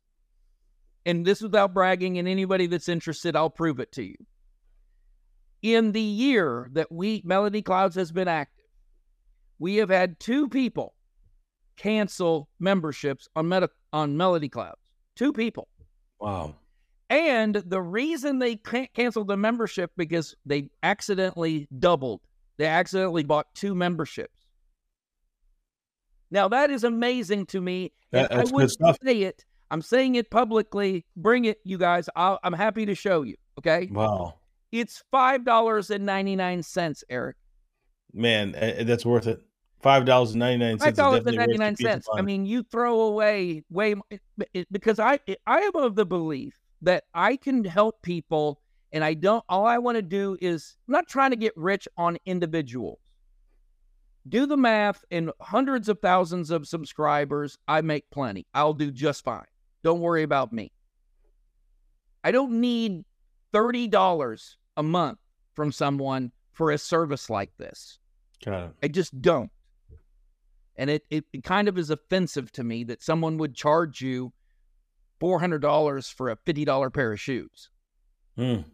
and 1.06 1.26
this 1.26 1.42
without 1.42 1.74
bragging, 1.74 2.18
and 2.18 2.28
anybody 2.28 2.66
that's 2.68 2.90
interested, 2.90 3.36
I'll 3.36 3.50
prove 3.50 3.80
it 3.80 3.92
to 3.94 4.04
you. 4.04 4.16
In 5.62 5.92
the 5.92 6.02
year 6.02 6.70
that 6.74 6.92
we, 6.92 7.22
Melody 7.24 7.62
Clouds 7.62 7.96
has 7.96 8.12
been 8.12 8.28
active, 8.28 8.66
we 9.60 9.76
have 9.76 9.90
had 9.90 10.20
two 10.20 10.50
people 10.50 10.96
cancel 11.78 12.50
memberships 12.60 13.28
on, 13.36 13.50
Meta, 13.50 13.70
on 13.94 14.18
Melody 14.18 14.50
Clouds. 14.50 14.82
Two 15.16 15.32
people. 15.32 15.68
Wow. 16.20 16.56
And 17.10 17.56
the 17.56 17.82
reason 17.82 18.40
they 18.40 18.56
canceled 18.56 19.28
the 19.28 19.38
membership 19.38 19.92
because 19.96 20.36
they 20.46 20.70
accidentally 20.82 21.68
doubled. 21.78 22.22
They 22.58 22.66
accidentally 22.66 23.24
bought 23.24 23.54
two 23.54 23.76
memberships. 23.76 24.40
Now 26.32 26.48
that 26.48 26.72
is 26.72 26.84
amazing 26.84 27.46
to 27.48 27.62
me. 27.62 27.92
That, 28.12 28.32
I 28.32 28.44
would 28.46 28.72
say 28.72 29.22
it 29.22 29.46
I'm 29.72 29.82
saying 29.82 30.16
it 30.16 30.30
publicly. 30.30 31.06
Bring 31.16 31.46
it, 31.46 31.60
you 31.64 31.78
guys. 31.78 32.08
i 32.16 32.38
am 32.44 32.54
happy 32.54 32.86
to 32.86 32.96
show 32.96 33.24
you. 33.24 33.36
Okay. 33.60 33.90
Wow. 33.92 34.36
It's 34.72 35.04
five 35.12 35.46
dollars 35.46 35.90
and 35.90 36.06
ninety 36.06 36.36
nine 36.36 36.64
cents, 36.64 37.04
Eric. 37.10 37.38
Man, 38.14 38.56
eh, 38.56 38.74
eh, 38.78 38.84
that's 38.84 39.06
worth 39.06 39.28
it. 39.28 39.42
Five 39.82 40.06
dollars 40.06 40.32
and 40.32 40.40
ninety 40.40 40.64
nine 40.64 40.80
cents. 40.80 40.84
Five 40.84 40.96
dollars 40.96 41.26
and 41.26 41.38
ninety 41.38 41.58
nine 41.58 41.76
cents. 41.76 42.08
I 42.14 42.22
mean, 42.22 42.46
you 42.46 42.64
throw 42.64 43.02
away 43.02 43.64
way 43.70 43.96
because 44.72 45.00
I 45.00 45.20
I 45.48 45.60
am 45.60 45.76
of 45.76 45.96
the 45.96 46.06
belief 46.06 46.54
that 46.82 47.06
I 47.14 47.36
can 47.38 47.64
help 47.64 48.02
people, 48.02 48.62
and 48.92 49.04
I 49.04 49.14
don't. 49.14 49.44
All 49.50 49.66
I 49.66 49.78
want 49.78 49.96
to 49.98 50.02
do 50.02 50.38
is 50.42 50.78
I'm 50.88 50.94
not 50.94 51.08
trying 51.08 51.32
to 51.32 51.38
get 51.38 51.54
rich 51.56 51.88
on 51.98 52.18
individuals. 52.26 53.00
Do 54.28 54.46
the 54.46 54.58
math, 54.58 55.04
and 55.12 55.32
hundreds 55.40 55.88
of 55.88 56.00
thousands 56.00 56.50
of 56.50 56.68
subscribers, 56.68 57.58
I 57.68 57.82
make 57.82 58.10
plenty. 58.10 58.48
I'll 58.54 58.74
do 58.74 58.92
just 58.92 59.24
fine. 59.24 59.46
Don't 59.84 60.02
worry 60.02 60.24
about 60.24 60.52
me. 60.52 60.72
I 62.24 62.32
don't 62.32 62.60
need 62.60 63.06
$30 63.54 64.56
a 64.78 64.84
month 64.84 65.20
from 65.54 65.72
someone 65.72 66.32
for 66.54 66.72
a 66.72 66.78
service 66.78 67.30
like 67.30 67.56
this. 67.58 68.00
I 68.82 68.88
just 68.88 69.22
don't. 69.22 69.52
And 70.76 70.90
it, 70.90 71.04
it, 71.10 71.26
it, 71.32 71.44
kind 71.44 71.68
of 71.68 71.78
is 71.78 71.90
offensive 71.90 72.52
to 72.54 72.64
me 72.64 72.84
that 72.86 73.04
someone 73.04 73.38
would 73.38 73.56
charge 73.56 74.02
you 74.02 74.34
$400 75.22 76.14
for 76.14 76.30
a 76.30 76.38
$50 76.38 76.94
pair 76.94 77.14
of 77.14 77.20
shoes. 77.20 77.70
Mm. 78.38 78.66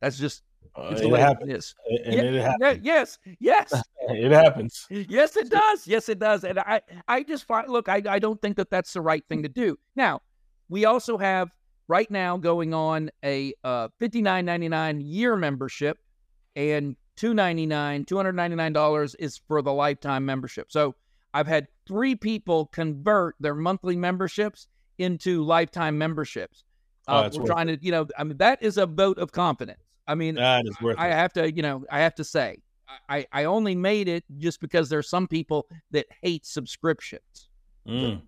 That's 0.00 0.18
just 0.18 0.42
uh, 0.76 0.88
it's 0.92 1.00
the 1.00 1.08
way 1.08 1.20
happens. 1.20 1.50
it 1.50 1.56
is. 1.56 1.74
And 2.04 2.14
yeah, 2.14 2.22
it 2.22 2.42
happens. 2.42 2.84
yes, 2.84 3.18
yes. 3.40 3.82
it 4.08 4.32
happens. 4.32 4.86
Yes, 4.90 5.36
it 5.36 5.48
does. 5.48 5.86
Yes, 5.86 6.08
it 6.08 6.18
does. 6.18 6.44
And 6.44 6.58
I, 6.58 6.82
I 7.08 7.22
just 7.22 7.46
find, 7.46 7.68
look, 7.68 7.88
I, 7.88 8.02
I 8.08 8.18
don't 8.18 8.40
think 8.42 8.56
that 8.56 8.70
that's 8.70 8.92
the 8.92 9.00
right 9.00 9.24
thing 9.28 9.42
to 9.42 9.48
do. 9.48 9.78
Now, 9.94 10.20
we 10.68 10.84
also 10.84 11.16
have 11.16 11.50
right 11.88 12.10
now 12.10 12.36
going 12.36 12.74
on 12.74 13.10
a 13.24 13.54
uh, 13.64 13.88
$59.99 14.00 15.00
year 15.02 15.36
membership 15.36 15.98
and 16.54 16.96
299, 17.16 18.04
$299 18.04 19.14
is 19.18 19.40
for 19.48 19.62
the 19.62 19.72
lifetime 19.72 20.26
membership. 20.26 20.70
So 20.70 20.94
I've 21.32 21.46
had 21.46 21.68
three 21.86 22.14
people 22.14 22.66
convert 22.66 23.36
their 23.40 23.54
monthly 23.54 23.96
memberships 23.96 24.68
into 24.98 25.44
lifetime 25.44 25.98
memberships. 25.98 26.64
Oh, 27.08 27.16
Uh, 27.16 27.22
that's 27.22 27.38
we're 27.38 27.46
trying 27.46 27.68
to, 27.68 27.78
you 27.80 27.92
know, 27.92 28.06
I 28.18 28.24
mean, 28.24 28.36
that 28.38 28.62
is 28.62 28.78
a 28.78 28.86
vote 28.86 29.18
of 29.18 29.32
confidence. 29.32 29.80
I 30.08 30.14
mean, 30.14 30.36
That 30.36 30.64
is 30.66 30.76
worth 30.80 30.96
I 30.98 31.08
it. 31.08 31.12
have 31.14 31.32
to, 31.34 31.52
you 31.52 31.62
know, 31.62 31.84
I 31.90 32.00
have 32.00 32.14
to 32.16 32.24
say, 32.24 32.62
I, 33.08 33.26
I 33.32 33.44
only 33.44 33.74
made 33.74 34.08
it 34.08 34.24
just 34.38 34.60
because 34.60 34.88
there's 34.88 35.08
some 35.08 35.26
people 35.26 35.66
that 35.90 36.06
hate 36.22 36.46
subscriptions. 36.46 37.48
Mm. 37.86 38.22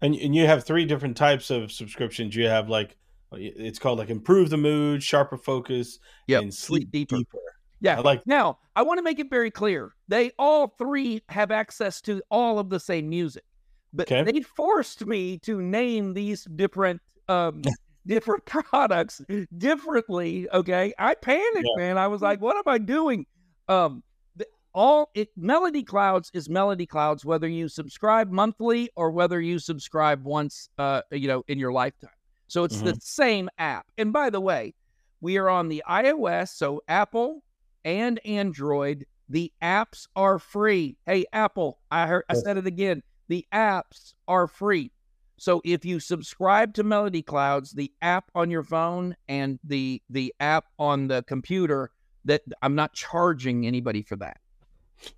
And 0.00 0.14
and 0.16 0.34
you 0.34 0.46
have 0.46 0.64
three 0.64 0.84
different 0.84 1.16
types 1.16 1.50
of 1.50 1.72
subscriptions. 1.72 2.34
You 2.36 2.46
have 2.48 2.68
like 2.68 2.96
it's 3.32 3.78
called 3.78 3.98
like 3.98 4.10
improve 4.10 4.50
the 4.50 4.56
mood, 4.58 5.02
sharper 5.02 5.38
focus, 5.38 5.98
Yep, 6.26 6.42
and 6.42 6.54
sleep 6.54 6.82
sleep, 6.82 6.90
deeper. 6.90 7.16
deeper. 7.16 7.38
Yeah. 7.80 7.98
I 7.98 8.00
like 8.02 8.26
Now, 8.26 8.58
I 8.76 8.82
want 8.82 8.98
to 8.98 9.02
make 9.02 9.18
it 9.18 9.30
very 9.30 9.50
clear. 9.50 9.94
They 10.08 10.32
all 10.38 10.68
three 10.78 11.22
have 11.28 11.50
access 11.50 12.00
to 12.02 12.22
all 12.30 12.58
of 12.58 12.68
the 12.70 12.78
same 12.80 13.08
music. 13.08 13.44
But 13.92 14.10
Okay. 14.10 14.30
they 14.30 14.40
forced 14.42 15.06
me 15.06 15.38
to 15.40 15.60
name 15.60 16.14
these 16.14 16.44
different 16.44 17.00
um 17.28 17.62
different 18.06 18.44
products 18.46 19.20
differently, 19.56 20.48
okay? 20.50 20.92
I 20.98 21.14
panicked, 21.14 21.70
Yeah. 21.76 21.76
man. 21.76 21.98
I 21.98 22.08
was 22.08 22.20
like, 22.22 22.40
what 22.40 22.56
am 22.56 22.64
I 22.66 22.78
doing? 22.78 23.26
Um 23.68 24.02
the, 24.36 24.46
all 24.74 25.10
it 25.14 25.28
Melody 25.36 25.82
Clouds 25.82 26.30
is 26.34 26.48
Melody 26.48 26.86
Clouds 26.86 27.24
whether 27.24 27.46
you 27.48 27.68
subscribe 27.68 28.30
monthly 28.30 28.90
or 28.96 29.10
whether 29.10 29.40
you 29.40 29.58
subscribe 29.58 30.24
once 30.24 30.68
uh 30.78 31.02
you 31.10 31.28
know 31.28 31.44
in 31.48 31.58
your 31.58 31.72
lifetime. 31.72 32.10
So 32.48 32.64
it's 32.64 32.80
the 32.80 32.94
same 33.00 33.48
app. 33.58 33.86
And 33.98 34.12
by 34.12 34.28
the 34.30 34.40
way, 34.40 34.74
we 35.20 35.38
are 35.38 35.48
on 35.48 35.68
the 35.68 35.82
iOS, 35.88 36.48
so 36.50 36.82
Apple 36.88 37.42
and 37.84 38.18
Android. 38.26 39.06
The 39.28 39.52
apps 39.62 40.06
are 40.16 40.38
free. 40.38 40.98
Hey, 41.06 41.24
Apple, 41.32 41.78
I 41.90 42.06
heard 42.06 42.24
I 42.28 42.34
said 42.34 42.56
it 42.58 42.66
again. 42.66 43.02
The 43.32 43.46
apps 43.50 44.12
are 44.28 44.46
free. 44.46 44.92
So 45.38 45.62
if 45.64 45.86
you 45.86 46.00
subscribe 46.00 46.74
to 46.74 46.82
Melody 46.82 47.22
Clouds, 47.22 47.72
the 47.72 47.90
app 48.02 48.30
on 48.34 48.50
your 48.50 48.62
phone 48.62 49.16
and 49.26 49.58
the 49.64 50.02
the 50.10 50.34
app 50.38 50.66
on 50.78 51.08
the 51.08 51.22
computer, 51.22 51.92
that 52.26 52.42
I'm 52.60 52.74
not 52.74 52.92
charging 52.92 53.66
anybody 53.66 54.02
for 54.02 54.16
that. 54.16 54.36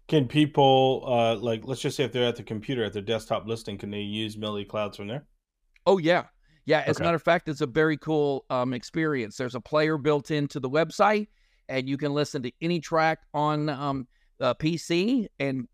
Can 0.06 0.28
people 0.28 1.02
uh 1.08 1.34
like 1.34 1.66
let's 1.66 1.80
just 1.80 1.96
say 1.96 2.04
if 2.04 2.12
they're 2.12 2.28
at 2.28 2.36
the 2.36 2.44
computer 2.44 2.84
at 2.84 2.92
their 2.92 3.02
desktop 3.02 3.48
listening, 3.48 3.78
can 3.78 3.90
they 3.90 4.02
use 4.02 4.36
Melody 4.36 4.64
Clouds 4.64 4.96
from 4.96 5.08
there? 5.08 5.26
Oh 5.84 5.98
yeah, 5.98 6.26
yeah. 6.66 6.84
As 6.86 6.98
Okay. 6.98 7.02
a 7.02 7.06
matter 7.06 7.16
of 7.16 7.22
fact, 7.24 7.48
it's 7.48 7.62
a 7.62 7.66
very 7.66 7.96
cool 7.96 8.44
um, 8.48 8.74
experience. 8.74 9.36
There's 9.36 9.56
a 9.56 9.60
player 9.60 9.98
built 9.98 10.30
into 10.30 10.60
the 10.60 10.70
website, 10.70 11.26
and 11.68 11.88
you 11.88 11.96
can 11.96 12.14
listen 12.14 12.44
to 12.44 12.52
any 12.62 12.78
track 12.78 13.18
on 13.34 13.68
um, 13.68 14.06
uh, 14.40 14.54
PC. 14.54 15.26
And 15.40 15.66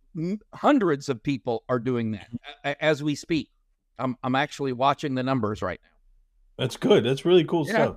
hundreds 0.54 1.08
of 1.08 1.22
people 1.22 1.64
are 1.68 1.78
doing 1.78 2.12
that 2.12 2.76
as 2.80 3.02
we 3.02 3.14
speak. 3.14 3.50
I'm 3.98 4.16
I'm 4.22 4.34
actually 4.34 4.72
watching 4.72 5.14
the 5.14 5.22
numbers 5.22 5.62
right 5.62 5.80
now. 5.82 5.90
That's 6.58 6.76
good. 6.76 7.04
That's 7.04 7.24
really 7.24 7.44
cool 7.44 7.66
Yeah. 7.66 7.72
stuff. 7.72 7.96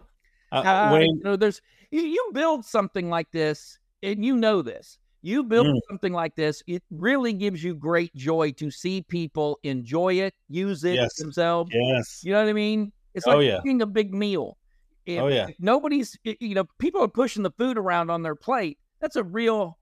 Uh, 0.52 0.56
Uh, 0.58 0.90
Wayne, 0.94 1.18
you 1.18 1.24
know, 1.24 1.36
there's 1.36 1.62
you, 1.92 2.02
you 2.02 2.30
build 2.34 2.66
something 2.66 3.10
like 3.10 3.32
this, 3.32 3.78
and 4.02 4.24
you 4.24 4.36
know 4.36 4.62
this. 4.62 4.98
You 5.22 5.44
build 5.44 5.68
Mm. 5.68 5.80
something 5.90 6.12
like 6.14 6.36
this, 6.36 6.62
it 6.68 6.84
really 6.92 7.32
gives 7.32 7.64
you 7.64 7.76
great 7.76 8.14
joy 8.14 8.52
to 8.54 8.70
see 8.70 9.02
people 9.02 9.58
enjoy 9.64 10.16
it, 10.16 10.34
use 10.50 10.84
it 10.84 10.96
Yes. 10.96 11.16
themselves. 11.16 11.72
yes. 11.74 12.22
You 12.24 12.34
know 12.34 12.44
what 12.44 12.50
I 12.50 12.54
mean? 12.54 12.92
It's 13.14 13.26
Oh, 13.26 13.38
like 13.38 13.48
yeah. 13.48 13.60
eating 13.66 13.82
a 13.82 13.86
big 13.86 14.14
meal. 14.14 14.58
If, 15.06 15.22
Oh, 15.22 15.28
yeah. 15.28 15.48
if 15.48 15.56
nobody's, 15.60 16.18
you 16.26 16.56
know, 16.56 16.66
people 16.78 17.02
are 17.02 17.08
pushing 17.08 17.42
the 17.44 17.52
food 17.52 17.78
around 17.78 18.10
on 18.10 18.22
their 18.22 18.36
plate. 18.36 18.78
That's 19.00 19.16
a 19.16 19.24
real, 19.24 19.78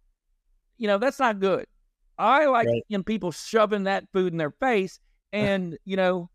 you 0.77 0.88
know, 0.88 0.99
that's 0.99 1.17
not 1.19 1.39
good. 1.39 1.65
I 2.22 2.45
like 2.45 2.67
Right. 2.67 2.84
seeing 2.89 3.03
people 3.03 3.32
shoving 3.32 3.84
that 3.86 4.05
food 4.13 4.32
in 4.34 4.38
their 4.38 4.51
face, 4.51 4.99
and 5.34 5.78
you 5.86 5.95
know, 5.97 6.30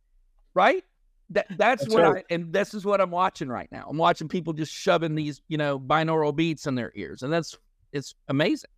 right? 0.55 0.83
That 1.31 1.47
that's, 1.59 1.83
That's 1.83 1.95
what 1.95 2.03
right. 2.05 2.25
I 2.31 2.35
and 2.35 2.53
this 2.53 2.73
is 2.75 2.85
what 2.85 3.01
I'm 3.01 3.11
watching 3.11 3.49
right 3.49 3.69
now. 3.73 3.87
I'm 3.89 3.97
watching 3.99 4.29
people 4.29 4.53
just 4.53 4.73
shoving 4.73 5.15
these, 5.17 5.41
you 5.49 5.59
know, 5.59 5.79
binaural 5.79 6.35
beats 6.35 6.67
in 6.67 6.75
their 6.77 6.93
ears, 6.95 7.23
and 7.23 7.33
that's 7.33 7.57
it's 7.93 8.15
amazing. 8.29 8.71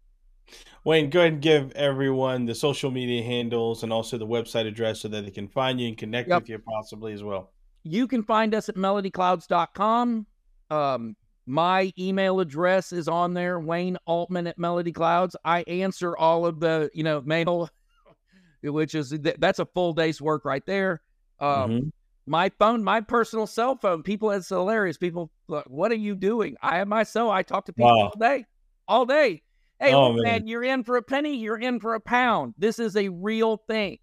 Wayne, 0.85 1.11
go 1.11 1.21
ahead 1.21 1.35
and 1.35 1.43
give 1.43 1.73
everyone 1.73 2.47
the 2.47 2.55
social 2.55 2.91
media 2.91 3.23
handles 3.23 3.83
and 3.83 3.93
also 3.93 4.17
the 4.17 4.27
website 4.27 4.67
address 4.67 5.01
so 5.01 5.09
that 5.09 5.27
they 5.27 5.31
can 5.31 5.47
find 5.47 5.79
you 5.79 5.89
and 5.89 5.99
connect 5.99 6.29
Yep. 6.31 6.43
with 6.43 6.49
you 6.49 6.59
possibly 6.61 7.13
as 7.13 7.23
well. 7.23 7.53
you 7.85 8.07
can 8.09 8.23
find 8.23 8.55
us 8.55 8.69
at 8.71 8.77
melodyclouds.com. 8.77 10.27
Um, 10.71 11.17
my 11.49 11.91
email 11.99 12.41
address 12.41 12.93
is 12.93 13.09
on 13.09 13.33
there, 13.33 13.59
Wayne 13.59 13.97
Altman 14.07 14.47
at 14.47 14.59
Melody 14.59 14.93
Clouds. 14.93 15.35
I 15.45 15.63
answer 15.63 16.17
all 16.17 16.45
of 16.45 16.61
the, 16.61 16.91
you 16.93 17.03
know, 17.03 17.23
mail, 17.23 17.71
which 18.63 18.95
is 18.95 19.11
that's 19.39 19.59
a 19.59 19.65
full 19.67 19.95
day's 19.95 20.21
work 20.21 20.45
right 20.45 20.65
there. 20.67 21.01
Um, 21.41 21.71
Mhm. 21.71 21.91
My 22.27 22.51
phone, 22.59 22.85
my 22.85 23.01
personal 23.01 23.47
cell 23.47 23.77
phone, 23.77 24.03
people, 24.03 24.31
it's 24.33 24.51
hilarious. 24.51 24.99
People, 24.99 25.31
look, 25.49 25.65
what 25.67 25.91
are 25.91 25.95
you 25.97 26.15
doing? 26.15 26.57
I 26.61 26.77
have 26.77 26.87
my 26.89 27.03
cell. 27.03 27.31
I 27.31 27.43
talk 27.43 27.65
to 27.65 27.73
people 27.73 27.97
Wow. 27.97 28.11
all 28.13 28.19
day, 28.21 28.45
all 28.87 29.07
day. 29.07 29.43
Hey, 29.81 29.95
Oh, 29.95 30.13
man, 30.13 30.23
man. 30.23 30.47
you're 30.47 30.63
in 30.65 30.85
for 30.85 30.97
a 30.99 31.03
penny, 31.03 31.37
you're 31.39 31.57
in 31.57 31.81
for 31.81 31.95
a 31.95 32.01
pound. 32.01 32.53
This 32.59 32.79
is 32.79 32.97
a 32.97 33.09
real 33.09 33.57
thing. 33.67 33.97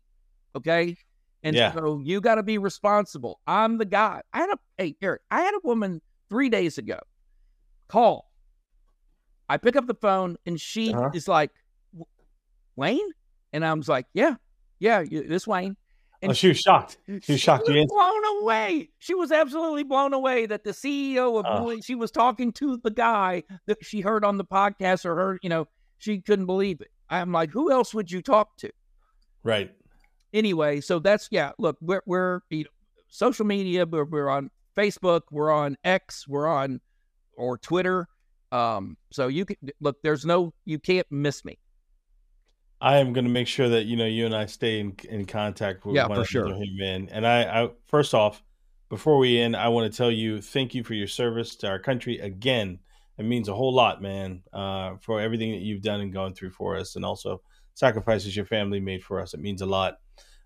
Okay. 0.56 0.98
And 1.44 1.56
Yeah. 1.56 1.74
so 1.74 2.00
you 2.04 2.20
got 2.20 2.36
to 2.36 2.44
be 2.44 2.58
responsible. 2.58 3.40
I'm 3.46 3.78
the 3.78 3.86
guy. 3.86 4.24
I 4.34 4.40
had 4.40 4.50
a, 4.50 4.58
hey, 4.80 4.96
Eric, 5.04 5.22
I 5.30 5.42
had 5.42 5.54
a 5.54 5.60
woman 5.64 6.02
three 6.30 6.50
days 6.50 6.80
ago 6.80 6.98
call. 7.88 8.32
I 9.48 9.58
pick 9.58 9.76
up 9.76 9.86
the 9.88 9.96
phone 9.96 10.38
and 10.46 10.60
she 10.60 10.94
Uh-huh. 10.94 11.12
is 11.14 11.28
like, 11.28 11.52
Wayne? 12.76 13.08
And 13.54 13.66
I 13.66 13.74
was 13.74 13.88
like, 13.88 14.08
yeah, 14.14 14.36
yeah, 14.80 15.04
this 15.10 15.48
Wayne. 15.48 15.78
Oh, 16.24 16.34
she 16.34 16.48
was 16.48 16.58
shocked. 16.60 16.98
She 17.22 17.34
was 17.34 17.42
shocked. 17.42 17.68
You 17.68 17.76
was 17.76 17.86
blown 17.88 18.42
away. 18.42 18.90
She 18.98 19.14
was 19.14 19.32
absolutely 19.32 19.84
blown 19.84 20.12
away 20.14 20.48
that 20.48 20.64
the 20.64 20.72
CEO 20.72 21.38
of. 21.38 21.46
Bowie- 21.46 21.82
she 21.82 21.94
was 21.94 22.10
talking 22.10 22.52
to 22.54 22.78
the 22.78 22.90
guy 22.90 23.44
that 23.68 23.78
she 23.84 24.02
heard 24.02 24.26
on 24.26 24.38
the 24.38 24.46
podcast 24.46 25.06
or 25.06 25.16
heard, 25.16 25.40
you 25.44 25.50
know, 25.50 25.68
she 26.00 26.22
couldn't 26.22 26.48
believe 26.48 26.82
it. 26.82 26.90
I'm 27.10 27.32
like, 27.32 27.52
who 27.52 27.72
else 27.72 27.94
would 27.94 28.12
you 28.12 28.24
talk 28.24 28.58
to? 28.58 28.72
Right. 29.44 29.72
Anyway, 30.34 30.82
so 30.82 30.98
that's 30.98 31.28
yeah. 31.32 31.52
Look, 31.60 31.78
we're 31.80 32.02
we're 32.08 32.40
you 32.50 32.64
know, 32.64 32.70
social 33.08 33.46
media. 33.46 33.86
We're, 33.86 34.06
we're 34.06 34.30
on 34.30 34.50
Facebook. 34.76 35.22
We're 35.32 35.52
on 35.52 35.78
X. 35.84 36.28
We're 36.28 36.48
on 36.48 36.82
or 37.38 37.58
Twitter. 37.58 38.08
Um, 38.52 38.98
so 39.12 39.28
you 39.28 39.46
can 39.46 39.56
look. 39.80 39.98
There's 40.02 40.26
no 40.26 40.54
you 40.66 40.80
can't 40.80 41.08
miss 41.10 41.44
me. 41.44 41.58
I 42.82 42.98
am 42.98 43.14
going 43.14 43.26
to 43.26 43.32
make 43.32 43.48
sure 43.48 43.70
that 43.70 43.86
you 43.86 43.96
know 43.96 44.06
you 44.06 44.26
and 44.26 44.36
I 44.36 44.46
stay 44.46 44.80
in, 44.80 44.96
in 45.10 45.26
contact 45.26 45.86
with 45.86 45.96
Yeah, 45.96 46.08
one 46.08 46.20
for 46.20 46.26
sure. 46.26 46.54
hey, 46.54 46.70
man. 46.78 47.10
And 47.12 47.26
I, 47.26 47.64
I 47.64 47.70
first 47.88 48.14
off, 48.14 48.44
before 48.90 49.18
we 49.18 49.40
end, 49.40 49.56
I 49.56 49.70
want 49.70 49.92
to 49.92 49.98
tell 49.98 50.12
you 50.12 50.42
thank 50.42 50.76
you 50.76 50.84
for 50.84 50.94
your 50.94 51.08
service 51.08 51.56
to 51.58 51.68
our 51.68 51.80
country 51.80 52.20
again. 52.20 52.80
It 53.18 53.24
means 53.24 53.48
a 53.48 53.56
whole 53.56 53.74
lot, 53.74 54.02
man, 54.02 54.44
uh, 54.52 54.98
for 55.02 55.22
everything 55.22 55.52
that 55.54 55.62
you've 55.62 55.82
done 55.82 56.02
and 56.02 56.12
gone 56.14 56.34
through 56.34 56.52
for 56.52 56.76
us, 56.76 56.98
and 56.98 57.06
also 57.06 57.42
sacrifices 57.74 58.36
your 58.36 58.46
family 58.46 58.80
made 58.82 59.04
for 59.04 59.22
us. 59.22 59.34
It 59.34 59.40
means 59.40 59.62
a 59.62 59.66
lot. 59.66 59.96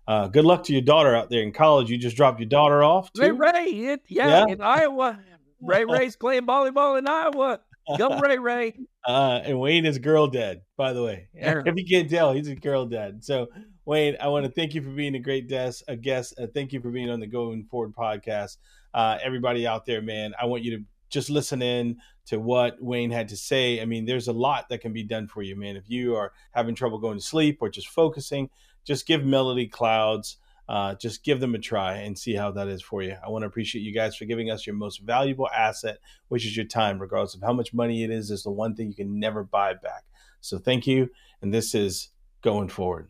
Uh, 0.06 0.28
good 0.28 0.44
luck 0.44 0.64
to 0.64 0.72
your 0.72 0.82
daughter 0.82 1.14
out 1.14 1.30
there 1.30 1.42
in 1.42 1.52
college. 1.52 1.90
You 1.90 1.98
just 1.98 2.16
dropped 2.16 2.38
your 2.40 2.48
daughter 2.48 2.82
off 2.82 3.10
Ray 3.18 3.28
too. 3.28 3.34
Ray, 3.36 3.64
it, 3.66 4.00
yeah, 4.08 4.28
Yeah. 4.46 4.52
in 4.52 4.60
Iowa. 4.60 5.18
Ray 5.60 5.84
Ray's 5.84 6.16
playing 6.16 6.46
volleyball 6.46 6.98
in 6.98 7.08
Iowa. 7.08 7.60
Go 7.98 8.18
Ray 8.18 8.38
Ray. 8.38 8.74
Uh, 9.06 9.40
and 9.44 9.58
Wayne 9.58 9.86
is 9.86 9.98
girl 9.98 10.26
dad, 10.26 10.62
by 10.76 10.92
the 10.92 11.02
way. 11.02 11.28
Yeah. 11.34 11.62
if 11.66 11.74
you 11.76 11.84
can't 11.84 12.10
tell, 12.10 12.32
he's 12.32 12.48
a 12.48 12.54
girl 12.54 12.86
dad. 12.86 13.24
So, 13.24 13.48
Wayne, 13.84 14.16
I 14.20 14.28
want 14.28 14.46
to 14.46 14.52
thank 14.52 14.74
you 14.74 14.82
for 14.82 14.90
being 14.90 15.14
a 15.14 15.18
great 15.18 15.48
guest. 15.48 15.82
A 15.88 15.96
guest. 15.96 16.34
Uh, 16.38 16.46
thank 16.52 16.72
you 16.72 16.80
for 16.80 16.90
being 16.90 17.10
on 17.10 17.20
the 17.20 17.26
Going 17.26 17.64
Forward 17.64 17.94
podcast. 17.94 18.58
Uh, 18.94 19.18
everybody 19.22 19.66
out 19.66 19.86
there, 19.86 20.02
man, 20.02 20.32
I 20.40 20.46
want 20.46 20.62
you 20.62 20.78
to 20.78 20.84
just 21.08 21.30
listen 21.30 21.60
in 21.62 21.96
to 22.26 22.38
what 22.38 22.80
Wayne 22.80 23.10
had 23.10 23.28
to 23.28 23.36
say. 23.36 23.80
I 23.80 23.84
mean, 23.84 24.04
there's 24.04 24.28
a 24.28 24.32
lot 24.32 24.68
that 24.68 24.80
can 24.80 24.92
be 24.92 25.02
done 25.02 25.26
for 25.26 25.42
you, 25.42 25.56
man. 25.56 25.76
If 25.76 25.88
you 25.88 26.14
are 26.14 26.32
having 26.52 26.74
trouble 26.74 26.98
going 26.98 27.18
to 27.18 27.24
sleep 27.24 27.58
or 27.60 27.68
just 27.68 27.88
focusing, 27.88 28.50
just 28.84 29.06
give 29.06 29.24
Melody 29.24 29.66
Clouds. 29.66 30.36
Uh, 30.70 30.94
just 30.94 31.24
give 31.24 31.40
them 31.40 31.56
a 31.56 31.58
try 31.58 31.94
and 31.94 32.16
see 32.16 32.32
how 32.32 32.52
that 32.52 32.68
is 32.68 32.80
for 32.80 33.02
you. 33.02 33.16
I 33.24 33.28
want 33.28 33.42
to 33.42 33.48
appreciate 33.48 33.82
you 33.82 33.92
guys 33.92 34.14
for 34.14 34.24
giving 34.24 34.52
us 34.52 34.68
your 34.68 34.76
most 34.76 35.02
valuable 35.02 35.48
asset, 35.48 35.98
which 36.28 36.46
is 36.46 36.56
your 36.56 36.64
time, 36.64 37.00
regardless 37.00 37.34
of 37.34 37.42
how 37.42 37.52
much 37.52 37.74
money 37.74 38.04
it 38.04 38.10
is. 38.10 38.30
Is 38.30 38.44
the 38.44 38.52
one 38.52 38.76
thing 38.76 38.86
you 38.86 38.94
can 38.94 39.18
never 39.18 39.42
buy 39.42 39.74
back. 39.74 40.04
So 40.40 40.58
thank 40.58 40.86
you, 40.86 41.10
and 41.42 41.52
this 41.52 41.74
is 41.74 42.10
going 42.40 42.68
forward. 42.68 43.08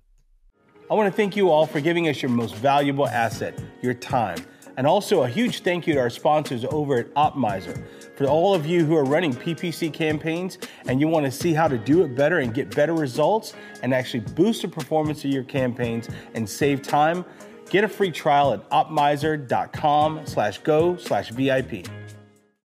I 0.91 0.95
want 0.95 1.13
to 1.13 1.15
thank 1.15 1.37
you 1.37 1.51
all 1.51 1.67
for 1.67 1.81
giving 1.81 2.09
us 2.09 2.23
your 2.23 2.31
most 2.31 2.55
valuable 2.55 3.07
asset, 3.07 3.63
your 3.83 3.93
time. 3.93 4.39
And 4.79 4.87
also 4.87 5.25
a 5.25 5.29
huge 5.29 5.61
thank 5.61 5.87
you 5.87 5.93
to 5.93 6.01
our 6.01 6.09
sponsors 6.09 6.65
over 6.65 6.97
at 6.97 7.13
Optmyzr. 7.15 7.85
For 8.17 8.27
all 8.27 8.55
of 8.55 8.65
you 8.65 8.87
who 8.87 8.97
are 8.97 9.05
running 9.05 9.35
PPC 9.35 9.93
campaigns 9.93 10.57
and 10.87 10.99
you 10.99 11.09
want 11.09 11.27
to 11.27 11.31
see 11.31 11.53
how 11.53 11.69
to 11.69 11.77
do 11.77 12.03
it 12.05 12.17
better 12.17 12.39
and 12.39 12.55
get 12.55 12.75
better 12.75 12.95
results 12.95 13.53
and 13.83 13.93
actually 13.93 14.21
boost 14.21 14.63
the 14.63 14.69
performance 14.69 15.23
of 15.25 15.31
your 15.31 15.45
campaigns 15.45 16.09
and 16.33 16.49
save 16.49 16.81
time, 16.81 17.27
get 17.71 17.85
a 17.85 17.89
free 17.89 18.11
trial 18.11 18.53
at 18.53 18.69
optmyzr.com 18.71 20.27
slash 20.27 20.59
go 20.59 20.97
slash 20.97 21.31
VIP. 21.31 21.87